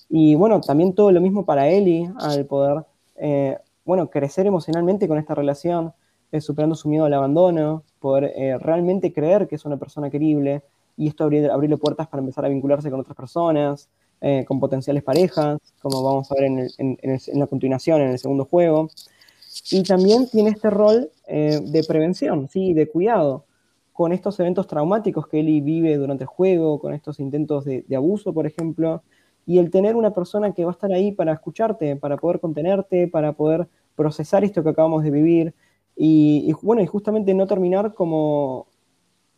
Y 0.09 0.35
bueno, 0.35 0.59
también 0.59 0.93
todo 0.93 1.11
lo 1.11 1.21
mismo 1.21 1.45
para 1.45 1.69
Eli, 1.69 2.09
al 2.19 2.45
poder, 2.45 2.83
eh, 3.15 3.57
bueno, 3.85 4.09
crecer 4.09 4.47
emocionalmente 4.47 5.07
con 5.07 5.17
esta 5.17 5.35
relación, 5.35 5.93
eh, 6.31 6.41
superando 6.41 6.75
su 6.75 6.89
miedo 6.89 7.05
al 7.05 7.13
abandono, 7.13 7.83
poder 7.99 8.33
eh, 8.35 8.57
realmente 8.57 9.13
creer 9.13 9.47
que 9.47 9.55
es 9.55 9.65
una 9.65 9.77
persona 9.77 10.09
querible, 10.09 10.63
y 10.97 11.07
esto 11.07 11.25
abrir, 11.25 11.49
abrirle 11.51 11.77
puertas 11.77 12.07
para 12.07 12.21
empezar 12.21 12.43
a 12.45 12.49
vincularse 12.49 12.89
con 12.89 12.99
otras 12.99 13.15
personas, 13.15 13.87
con 14.47 14.59
potenciales 14.59 15.03
parejas, 15.03 15.59
como 15.79 16.01
vamos 16.01 16.31
a 16.31 16.33
ver 16.33 16.45
en, 16.45 16.67
en, 16.79 17.39
la 17.39 17.45
continuación, 17.45 18.01
en 18.01 18.09
el 18.09 18.17
segundo 18.17 18.45
juego. 18.45 18.89
Y 19.69 19.83
también 19.83 20.27
tiene 20.27 20.49
este 20.49 20.71
rol 20.71 21.11
de 21.27 21.85
prevención, 21.87 22.47
¿sí? 22.47 22.73
de 22.73 22.87
cuidado 22.87 23.43
con 23.97 24.13
estos 24.13 24.39
eventos 24.39 24.67
traumáticos 24.67 25.27
que 25.27 25.39
Eli 25.39 25.59
vive 25.59 25.97
durante 25.97 26.25
el 26.25 26.27
juego, 26.27 26.79
con 26.79 26.93
estos 26.93 27.19
intentos 27.19 27.65
de, 27.65 27.83
abuso, 27.95 28.31
por 28.31 28.45
ejemplo, 28.45 29.01
y 29.43 29.57
el 29.57 29.71
tener 29.71 29.95
una 29.95 30.13
persona 30.13 30.53
que 30.53 30.63
va 30.65 30.69
a 30.69 30.73
estar 30.73 30.91
ahí 30.91 31.11
para 31.11 31.33
escucharte, 31.33 31.95
para 31.95 32.17
poder 32.17 32.39
contenerte, 32.39 33.07
para 33.07 33.33
poder 33.33 33.67
procesar 33.95 34.43
esto 34.43 34.61
que 34.63 34.69
acabamos 34.69 35.03
de 35.03 35.09
vivir, 35.09 35.55
y, 35.95 36.53
bueno, 36.61 36.83
y 36.83 36.85
justamente 36.85 37.33
no 37.33 37.47
terminar 37.47 37.95
como, 37.95 38.67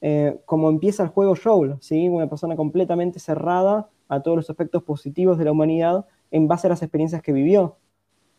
eh, 0.02 0.38
como 0.44 0.68
empieza 0.68 1.04
el 1.04 1.10
juego 1.10 1.36
Joel, 1.42 1.78
¿sí? 1.80 2.10
una 2.10 2.28
persona 2.28 2.58
completamente 2.58 3.20
cerrada 3.20 3.88
a 4.10 4.22
todos 4.22 4.36
los 4.36 4.50
aspectos 4.50 4.84
positivos 4.84 5.38
de 5.38 5.46
la 5.46 5.54
humanidad 5.54 6.06
en 6.32 6.50
base 6.50 6.68
a 6.68 6.72
las 6.72 6.84
experiencias 6.84 7.22
que 7.22 7.32
vivió. 7.32 7.78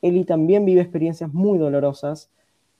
Ellie 0.03 0.27
también 0.27 0.67
vive 0.67 0.83
experiencias 0.83 1.33
muy 1.33 1.57
dolorosas, 1.57 2.31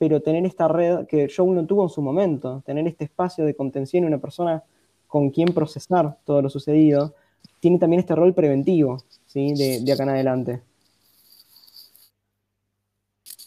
pero 0.01 0.23
tener 0.23 0.47
esta 0.47 0.67
red 0.67 1.07
que 1.07 1.29
Joel 1.29 1.55
no 1.55 1.67
tuvo 1.67 1.83
en 1.83 1.91
su 1.91 2.01
momento, 2.01 2.63
tener 2.65 2.87
este 2.87 3.05
espacio 3.05 3.45
de 3.45 3.55
contención 3.55 4.03
y 4.03 4.07
una 4.07 4.17
persona 4.17 4.65
con 5.07 5.29
quien 5.29 5.53
procesar 5.53 6.17
todo 6.25 6.41
lo 6.41 6.49
sucedido, 6.49 7.15
tiene 7.61 7.79
también 7.79 8.01
este 8.01 8.15
rol 8.15 8.33
preventivo, 8.33 9.05
¿sí? 9.27 9.53
de, 9.53 9.81
de 9.83 9.93
acá 9.93 10.05
en 10.05 10.09
adelante. 10.09 10.63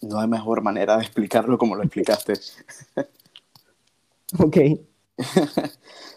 No 0.03 0.19
hay 0.19 0.27
mejor 0.27 0.61
manera 0.61 0.97
de 0.97 1.01
explicarlo 1.01 1.57
como 1.57 1.73
lo 1.73 1.81
explicaste. 1.81 2.33
ok. 4.39 4.57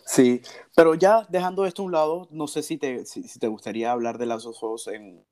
sí, 0.05 0.43
pero 0.75 0.95
ya 0.97 1.27
dejando 1.31 1.65
esto 1.65 1.81
a 1.81 1.87
un 1.87 1.93
lado, 1.93 2.29
no 2.31 2.47
sé 2.47 2.63
si 2.63 2.77
te, 2.77 3.07
si, 3.07 3.23
te 3.23 3.49
gustaría 3.49 3.91
hablar 3.91 4.19
de 4.19 4.27
las 4.27 4.43
dos 4.43 4.87
en 4.89 5.25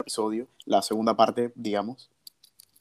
episodio, 0.00 0.48
la 0.64 0.82
segunda 0.82 1.14
parte, 1.14 1.52
digamos. 1.54 2.10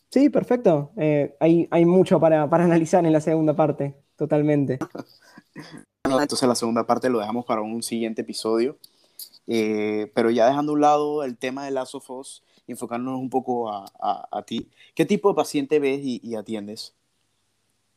Sí, 0.09 0.29
perfecto. 0.29 0.91
Eh, 0.97 1.35
hay, 1.39 1.67
hay, 1.71 1.85
mucho 1.85 2.19
para, 2.19 2.49
para, 2.49 2.63
analizar 2.63 3.05
en 3.05 3.13
la 3.13 3.21
segunda 3.21 3.55
parte, 3.55 3.95
totalmente. 4.15 4.79
entonces 6.03 6.47
la 6.47 6.55
segunda 6.55 6.85
parte 6.85 7.09
lo 7.09 7.19
dejamos 7.19 7.45
para 7.45 7.61
un 7.61 7.83
siguiente 7.83 8.21
episodio. 8.21 8.77
Eh, 9.51 10.11
pero 10.13 10.29
ya 10.29 10.47
dejando 10.47 10.71
a 10.71 10.75
un 10.75 10.81
lado 10.81 11.23
el 11.23 11.37
tema 11.37 11.65
de 11.65 11.71
Last 11.71 11.95
of 11.95 12.09
Us, 12.09 12.43
enfocándonos 12.67 13.19
un 13.19 13.29
poco 13.29 13.69
a, 13.69 13.85
a, 13.99 14.41
ti, 14.43 14.69
¿qué 14.93 15.05
tipo 15.05 15.29
de 15.29 15.35
paciente 15.35 15.79
ves 15.79 16.01
y, 16.03 16.21
y 16.23 16.35
atiendes? 16.35 16.93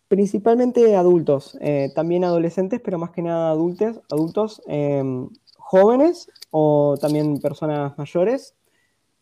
Principalmente 0.08 0.94
adultos, 0.96 1.56
eh, 1.60 1.90
también 1.94 2.24
adolescentes, 2.24 2.80
pero 2.84 2.98
más 2.98 3.10
que 3.10 3.22
nada 3.22 3.50
adultos, 3.50 4.00
adultos 4.10 4.62
em, 4.66 5.28
jóvenes 5.56 6.30
o 6.50 6.96
también 7.00 7.40
personas 7.40 7.96
mayores. 7.96 8.54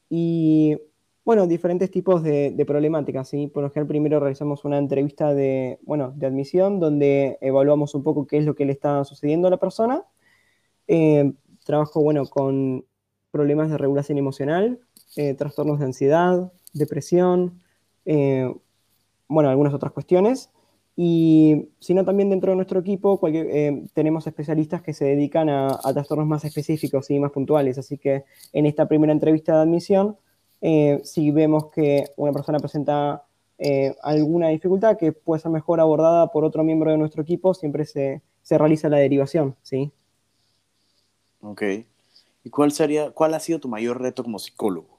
Y 0.09 0.77
bueno, 1.25 1.47
diferentes 1.47 1.91
tipos 1.91 2.23
de, 2.23 2.65
problemáticas. 2.67 3.29
¿sí? 3.29 3.47
Por 3.47 3.65
ejemplo, 3.65 3.89
primero 3.89 4.21
realizamos 4.21 4.65
una 4.65 4.79
entrevista 4.79 5.35
de, 5.35 5.79
bueno, 5.83 6.13
de 6.17 6.27
admisión 6.27 6.81
donde 6.81 7.39
evaluamos 7.41 7.95
un 7.95 8.03
poco 8.03 8.27
qué 8.27 8.39
es 8.39 8.45
lo 8.45 8.55
que 8.55 8.65
le 8.65 8.73
está 8.73 9.05
sucediendo 9.05 9.49
a 9.49 9.51
la 9.51 9.59
persona. 9.59 10.05
Em, 10.87 11.35
trabajo 11.65 12.03
bueno, 12.03 12.27
con 12.27 12.85
problemas 13.31 13.71
de 13.71 13.79
regulación 13.79 14.19
emocional, 14.19 14.81
eh, 15.17 15.35
trastornos 15.35 15.79
de 15.79 15.85
ansiedad, 15.85 16.53
depresión, 16.73 17.61
eh, 18.05 18.53
bueno, 19.29 19.51
algunas 19.51 19.75
otras 19.75 19.93
cuestiones. 19.93 20.51
Y 20.97 21.69
sino 21.79 22.05
también 22.05 22.29
dentro 22.29 22.51
de 22.51 22.57
nuestro 22.57 22.81
equipo 22.81 23.19
eh, 23.29 23.87
tenemos 23.95 24.27
especialistas 24.27 24.83
que 24.83 24.93
se 24.93 25.07
dedican 25.07 25.49
a, 25.49 25.79
trastornos 25.95 26.27
más 26.27 26.45
específicos 26.45 27.11
y 27.11 27.19
más 27.19 27.31
puntuales. 27.31 27.79
Así 27.79 27.97
que 27.97 28.25
en 28.53 28.67
esta 28.67 28.87
primera 28.87 29.13
entrevista 29.13 29.55
de 29.55 29.63
admisión, 29.63 30.17
eh, 30.61 31.01
si 31.05 31.31
vemos 31.31 31.67
que 31.71 32.05
una 32.17 32.33
persona 32.33 32.59
presenta 32.59 33.25
eh, 33.59 33.95
alguna 34.03 34.49
dificultad 34.49 34.97
que 34.97 35.13
puede 35.13 35.41
ser 35.41 35.51
mejor 35.51 35.81
abordada 35.81 36.29
por 36.29 36.45
otro 36.45 36.65
miembro 36.65 36.91
de 36.91 36.99
nuestro 36.99 37.23
equipo, 37.23 37.55
siempre 37.55 37.85
se, 37.85 38.23
se 38.43 38.59
realiza 38.59 38.89
la 38.89 38.99
derivación, 38.99 39.57
¿sí? 39.63 39.93
Ok. 41.43 41.63
¿Y 42.43 42.51
cuál, 42.51 42.73
sería, 42.73 43.11
cuál 43.11 43.35
ha 43.35 43.41
sido 43.41 43.61
tu 43.61 43.69
mayor 43.69 44.01
reto 44.01 44.23
como 44.23 44.39
psicólogo? 44.39 44.99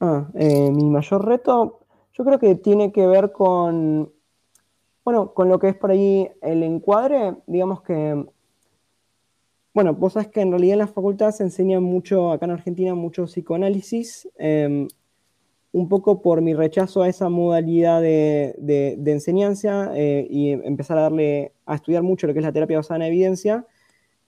Ah, 0.00 0.28
mi 0.34 0.84
mayor 0.84 1.24
reto, 1.24 1.80
yo 2.12 2.24
creo 2.24 2.38
que 2.38 2.54
tiene 2.54 2.92
que 2.92 3.06
ver 3.06 3.32
con 3.32 4.12
bueno, 5.08 5.32
con 5.32 5.48
lo 5.48 5.58
que 5.58 5.70
es 5.70 5.74
por 5.74 5.90
ahí 5.90 6.30
el 6.42 6.62
encuadre, 6.62 7.34
digamos 7.46 7.80
que, 7.80 8.26
bueno, 9.74 9.94
vos 9.94 10.14
sabés 10.14 10.28
que 10.28 10.40
en 10.40 10.50
realidad 10.50 10.74
en 10.74 10.78
la 10.80 10.86
facultad 10.86 11.30
se 11.32 11.44
enseña 11.44 11.80
mucho, 11.80 12.32
acá 12.32 12.46
en 12.46 12.52
Argentina, 12.52 12.94
mucho 12.94 13.24
psicoanálisis, 13.26 14.28
em, 14.36 14.88
un 15.72 15.88
poco 15.88 16.22
por 16.22 16.40
mi 16.40 16.54
rechazo 16.54 17.02
a 17.02 17.08
esa 17.08 17.28
modalidad 17.28 18.00
de, 18.00 18.98
enseñanza 19.06 19.92
eh, 19.94 20.26
y 20.30 20.50
empezar 20.50 20.98
a 20.98 21.02
darle, 21.02 21.52
a 21.66 21.74
estudiar 21.74 22.02
mucho 22.02 22.26
lo 22.26 22.32
que 22.32 22.40
es 22.40 22.44
la 22.44 22.52
terapia 22.52 22.78
basada 22.78 22.96
en 22.96 23.12
evidencia, 23.12 23.66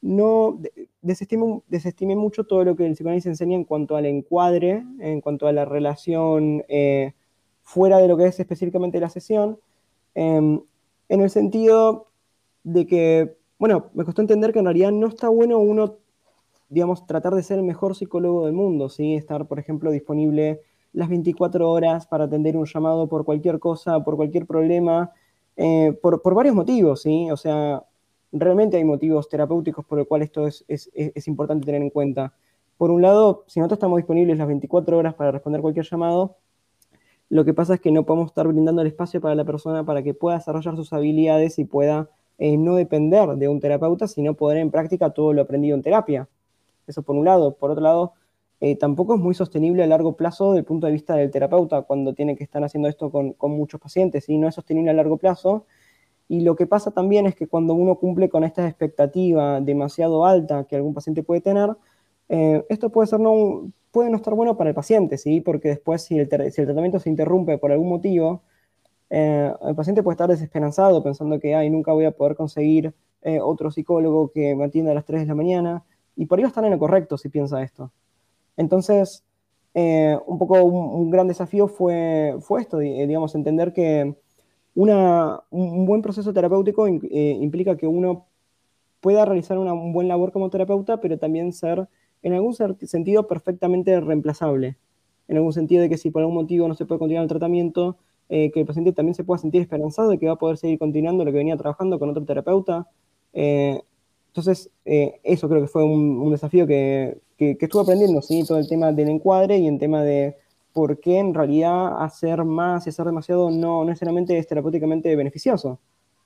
no 0.02 0.60
desestimé, 1.02 2.16
mucho 2.16 2.44
todo 2.44 2.64
lo 2.64 2.76
que 2.76 2.86
el 2.86 2.92
psicoanálisis 2.92 3.26
enseña 3.26 3.56
en 3.56 3.64
cuanto 3.64 3.96
al 3.96 4.06
encuadre, 4.06 4.84
en 5.00 5.20
cuanto 5.20 5.46
a 5.46 5.52
la 5.52 5.64
relación 5.64 6.64
eh, 6.68 7.12
fuera 7.62 7.98
de 7.98 8.08
lo 8.08 8.16
que 8.16 8.26
es 8.26 8.40
específicamente 8.40 9.00
la 9.00 9.10
sesión, 9.10 9.58
em, 10.14 10.60
en 11.08 11.20
el 11.20 11.30
sentido 11.30 12.08
de 12.64 12.86
que, 12.86 13.36
bueno, 13.60 13.90
me 13.92 14.06
costó 14.06 14.22
entender 14.22 14.54
que 14.54 14.58
en 14.58 14.64
realidad 14.64 14.90
no 14.90 15.06
está 15.06 15.28
bueno 15.28 15.58
uno, 15.58 15.98
digamos, 16.70 17.06
tratar 17.06 17.34
de 17.34 17.42
ser 17.42 17.58
el 17.58 17.64
mejor 17.64 17.94
psicólogo 17.94 18.46
del 18.46 18.54
mundo, 18.54 18.88
¿sí? 18.88 19.14
Estar, 19.14 19.46
por 19.46 19.58
ejemplo, 19.58 19.90
disponible 19.90 20.62
las 20.94 21.10
24 21.10 21.70
horas 21.70 22.06
para 22.06 22.24
atender 22.24 22.56
un 22.56 22.64
llamado 22.64 23.06
por 23.06 23.26
cualquier 23.26 23.58
cosa, 23.58 24.02
por 24.02 24.16
cualquier 24.16 24.46
problema, 24.46 25.12
eh, 25.56 25.92
por, 26.00 26.22
varios 26.34 26.54
motivos, 26.54 27.02
¿sí? 27.02 27.30
O 27.30 27.36
sea, 27.36 27.84
realmente 28.32 28.78
hay 28.78 28.84
motivos 28.84 29.28
terapéuticos 29.28 29.84
por 29.84 29.98
los 29.98 30.06
cuales 30.06 30.28
esto 30.28 30.46
es, 30.46 30.64
es, 30.66 31.28
importante 31.28 31.66
tener 31.66 31.82
en 31.82 31.90
cuenta. 31.90 32.32
Por 32.78 32.90
un 32.90 33.02
lado, 33.02 33.44
si 33.46 33.60
nosotros 33.60 33.76
estamos 33.76 33.98
disponibles 33.98 34.38
las 34.38 34.46
24 34.46 34.96
horas 34.96 35.12
para 35.12 35.32
responder 35.32 35.60
cualquier 35.60 35.84
llamado, 35.84 36.38
lo 37.28 37.44
que 37.44 37.52
pasa 37.52 37.74
es 37.74 37.80
que 37.80 37.92
no 37.92 38.06
podemos 38.06 38.28
estar 38.30 38.48
brindando 38.48 38.80
el 38.80 38.88
espacio 38.88 39.20
para 39.20 39.34
la 39.34 39.44
persona 39.44 39.84
para 39.84 40.02
que 40.02 40.14
pueda 40.14 40.38
desarrollar 40.38 40.76
sus 40.76 40.94
habilidades 40.94 41.58
y 41.58 41.66
pueda 41.66 42.08
eh, 42.40 42.56
no 42.56 42.74
depender 42.74 43.28
de 43.36 43.48
un 43.48 43.60
terapeuta, 43.60 44.08
sino 44.08 44.34
poner 44.34 44.56
en 44.56 44.70
práctica 44.70 45.10
todo 45.10 45.34
lo 45.34 45.42
aprendido 45.42 45.76
en 45.76 45.82
terapia. 45.82 46.28
Eso 46.86 47.02
por 47.02 47.14
un 47.14 47.26
lado. 47.26 47.54
Por 47.54 47.70
otro 47.70 47.82
lado, 47.84 48.14
eh, 48.60 48.76
tampoco 48.76 49.14
es 49.14 49.20
muy 49.20 49.34
sostenible 49.34 49.82
a 49.82 49.86
largo 49.86 50.16
plazo 50.16 50.52
desde 50.52 50.60
el 50.60 50.64
punto 50.64 50.86
de 50.86 50.94
vista 50.94 51.14
del 51.14 51.30
terapeuta 51.30 51.82
cuando 51.82 52.14
tiene 52.14 52.36
que 52.36 52.44
estar 52.44 52.64
haciendo 52.64 52.88
esto 52.88 53.10
con, 53.10 53.36
muchos 53.40 53.78
pacientes 53.78 54.28
y 54.30 54.38
no 54.38 54.48
es 54.48 54.54
sostenible 54.54 54.90
a 54.90 54.94
largo 54.94 55.18
plazo. 55.18 55.66
Y 56.28 56.40
lo 56.40 56.56
que 56.56 56.66
pasa 56.66 56.92
también 56.92 57.26
es 57.26 57.34
que 57.34 57.46
cuando 57.46 57.74
uno 57.74 57.96
cumple 57.96 58.30
con 58.30 58.44
esta 58.44 58.66
expectativa 58.66 59.60
demasiado 59.60 60.24
alta 60.24 60.64
que 60.64 60.76
algún 60.76 60.94
paciente 60.94 61.22
puede 61.22 61.42
tener, 61.42 61.76
eh, 62.30 62.64
esto 62.70 62.90
puede, 62.90 63.06
ser 63.08 63.20
no, 63.20 63.70
puede 63.90 64.08
no 64.08 64.16
estar 64.16 64.34
bueno 64.34 64.56
para 64.56 64.70
el 64.70 64.74
paciente, 64.74 65.18
¿sí? 65.18 65.42
Porque 65.42 65.68
después, 65.68 66.02
si 66.02 66.18
el, 66.18 66.28
tratamiento 66.28 67.00
se 67.00 67.10
interrumpe 67.10 67.58
por 67.58 67.72
algún 67.72 67.88
motivo, 67.90 68.42
eh, 69.10 69.52
el 69.62 69.74
paciente 69.74 70.02
puede 70.02 70.14
estar 70.14 70.28
desesperanzado 70.28 71.02
pensando 71.02 71.38
que, 71.40 71.54
ay, 71.54 71.68
nunca 71.68 71.92
voy 71.92 72.04
a 72.04 72.12
poder 72.12 72.36
conseguir 72.36 72.94
eh, 73.22 73.40
otro 73.40 73.70
psicólogo 73.70 74.30
que 74.32 74.54
me 74.54 74.64
atienda 74.64 74.92
a 74.92 74.94
las 74.94 75.04
3 75.04 75.22
de 75.22 75.26
la 75.26 75.34
mañana, 75.34 75.84
y 76.16 76.26
por 76.26 76.38
ahí 76.38 76.44
va 76.44 76.48
a 76.48 76.50
estar 76.50 76.64
en 76.64 76.70
lo 76.70 76.78
correcto 76.78 77.18
si 77.18 77.28
piensa 77.28 77.62
esto. 77.62 77.90
Entonces, 78.56 79.24
eh, 79.74 80.16
un 80.26 80.38
poco 80.38 80.62
un, 80.62 81.10
gran 81.10 81.28
desafío 81.28 81.68
fue, 81.68 82.36
fue 82.40 82.60
esto, 82.60 82.78
digamos, 82.78 83.34
entender 83.34 83.72
que 83.72 84.14
una, 84.74 85.40
un 85.50 85.86
buen 85.86 86.02
proceso 86.02 86.32
terapéutico 86.32 86.86
implica 86.88 87.76
que 87.76 87.86
uno 87.86 88.26
pueda 89.00 89.24
realizar 89.24 89.58
una 89.58 89.72
un 89.72 89.92
buen 89.92 90.08
labor 90.08 90.32
como 90.32 90.50
terapeuta, 90.50 91.00
pero 91.00 91.18
también 91.18 91.52
ser 91.52 91.88
en 92.22 92.34
algún 92.34 92.54
sentido 92.54 93.26
perfectamente 93.26 93.98
reemplazable. 94.00 94.76
En 95.28 95.36
algún 95.36 95.52
sentido 95.52 95.82
de 95.82 95.88
que 95.88 95.96
si 95.96 96.10
por 96.10 96.22
algún 96.22 96.34
motivo 96.34 96.68
no 96.68 96.74
se 96.74 96.84
puede 96.84 96.98
continuar 96.98 97.22
el 97.22 97.28
tratamiento, 97.28 97.96
eh, 98.30 98.50
que 98.50 98.60
el 98.60 98.66
paciente 98.66 98.92
también 98.92 99.14
se 99.14 99.24
pueda 99.24 99.38
sentir 99.38 99.60
esperanzado 99.60 100.08
de 100.08 100.18
que 100.18 100.26
va 100.26 100.32
a 100.32 100.36
poder 100.36 100.56
seguir 100.56 100.78
continuando 100.78 101.24
lo 101.24 101.32
que 101.32 101.38
venía 101.38 101.56
trabajando 101.56 101.98
con 101.98 102.10
otro 102.10 102.24
terapeuta. 102.24 102.88
Eh, 103.32 103.82
entonces, 104.28 104.70
eh, 104.84 105.20
eso 105.24 105.48
creo 105.48 105.60
que 105.60 105.68
fue 105.68 105.84
un, 105.84 106.30
desafío 106.30 106.66
que, 106.66 107.18
que, 107.36 107.56
estuve 107.60 107.82
aprendiendo, 107.82 108.22
¿sí? 108.22 108.44
todo 108.46 108.58
el 108.58 108.68
tema 108.68 108.92
del 108.92 109.08
encuadre 109.08 109.58
y 109.58 109.66
el 109.66 109.78
tema 109.78 110.02
de 110.02 110.36
por 110.72 111.00
qué 111.00 111.18
en 111.18 111.34
realidad 111.34 112.02
hacer 112.02 112.44
más 112.44 112.86
y 112.86 112.90
hacer 112.90 113.04
demasiado 113.04 113.50
no, 113.50 113.84
necesariamente 113.84 114.38
es 114.38 114.46
terapéuticamente 114.46 115.14
beneficioso. 115.16 115.80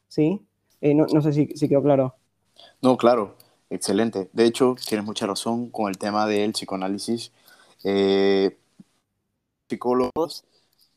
¿sí? 0.07 0.41
No, 0.83 1.07
no, 1.11 1.23
sé 1.23 1.33
si, 1.33 1.47
si 1.57 1.69
quedó 1.69 1.83
claro. 1.83 2.15
No, 2.83 2.97
claro. 2.99 3.35
Excelente. 3.75 4.29
De 4.33 4.45
hecho, 4.45 4.77
tienes 4.87 5.05
mucha 5.05 5.27
razón 5.27 5.69
con 5.71 5.89
el 5.89 5.99
tema 5.99 6.27
del 6.27 6.53
psicoanálisis. 6.53 7.33
Eh, 7.83 8.57
psicólogos, 9.69 10.45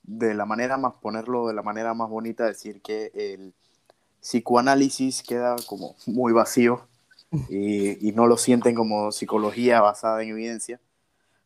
de 0.07 0.33
la 0.33 0.45
manera 0.45 0.77
más, 0.77 0.95
ponerlo 0.95 1.47
de 1.47 1.53
la 1.53 1.61
manera 1.61 1.93
más 1.93 2.09
bonita, 2.09 2.45
decir 2.45 2.81
que 2.81 3.11
el 3.13 3.53
psicoanálisis 4.21 5.21
queda 5.21 5.55
como 5.67 5.95
muy 6.07 6.33
vacío 6.33 6.87
y, 7.49 8.11
no 8.13 8.25
lo 8.25 8.37
sienten 8.37 8.73
como 8.73 9.11
psicología 9.11 9.81
basada 9.81 10.23
en 10.23 10.29
evidencia, 10.29 10.79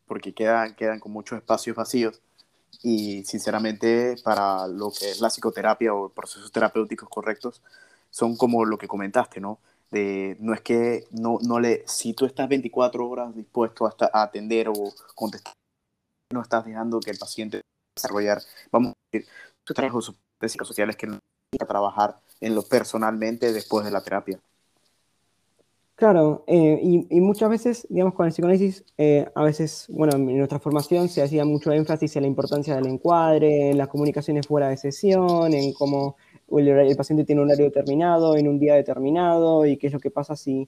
porque 0.08 0.34
quedan, 0.34 0.76
quedan 0.76 1.00
con 1.00 1.12
muchos 1.12 1.38
espacios 1.40 1.76
vacíos. 1.76 2.22
Y 2.84 3.24
sinceramente, 3.26 4.16
para 4.24 4.68
lo 4.68 4.92
que 4.92 5.12
es 5.12 5.20
la 5.22 5.30
psicoterapia 5.30 5.94
o 5.94 6.10
procesos 6.10 6.52
terapéuticos 6.52 7.10
correctos, 7.10 7.62
son 8.10 8.38
como 8.38 8.64
lo 8.66 8.78
que 8.78 8.88
comentaste, 8.88 9.42
¿no? 9.42 9.60
no 9.92 10.54
es 10.54 10.62
que 10.62 11.06
no, 11.12 11.40
no 11.42 11.60
le, 11.60 11.84
si 11.86 12.14
tú 12.14 12.26
estás 12.26 12.48
24 12.48 13.10
horas 13.10 13.36
dispuesto 13.36 13.86
a, 13.86 13.96
a 14.14 14.24
atender 14.24 14.70
o 14.70 14.94
contestar, 15.16 15.54
no 16.32 16.42
estás 16.42 16.64
dejando 16.64 17.02
que 17.02 17.12
el 17.12 17.18
paciente 17.18 17.62
desarrollar, 17.96 18.42
vamos 18.72 18.92
a 18.92 18.94
decir, 19.12 19.30
sus 19.64 19.76
trabajos 19.76 20.16
psicosociales 20.42 20.96
que 20.96 21.08
no 21.08 21.20
a 21.60 21.66
trabajar 21.66 22.18
en 22.40 22.56
lo 22.56 22.62
personalmente 22.64 23.52
después 23.52 23.86
de 23.86 23.92
la 23.92 24.02
terapia. 24.02 24.40
Claro, 25.96 26.44
eh, 26.48 26.80
y, 26.82 27.22
muchas 27.22 27.48
veces, 27.50 27.86
digamos, 27.88 28.16
con 28.16 28.26
el 28.26 28.32
psicoanálisis, 28.32 28.84
eh, 28.98 29.30
a 29.36 29.44
veces, 29.44 29.86
bueno, 29.90 30.16
en 30.16 30.36
nuestra 30.36 30.58
formación 30.58 31.10
se 31.10 31.22
hacía 31.22 31.46
mucho 31.46 31.72
énfasis 31.72 32.16
en 32.16 32.24
la 32.24 32.28
importancia 32.28 32.74
del 32.74 32.88
encuadre, 32.88 33.70
en 33.70 33.78
las 33.78 33.88
comunicaciones 33.88 34.48
fuera 34.48 34.70
de 34.70 34.78
sesión, 34.78 35.54
en 35.54 35.74
cómo 35.74 36.16
el, 36.58 36.96
paciente 36.96 37.24
tiene 37.24 37.42
un 37.42 37.50
horario 37.50 37.66
determinado, 37.66 38.36
en 38.36 38.48
un 38.48 38.58
día 38.58 38.74
determinado, 38.74 39.68
y 39.68 39.78
qué 39.78 39.88
es 39.88 39.94
lo 39.94 40.00
que 40.00 40.10
pasa 40.10 40.36
si, 40.36 40.68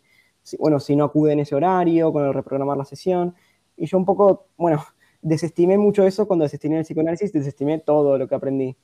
bueno, 0.59 0.80
si 0.80 0.95
no 0.95 1.05
acude 1.05 1.34
en 1.34 1.39
ese 1.39 1.55
horario, 1.55 2.13
con 2.13 2.26
el 2.26 2.34
reprogramar 2.34 2.78
la 2.78 2.86
sesión. 2.86 3.34
Y 3.76 3.88
yo 3.88 3.97
un 3.97 4.05
poco, 4.05 4.49
bueno, 4.55 4.86
desestimé 5.24 5.78
mucho 5.78 6.05
eso 6.05 6.28
cuando 6.28 6.43
desestimé 6.43 6.78
el 6.78 6.84
psicoanálisis, 6.84 7.34
desestimé 7.34 7.80
todo 7.80 8.17
lo 8.17 8.28
que 8.28 8.36
aprendí. 8.36 8.76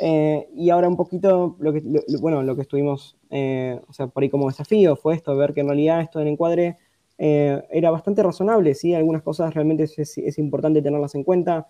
Eh, 0.00 0.48
y 0.54 0.70
ahora 0.70 0.88
un 0.88 0.96
poquito, 0.96 1.56
lo 1.58 1.72
que, 1.72 1.82
bueno, 2.20 2.42
lo 2.42 2.54
que 2.54 2.62
estuvimos, 2.62 3.16
eh, 3.30 3.80
o 3.88 3.92
sea, 3.92 4.06
por 4.06 4.22
ahí 4.22 4.28
como 4.28 4.48
desafío 4.48 4.96
fue 4.96 5.14
esto, 5.14 5.36
ver 5.36 5.54
que 5.54 5.60
en 5.60 5.68
realidad 5.68 6.02
esto 6.02 6.18
del 6.18 6.28
encuadre 6.28 6.76
eh, 7.16 7.62
era 7.70 7.90
bastante 7.90 8.22
razonable, 8.22 8.74
¿sí? 8.74 8.94
Algunas 8.94 9.22
cosas 9.22 9.54
realmente 9.54 9.84
es, 9.84 10.38
importante 10.38 10.82
tenerlas 10.82 11.14
en 11.14 11.24
cuenta 11.24 11.66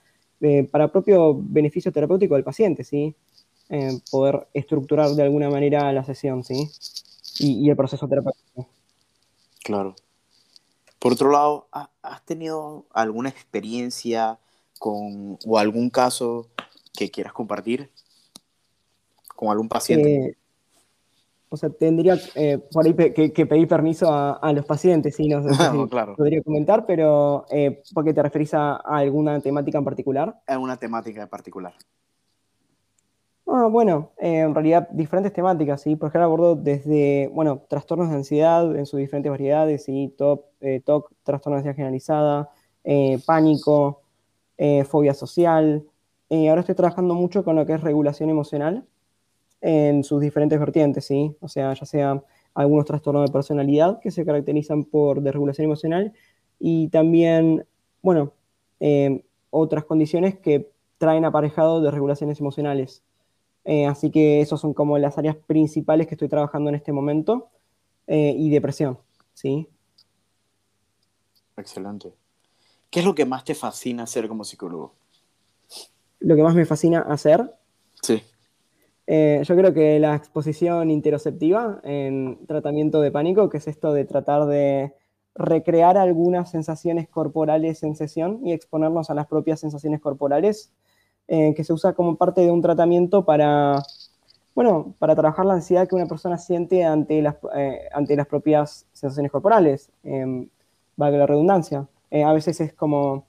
para 0.71 0.93
propio 0.93 1.37
beneficio 1.41 1.91
terapéutico 1.91 2.35
del 2.35 2.45
paciente, 2.45 2.85
¿sí? 2.85 3.15
poder 4.11 4.47
estructurar 4.55 5.11
de 5.11 5.25
alguna 5.25 5.51
manera 5.51 5.93
la 5.93 6.05
sesión, 6.05 6.45
¿sí? 6.45 6.71
Y, 7.41 7.67
y 7.67 7.71
el 7.71 7.77
proceso 7.77 8.09
terapéutico. 8.09 8.67
Claro. 9.65 9.95
Por 10.99 11.13
otro 11.13 11.31
lado, 11.31 11.69
¿has 12.03 12.25
tenido 12.25 12.87
alguna 12.93 13.29
experiencia 13.29 14.39
con, 14.79 15.39
o 15.47 15.59
algún 15.59 15.91
caso 15.91 16.49
que 16.93 17.11
quieras 17.11 17.33
compartir? 17.33 17.91
con 19.39 19.51
algún 19.51 19.69
paciente? 19.69 20.17
Eh, 20.17 20.37
o 21.49 21.57
sea, 21.57 21.71
tendría 21.71 22.19
eh, 22.35 22.59
por 22.73 22.85
ahí 22.85 22.93
que, 22.93 23.47
pedir 23.47 23.69
permiso 23.69 24.13
a, 24.13 24.53
los 24.53 24.67
pacientes, 24.67 25.15
¿sí? 25.15 25.29
No 25.29 25.43
sé 25.43 25.49
si 25.55 25.89
claro. 25.89 26.17
podría 26.17 26.43
comentar, 26.43 26.85
pero 26.85 27.47
eh, 27.51 27.81
¿por 27.95 28.05
qué 28.05 28.13
te 28.13 28.23
referís 28.23 28.53
a, 28.53 28.75
alguna 28.77 29.41
temática 29.41 29.79
en 29.79 29.85
particular? 29.85 30.41
A 30.47 30.59
una 30.59 30.77
temática 30.77 31.23
en 31.23 31.29
particular. 31.29 31.73
Ah, 33.51 33.67
bueno, 33.71 34.13
en 34.19 34.55
realidad 34.55 34.89
diferentes 34.91 35.33
temáticas, 35.33 35.81
¿sí? 35.81 35.97
Por 35.97 36.09
ejemplo, 36.09 36.25
abordo 36.27 36.55
desde, 36.55 37.29
bueno, 37.33 37.63
trastornos 37.69 38.11
de 38.11 38.17
ansiedad 38.17 38.77
en 38.77 38.85
sus 38.85 38.99
diferentes 39.01 39.31
variedades, 39.31 39.85
¿sí? 39.85 40.15
TOC, 40.19 40.45
TOC 40.85 41.13
trastorno 41.23 41.57
de 41.57 41.61
ansiedad 41.61 41.77
generalizada, 41.77 42.51
pánico, 43.27 44.03
fobia 44.89 45.15
social. 45.15 45.85
ahora 46.31 46.61
estoy 46.61 46.75
trabajando 46.75 47.15
mucho 47.15 47.43
con 47.45 47.57
lo 47.57 47.65
que 47.65 47.73
es 47.75 47.81
regulación 47.81 48.29
emocional, 48.31 48.85
en 49.63 50.05
sus 50.05 50.21
diferentes 50.21 50.59
vertientes, 50.61 51.07
¿sí? 51.07 51.37
O 51.41 51.49
sea, 51.49 51.75
ya 51.75 51.87
sea 51.87 52.23
algunos 52.55 52.87
trastornos 52.87 53.27
de 53.27 53.33
personalidad 53.33 54.01
que 54.01 54.11
se 54.11 54.25
caracterizan 54.27 54.85
por 54.85 55.23
desregulación 55.23 55.67
emocional 55.67 56.13
y 56.61 56.89
también, 56.89 57.67
bueno, 58.03 58.33
eh, 58.81 59.25
otras 59.51 59.85
condiciones 59.85 60.39
que 60.39 60.71
traen 60.99 61.25
aparejado 61.25 61.81
desregulaciones 61.81 62.41
emocionales. 62.41 63.05
Eh, 63.71 63.85
así 63.85 64.11
que 64.11 64.41
esas 64.41 64.59
son 64.59 64.73
como 64.73 64.97
las 64.97 65.19
áreas 65.19 65.37
principales 65.37 66.07
que 66.07 66.15
estoy 66.15 66.31
trabajando 66.31 66.71
en 66.71 66.77
este 66.77 66.91
momento 66.91 67.51
eh, 68.07 68.35
y 68.35 68.49
depresión, 68.49 68.97
¿sí? 69.35 69.69
Excelente. 71.55 72.15
¿Qué 72.89 73.01
es 73.01 73.05
lo 73.05 73.15
que 73.15 73.27
más 73.27 73.45
te 73.45 73.55
fascina 73.55 74.05
hacer 74.05 74.27
como 74.27 74.43
psicólogo? 74.43 74.95
Lo 76.21 76.35
que 76.35 76.43
más 76.43 76.55
me 76.55 76.65
fascina 76.65 77.01
hacer. 77.01 77.55
Sí. 78.01 78.23
Eh, 79.07 79.43
yo 79.45 79.55
creo 79.55 79.75
que 79.75 79.99
la 79.99 80.15
exposición 80.15 80.91
interoceptiva 80.91 81.83
en 81.85 82.47
tratamiento 82.47 83.03
de 83.03 83.11
pánico, 83.11 83.51
que 83.51 83.59
es 83.59 83.69
esto 83.69 83.93
de 83.93 84.07
tratar 84.07 84.47
de 84.47 84.95
recrear 85.35 85.99
algunas 85.99 86.51
sensaciones 86.51 87.07
corporales 87.07 87.83
en 87.83 87.97
sesión 87.97 88.41
y 88.47 88.53
exponernos 88.53 89.11
a 89.11 89.15
las 89.15 89.27
propias 89.27 89.61
sensaciones 89.61 90.01
corporales, 90.01 90.73
eh, 91.29 91.55
que 91.55 91.65
se 91.65 91.73
usa 91.73 91.93
como 91.93 92.17
parte 92.17 92.41
de 92.41 92.51
un 92.51 92.63
tratamiento 92.63 93.25
para, 93.25 93.83
bueno, 94.55 94.95
para 94.99 95.15
trabajar 95.15 95.47
la 95.47 95.55
ansiedad 95.55 95.87
que 95.87 95.95
una 95.95 96.07
persona 96.07 96.39
siente 96.39 96.85
ante 96.85 97.23
las, 97.23 97.37
eh, 97.55 97.89
ante 97.93 98.17
las 98.17 98.27
propias 98.27 98.87
sensaciones 98.93 99.31
corporales, 99.31 99.91
valga 100.97 101.19
la 101.19 101.27
redundancia. 101.27 101.87
a 102.11 102.33
veces 102.33 102.61
es 102.61 102.73
como 102.73 103.27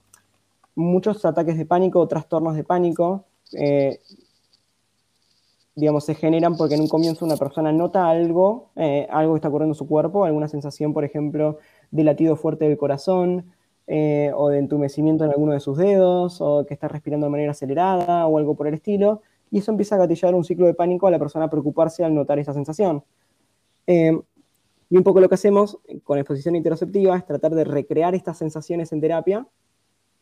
muchos 0.75 1.23
ataques 1.25 1.57
de 1.57 1.65
pánico 1.65 1.99
o 1.99 2.07
trastornos 2.07 2.55
de 2.55 2.63
pánico 2.63 3.25
digamos, 5.79 6.03
se 6.05 6.15
generan 6.15 6.55
porque 6.57 6.75
en 6.75 6.81
un 6.81 6.87
comienzo 6.87 7.25
una 7.25 7.37
persona 7.37 7.71
nota 7.71 8.09
algo, 8.09 8.69
eh, 8.75 9.07
algo 9.09 9.33
que 9.33 9.37
está 9.37 9.47
ocurriendo 9.47 9.73
en 9.73 9.77
su 9.77 9.87
cuerpo, 9.87 10.25
alguna 10.25 10.47
sensación, 10.47 10.93
por 10.93 11.05
ejemplo, 11.05 11.57
de 11.91 12.03
latido 12.03 12.35
fuerte 12.35 12.65
del 12.65 12.77
corazón, 12.77 13.51
eh, 13.91 14.31
o 14.35 14.49
de 14.49 14.59
entumecimiento 14.59 15.25
en 15.25 15.31
alguno 15.31 15.53
de 15.53 15.59
sus 15.59 15.75
dedos, 15.75 16.41
o 16.41 16.63
que 16.63 16.75
está 16.75 16.87
respirando 16.87 17.25
de 17.25 17.31
manera 17.31 17.51
acelerada, 17.53 18.27
o 18.27 18.37
algo 18.37 18.55
por 18.55 18.67
el 18.67 18.75
estilo, 18.75 19.23
y 19.49 19.57
eso 19.57 19.71
empieza 19.71 19.95
a 19.95 19.97
gatillar 19.97 20.35
un 20.35 20.43
ciclo 20.43 20.67
de 20.67 20.75
pánico 20.75 21.07
a 21.07 21.11
la 21.11 21.17
persona 21.17 21.45
a 21.45 21.49
preocuparse 21.49 22.03
al 22.03 22.13
notar 22.13 22.37
esa 22.37 22.53
sensación. 22.53 23.03
Eh, 23.87 24.15
y 24.91 24.97
un 24.97 25.03
poco 25.03 25.19
lo 25.19 25.27
que 25.27 25.33
hacemos 25.33 25.79
con 26.03 26.19
exposición 26.19 26.55
interoceptiva 26.55 27.17
es 27.17 27.25
tratar 27.25 27.55
de 27.55 27.63
recrear 27.63 28.13
estas 28.13 28.37
sensaciones 28.37 28.91
en 28.91 29.01
terapia 29.01 29.47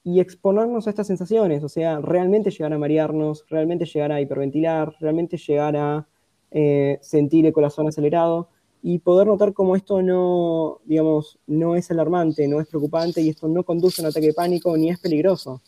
y 0.01 0.21
exponernos 0.21 0.87
a 0.87 0.89
estas 0.89 1.07
sensaciones, 1.07 1.61
o 1.61 1.67
sea, 1.67 1.99
realmente 1.99 2.51
llegar 2.51 2.71
a 2.71 2.77
marearnos, 2.77 3.45
realmente 3.49 3.83
llegar 3.83 4.13
a 4.13 4.21
hiperventilar, 4.21 4.95
realmente 5.01 5.35
llegar 5.35 5.75
a 5.75 6.07
eh, 6.51 6.99
sentir 7.01 7.45
el 7.45 7.51
corazón 7.51 7.89
acelerado 7.89 8.47
y 8.89 8.99
poder 8.99 9.27
notar 9.27 9.51
cómo 9.51 9.75
esto 9.75 10.01
no, 10.01 10.79
digamos, 10.85 11.37
no 11.45 11.75
es 11.75 11.91
alarmante, 11.91 12.47
no 12.47 12.61
es 12.61 12.69
preocupante 12.69 13.19
y 13.19 13.27
esto 13.27 13.49
no 13.49 13.65
conduce 13.65 14.01
a 14.01 14.05
un 14.05 14.11
ataque 14.11 14.27
de 14.27 14.33
pánico 14.33 14.77
ni 14.77 14.89
es 14.89 14.97
peligroso. 14.97 15.61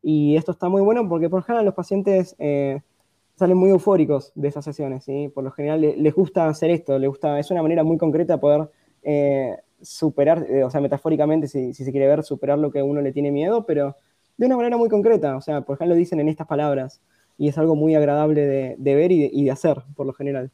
Y 0.00 0.36
esto 0.36 0.52
está 0.52 0.68
muy 0.68 0.80
bueno 0.80 1.08
porque 1.08 1.28
por 1.28 1.40
lo 1.40 1.44
general 1.44 1.64
los 1.64 1.74
pacientes 1.74 2.36
eh, 2.38 2.80
salen 3.34 3.56
muy 3.56 3.70
eufóricos 3.70 4.30
de 4.36 4.46
esas 4.46 4.64
sesiones, 4.64 5.02
¿sí? 5.02 5.32
Por 5.34 5.42
lo 5.42 5.50
general 5.50 5.80
les, 5.80 6.14
gusta 6.14 6.46
hacer 6.46 6.70
esto, 6.70 6.96
les 6.96 7.08
gusta, 7.08 7.40
es 7.40 7.50
una 7.50 7.60
manera 7.60 7.82
muy 7.82 7.98
concreta 7.98 8.34
de 8.34 8.38
poder 8.38 8.70
eh, 9.02 9.56
superar, 9.82 10.46
eh, 10.48 10.62
o 10.62 10.70
sea, 10.70 10.80
metafóricamente, 10.80 11.48
si, 11.48 11.74
se 11.74 11.90
quiere 11.90 12.06
ver, 12.06 12.22
superar 12.22 12.60
lo 12.60 12.70
que 12.70 12.84
uno 12.84 13.00
le 13.00 13.10
tiene 13.10 13.32
miedo, 13.32 13.66
pero 13.66 13.96
de 14.36 14.46
una 14.46 14.56
manera 14.56 14.76
muy 14.76 14.88
concreta. 14.88 15.36
O 15.36 15.40
sea, 15.40 15.62
por 15.62 15.74
ejemplo, 15.74 15.96
lo 15.96 15.98
dicen 15.98 16.20
en 16.20 16.28
estas 16.28 16.46
palabras 16.46 17.00
y 17.36 17.48
es 17.48 17.58
algo 17.58 17.74
muy 17.74 17.96
agradable 17.96 18.76
de, 18.78 18.94
ver 18.94 19.10
y 19.10 19.42
de, 19.42 19.50
hacer, 19.50 19.82
por 19.96 20.06
lo 20.06 20.12
general. 20.12 20.52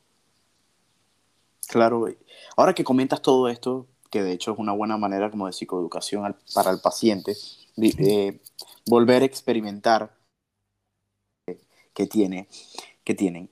Claro, 1.71 2.09
ahora 2.57 2.75
que 2.75 2.83
comentas 2.83 3.23
todo 3.23 3.49
esto, 3.49 3.87
que 4.11 4.25
de 4.25 4.33
hecho 4.33 4.51
es 4.51 4.59
una 4.59 4.73
buena 4.73 4.97
manera 4.97 5.31
como 5.31 5.47
de 5.47 5.53
psicoeducación 5.53 6.37
para 6.53 6.73
el 6.73 6.81
paciente, 6.81 7.37
de, 7.77 8.41
volver 8.87 9.23
a 9.23 9.25
experimentar 9.25 10.12
que, 11.95 12.07
tiene, 12.09 12.49
que 13.05 13.14
tienen. 13.14 13.49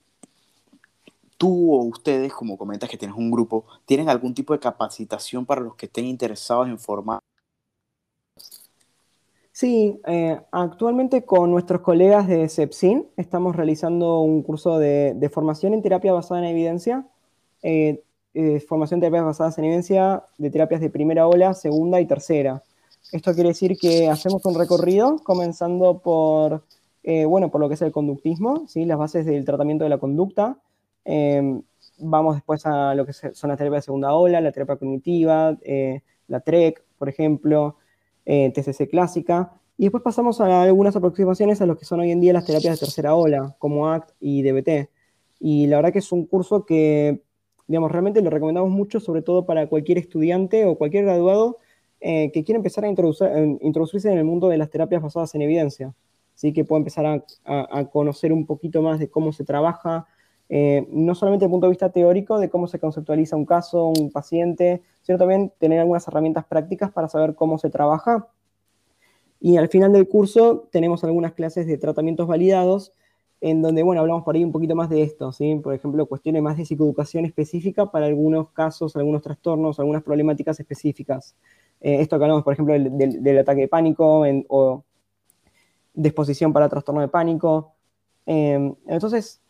Tú 1.37 1.73
o 1.73 1.83
ustedes, 1.85 2.33
como 2.33 2.57
comentas 2.57 2.89
que 2.89 2.97
tienes 2.97 3.15
un 3.15 3.31
grupo, 3.31 3.63
¿tienen 3.85 4.09
algún 4.09 4.33
tipo 4.33 4.51
de 4.51 4.59
capacitación 4.59 5.45
para 5.45 5.61
los 5.61 5.75
que 5.75 5.85
estén 5.85 6.03
interesados 6.03 6.67
en 6.67 6.77
formar? 6.77 7.19
Sí, 9.53 10.01
eh, 10.05 10.41
actualmente 10.51 11.23
con 11.23 11.51
nuestros 11.51 11.79
colegas 11.79 12.27
de 12.27 12.49
CEPSIN 12.49 13.07
estamos 13.15 13.55
realizando 13.55 14.19
un 14.19 14.43
curso 14.43 14.77
de, 14.77 15.31
formación 15.33 15.73
en 15.73 15.81
terapia 15.81 16.11
basada 16.11 16.41
en 16.41 16.47
evidencia, 16.47 17.07
eh, 17.61 18.03
eh, 18.33 18.59
formación 18.59 18.99
de 18.99 19.07
terapias 19.07 19.25
basadas 19.25 19.57
en 19.57 19.65
evidencia 19.65 20.23
de 20.37 20.49
terapias 20.49 20.81
de 20.81 20.89
primera 20.89 21.27
ola, 21.27 21.53
segunda 21.53 21.99
y 22.01 22.05
tercera. 22.05 22.63
Esto 23.11 23.33
quiere 23.33 23.49
decir 23.49 23.77
que 23.77 24.09
hacemos 24.09 24.45
un 24.45 24.55
recorrido 24.55 25.17
comenzando 25.23 25.99
por, 25.99 26.63
bueno, 27.03 27.49
por 27.49 27.59
lo 27.59 27.67
que 27.67 27.73
es 27.73 27.81
el 27.81 27.91
conductismo, 27.91 28.67
¿sí? 28.67 28.85
las 28.85 28.99
bases 28.99 29.25
del 29.25 29.45
tratamiento 29.45 29.83
de 29.83 29.89
la 29.89 29.97
conducta, 29.97 30.59
Em, 31.11 31.63
vamos 31.97 32.35
después 32.35 32.65
a 32.67 32.93
lo 32.93 33.03
que 33.03 33.13
son 33.13 33.49
las 33.49 33.57
terapias 33.57 33.83
de 33.83 33.85
segunda 33.85 34.13
ola, 34.13 34.41
la 34.41 34.51
terapia 34.51 34.75
cognitiva, 34.75 35.57
eh, 35.63 36.01
la 36.27 36.39
TREC, 36.41 36.83
por 36.99 37.09
ejemplo, 37.09 37.77
eh, 38.25 38.51
TCC 38.53 38.87
clásica. 38.87 39.53
Y 39.77 39.85
después 39.85 40.03
pasamos 40.03 40.39
a 40.39 40.61
algunas 40.63 40.95
aproximaciones 40.95 41.61
a 41.61 41.65
lo 41.65 41.77
que 41.77 41.85
son 41.85 42.01
hoy 42.01 42.11
en 42.11 42.19
día 42.21 42.33
las 42.33 42.45
terapias 42.45 42.79
de 42.79 42.85
tercera 42.85 43.15
ola, 43.15 43.55
como 43.57 43.89
ACT 43.89 44.13
y 44.19 44.43
DBT. 44.43 44.89
Y 45.39 45.67
la 45.67 45.77
verdad 45.77 45.93
que 45.93 45.99
es 45.99 46.11
un 46.11 46.25
curso 46.27 46.65
que, 46.65 47.23
digamos, 47.69 47.91
realmente 47.91 48.21
lo 48.23 48.31
recomendamos 48.31 48.71
mucho, 48.71 48.99
sobre 48.99 49.21
todo 49.21 49.45
para 49.45 49.67
cualquier 49.67 49.99
estudiante 49.99 50.65
o 50.65 50.75
cualquier 50.75 51.05
graduado 51.05 51.59
eh, 52.01 52.31
que 52.31 52.43
quiera 52.43 52.57
empezar 52.57 52.83
a 52.83 52.87
introducirse 52.87 54.11
en 54.11 54.17
el 54.17 54.25
mundo 54.25 54.49
de 54.49 54.57
las 54.57 54.71
terapias 54.71 55.03
basadas 55.03 55.35
en 55.35 55.43
evidencia. 55.43 55.93
Así 56.33 56.51
que 56.51 56.65
pueda 56.65 56.79
empezar 56.79 57.23
a, 57.45 57.85
conocer 57.91 58.33
un 58.33 58.47
poquito 58.47 58.81
más 58.81 58.97
de 58.97 59.07
cómo 59.07 59.31
se 59.33 59.43
trabaja, 59.43 60.07
eh, 60.49 60.87
no 60.89 61.13
solamente 61.13 61.43
desde 61.43 61.49
el 61.49 61.51
punto 61.51 61.67
de 61.67 61.71
vista 61.71 61.91
teórico 61.91 62.39
de 62.39 62.49
cómo 62.49 62.67
se 62.67 62.79
conceptualiza 62.79 63.35
un 63.35 63.45
caso, 63.45 63.85
un 63.85 64.11
paciente, 64.11 64.81
sino 65.03 65.19
también 65.19 65.53
tener 65.59 65.79
algunas 65.79 66.07
herramientas 66.07 66.45
prácticas 66.45 66.91
para 66.91 67.07
saber 67.07 67.35
cómo 67.35 67.59
se 67.59 67.69
trabaja. 67.69 68.29
Y 69.39 69.57
al 69.57 69.67
final 69.67 69.93
del 69.93 70.07
curso 70.07 70.67
tenemos 70.71 71.03
algunas 71.03 71.33
clases 71.33 71.67
de 71.67 71.77
tratamientos 71.77 72.25
validados 72.25 72.93
en 73.41 73.61
donde, 73.61 73.83
bueno, 73.83 74.01
hablamos 74.01 74.23
por 74.23 74.35
ahí 74.35 74.43
un 74.43 74.51
poquito 74.51 74.75
más 74.75 74.89
de 74.89 75.01
esto, 75.01 75.31
¿sí? 75.31 75.55
Por 75.63 75.73
ejemplo, 75.73 76.05
cuestiones 76.05 76.41
más 76.41 76.57
de 76.57 76.65
psicoeducación 76.65 77.25
específica 77.25 77.89
para 77.89 78.05
algunos 78.05 78.49
casos, 78.51 78.95
algunos 78.95 79.21
trastornos, 79.21 79.79
algunas 79.79 80.03
problemáticas 80.03 80.59
específicas. 80.59 81.35
Eh, 81.81 82.01
esto 82.01 82.17
que 82.17 82.25
hablamos, 82.25 82.43
por 82.43 82.53
ejemplo, 82.53 82.73
del, 82.77 83.39
ataque 83.39 83.61
de 83.61 83.67
pánico 83.67 84.23
o 84.49 84.83
disposición 85.93 86.53
para 86.53 86.69
trastorno 86.69 87.01
de 87.01 87.07
pánico. 87.07 87.73
Em, 88.25 88.75
entonces, 88.87 89.41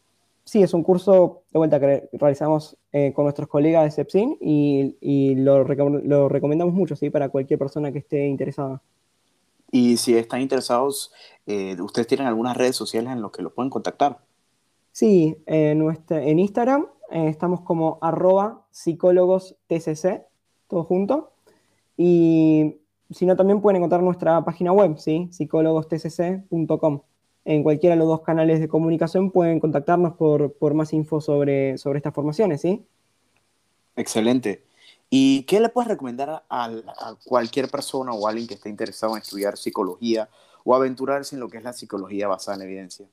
sí, 0.43 0.61
es 0.63 0.73
un 0.73 0.83
curso 0.83 1.43
de 1.51 1.57
vuelta 1.59 1.79
que 1.79 2.09
realizamos 2.13 2.77
eh, 2.91 3.13
con 3.13 3.25
nuestros 3.25 3.47
colegas 3.47 3.83
de 3.85 3.91
CEPSIN 3.91 4.37
y, 4.41 5.35
lo, 5.35 5.63
lo, 5.63 6.29
recomendamos 6.29 6.73
mucho, 6.73 6.95
¿sí? 6.95 7.09
Para 7.09 7.29
cualquier 7.29 7.59
persona 7.59 7.91
que 7.91 7.99
esté 7.99 8.27
interesada. 8.27 8.81
Y 9.71 9.97
si 9.97 10.15
están 10.15 10.41
interesados, 10.41 11.11
eh, 11.45 11.75
¿ustedes 11.79 12.07
tienen 12.07 12.27
algunas 12.27 12.57
redes 12.57 12.75
sociales 12.75 13.11
en 13.11 13.21
las 13.21 13.31
que 13.31 13.41
lo 13.41 13.53
pueden 13.53 13.69
contactar? 13.69 14.19
Sí, 14.91 15.37
en 15.45 16.39
Instagram 16.39 16.87
eh, 17.11 17.27
estamos 17.27 17.61
como 17.61 17.97
arroba 18.01 18.65
psicólogos 18.71 19.55
TCC, 19.67 20.23
todo 20.67 20.83
junto. 20.83 21.33
Y 21.97 22.77
si 23.09 23.25
no, 23.25 23.35
también 23.35 23.61
pueden 23.61 23.77
encontrar 23.77 24.03
nuestra 24.03 24.43
página 24.43 24.71
web, 24.71 24.97
¿sí? 24.97 25.27
psicólogostcc.com. 25.31 27.01
En 27.45 27.63
cualquiera 27.63 27.95
de 27.95 27.99
los 27.99 28.07
dos 28.07 28.21
canales 28.21 28.59
de 28.59 28.67
comunicación 28.67 29.31
pueden 29.31 29.59
contactarnos 29.59 30.13
por, 30.13 30.53
por 30.53 30.73
más 30.73 30.93
info 30.93 31.19
sobre, 31.19 31.77
sobre 31.77 31.97
estas 31.97 32.13
formaciones, 32.13 32.61
¿sí? 32.61 32.85
Excelente. 33.95 34.63
¿Y 35.09 35.43
qué 35.43 35.59
le 35.59 35.69
puedes 35.69 35.87
recomendar 35.87 36.43
a, 36.49 37.15
cualquier 37.25 37.69
persona 37.69 38.13
o 38.13 38.27
alguien 38.27 38.47
que 38.47 38.53
esté 38.53 38.69
interesado 38.69 39.15
en 39.15 39.23
estudiar 39.23 39.57
psicología 39.57 40.29
o 40.63 40.75
aventurarse 40.75 41.35
en 41.35 41.39
lo 41.39 41.49
que 41.49 41.57
es 41.57 41.63
la 41.63 41.73
psicología 41.73 42.27
basada 42.27 42.57
en 42.57 42.63
evidencia? 42.63 43.07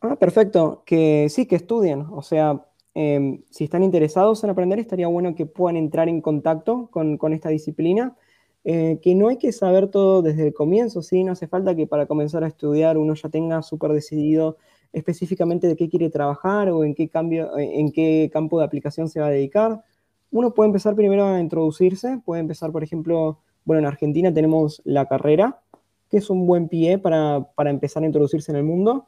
Ah, 0.00 0.16
perfecto. 0.16 0.82
Que 0.86 1.26
sí, 1.28 1.46
que 1.46 1.56
estudien. 1.56 2.06
O 2.12 2.22
sea, 2.22 2.64
em, 2.94 3.42
si 3.50 3.64
están 3.64 3.82
interesados 3.82 4.44
en 4.44 4.50
aprender, 4.50 4.78
estaría 4.78 5.08
bueno 5.08 5.34
que 5.34 5.44
puedan 5.44 5.76
entrar 5.76 6.08
en 6.08 6.20
contacto 6.20 6.88
con, 6.92 7.32
esta 7.32 7.48
disciplina. 7.48 8.16
Eh, 8.62 9.00
que 9.02 9.14
no 9.14 9.28
hay 9.28 9.38
que 9.38 9.52
saber 9.52 9.88
todo 9.88 10.22
desde 10.22 10.46
el 10.46 10.54
comienzo, 10.54 11.02
¿sí? 11.02 11.24
No 11.24 11.32
hace 11.32 11.48
falta 11.48 11.74
que 11.74 11.86
para 11.86 12.06
comenzar 12.06 12.44
a 12.44 12.46
estudiar 12.46 12.98
uno 12.98 13.14
ya 13.14 13.30
tenga 13.30 13.62
súper 13.62 13.92
decidido 13.92 14.58
específicamente 14.92 15.66
de 15.66 15.76
qué 15.76 15.88
quiere 15.88 16.10
trabajar 16.10 16.68
o 16.68 16.84
en 16.84 16.94
qué, 16.94 17.08
cambio, 17.08 17.56
en 17.56 17.90
qué 17.90 18.28
campo 18.32 18.58
de 18.58 18.66
aplicación 18.66 19.08
se 19.08 19.20
va 19.20 19.28
a 19.28 19.30
dedicar 19.30 19.82
uno 20.30 20.54
puede 20.54 20.68
empezar 20.68 20.94
primero 20.94 21.26
a 21.26 21.40
introducirse, 21.40 22.20
puede 22.24 22.40
empezar, 22.40 22.70
por 22.72 22.84
ejemplo, 22.84 23.40
bueno, 23.64 23.80
en 23.80 23.86
Argentina 23.86 24.32
tenemos 24.32 24.80
la 24.84 25.06
carrera, 25.06 25.60
que 26.08 26.18
es 26.18 26.30
un 26.30 26.46
buen 26.46 26.68
pie 26.68 26.98
para, 26.98 27.46
empezar 27.66 28.02
a 28.02 28.06
introducirse 28.06 28.50
en 28.52 28.56
el 28.56 28.64
mundo. 28.64 29.06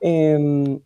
Em, 0.00 0.80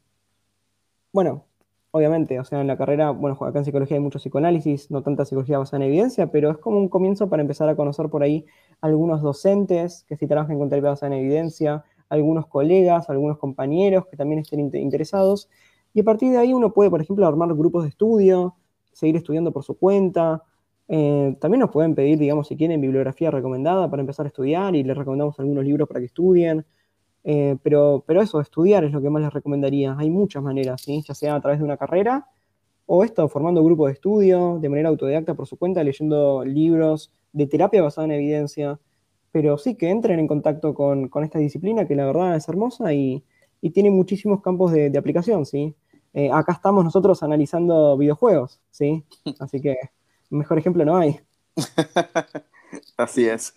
bueno, 1.13 1.45
obviamente, 1.91 2.39
o 2.39 2.45
sea, 2.45 2.61
en 2.61 2.67
la 2.67 2.77
carrera, 2.77 3.11
bueno, 3.11 3.39
acá 3.41 3.59
en 3.59 3.65
psicología 3.65 3.97
hay 3.97 4.03
mucho 4.03 4.19
psicoanálisis, 4.19 4.91
no 4.91 5.03
tanta 5.03 5.25
psicología 5.25 5.59
basada 5.59 5.85
en 5.85 5.91
evidencia, 5.91 6.31
pero 6.31 6.51
es 6.51 6.59
como 6.59 6.79
un 6.79 6.89
comienzo 6.89 7.29
para 7.29 7.43
empezar 7.43 7.69
a 7.69 7.77
conocer 7.77 8.09
por 8.11 8.23
ahí 8.23 8.45
algunos 8.81 9.23
docentes 9.23 10.05
que 10.09 10.17
sí 10.17 10.27
trabajan 10.27 10.59
con 10.59 10.69
terapia 10.69 10.91
basada 10.91 11.15
en 11.15 11.21
evidencia, 11.21 11.85
algunos 12.09 12.47
colegas, 12.47 13.09
algunos 13.09 13.39
compañeros 13.39 14.07
que 14.07 14.17
también 14.17 14.41
estén 14.41 14.61
interesados. 14.75 15.49
Y 15.95 16.01
a 16.01 16.05
partir 16.05 16.31
de 16.33 16.39
ahí 16.39 16.53
uno 16.53 16.73
puede, 16.73 16.91
por 16.91 17.01
ejemplo, 17.01 17.27
armar 17.27 17.53
grupos 17.55 17.85
de 17.85 17.89
estudio, 17.89 18.55
seguir 18.97 19.17
estudiando 19.17 19.53
por 19.53 19.63
su 19.63 19.79
cuenta. 19.79 20.43
Eh, 20.89 21.37
también 21.39 21.61
nos 21.61 21.71
pueden 21.71 21.95
pedir, 21.95 22.19
digamos, 22.19 22.49
si 22.49 22.57
quieren 22.57 22.81
bibliografía 22.81 23.31
recomendada 23.31 23.91
para 23.91 24.01
empezar 24.01 24.25
a 24.25 24.29
estudiar 24.29 24.75
y 24.75 24.83
les 24.85 24.97
recomendamos 24.97 25.39
algunos 25.39 25.65
libros 25.65 25.87
para 25.87 26.01
que 26.01 26.07
estudien. 26.07 26.65
Eh, 27.23 27.57
pero, 27.63 28.05
pero 28.07 28.23
eso, 28.23 28.41
estudiar 28.41 28.85
es 28.85 28.93
lo 28.93 29.03
que 29.03 29.11
más 29.11 29.23
les 29.23 29.33
recomendaría. 29.33 29.97
Hay 29.99 30.09
muchas 30.09 30.43
maneras, 30.43 30.87
ya 30.87 31.15
sea 31.15 31.35
a 31.35 31.41
través 31.41 31.59
de 31.59 31.65
una 31.65 31.77
carrera 31.77 32.27
o 32.87 33.05
esto, 33.05 33.29
formando 33.29 33.63
grupos 33.65 33.89
de 33.89 33.95
estudio, 33.95 34.59
de 34.61 34.69
manera 34.71 34.89
autodidacta 34.89 35.35
por 35.35 35.47
su 35.47 35.59
cuenta, 35.59 35.85
leyendo 35.85 36.45
libros 36.45 37.13
de 37.33 37.47
terapia 37.47 37.83
basada 37.83 38.07
en 38.07 38.13
evidencia. 38.13 38.81
Pero 39.33 39.59
sí, 39.59 39.75
que 39.75 39.91
entren 39.91 40.21
en 40.21 40.29
contacto 40.29 40.73
con, 40.73 41.11
esta 41.23 41.39
disciplina 41.39 41.87
que 41.87 41.97
la 41.97 42.07
verdad 42.07 42.37
es 42.37 42.49
hermosa 42.49 42.95
y, 42.95 43.25
tiene 43.75 43.91
muchísimos 43.91 44.43
campos 44.43 44.71
de 44.71 44.97
aplicación, 44.97 45.45
¿sí? 45.45 45.75
Eh, 46.17 46.31
acá 46.33 46.53
estamos 46.53 46.83
nosotros 46.83 47.23
analizando 47.23 47.95
videojuegos, 47.99 48.59
¿sí? 48.71 49.05
Así 49.39 49.61
que 49.61 49.77
mejor 50.31 50.57
ejemplo 50.57 50.83
no 50.83 50.97
hay. 50.97 51.21
Así 52.97 53.29
es. 53.29 53.53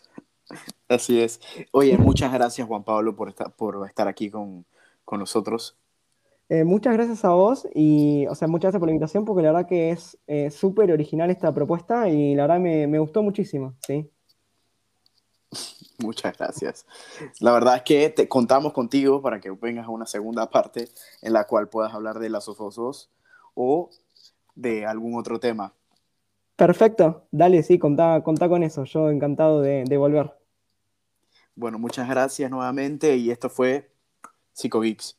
Así 0.89 1.21
es. 1.21 1.39
Oye, 1.71 1.97
muchas 1.97 2.33
gracias 2.33 2.67
Juan 2.67 2.83
Pablo 2.83 3.15
por 3.15 3.29
estar, 3.29 3.55
por 3.55 3.87
estar 3.87 4.09
aquí 4.09 4.29
con, 4.29 4.65
nosotros. 5.09 5.77
Eh, 6.49 6.65
muchas 6.65 6.93
gracias 6.95 7.23
a 7.23 7.29
vos 7.29 7.65
y, 7.73 8.27
o 8.27 8.35
sea, 8.35 8.49
muchas 8.49 8.73
gracias 8.73 8.79
por 8.79 8.89
la 8.89 8.93
invitación 8.93 9.23
porque 9.23 9.41
la 9.41 9.53
verdad 9.53 9.67
que 9.67 9.91
es 9.91 10.17
eh, 10.27 10.51
súper 10.51 10.91
original 10.91 11.29
esta 11.31 11.53
propuesta 11.53 12.09
y 12.09 12.35
la 12.35 12.43
verdad 12.43 12.59
me, 12.59 12.87
me 12.87 12.99
gustó 12.99 13.23
muchísimo, 13.23 13.75
¿sí? 13.87 14.11
Muchas 15.99 16.37
gracias. 16.37 16.85
La 17.39 17.51
verdad 17.51 17.77
es 17.77 17.81
que 17.83 18.09
te, 18.09 18.27
contamos 18.27 18.73
contigo 18.73 19.21
para 19.21 19.39
que 19.39 19.51
vengas 19.51 19.85
a 19.85 19.89
una 19.89 20.05
segunda 20.05 20.49
parte 20.49 20.89
en 21.21 21.33
la 21.33 21.45
cual 21.45 21.67
puedas 21.67 21.93
hablar 21.93 22.19
de 22.19 22.29
las 22.29 22.47
osos 22.47 23.09
o 23.53 23.89
de 24.55 24.85
algún 24.85 25.19
otro 25.19 25.39
tema. 25.39 25.73
Perfecto, 26.55 27.27
dale, 27.31 27.63
sí, 27.63 27.79
contá, 27.79 28.21
con 28.23 28.63
eso. 28.63 28.83
Yo 28.83 29.09
encantado 29.09 29.61
de, 29.61 29.83
de 29.85 29.97
volver. 29.97 30.33
Bueno, 31.55 31.79
muchas 31.79 32.07
gracias 32.09 32.49
nuevamente 32.49 33.17
y 33.17 33.31
esto 33.31 33.49
fue 33.49 33.91
PsicoVix. 34.53 35.17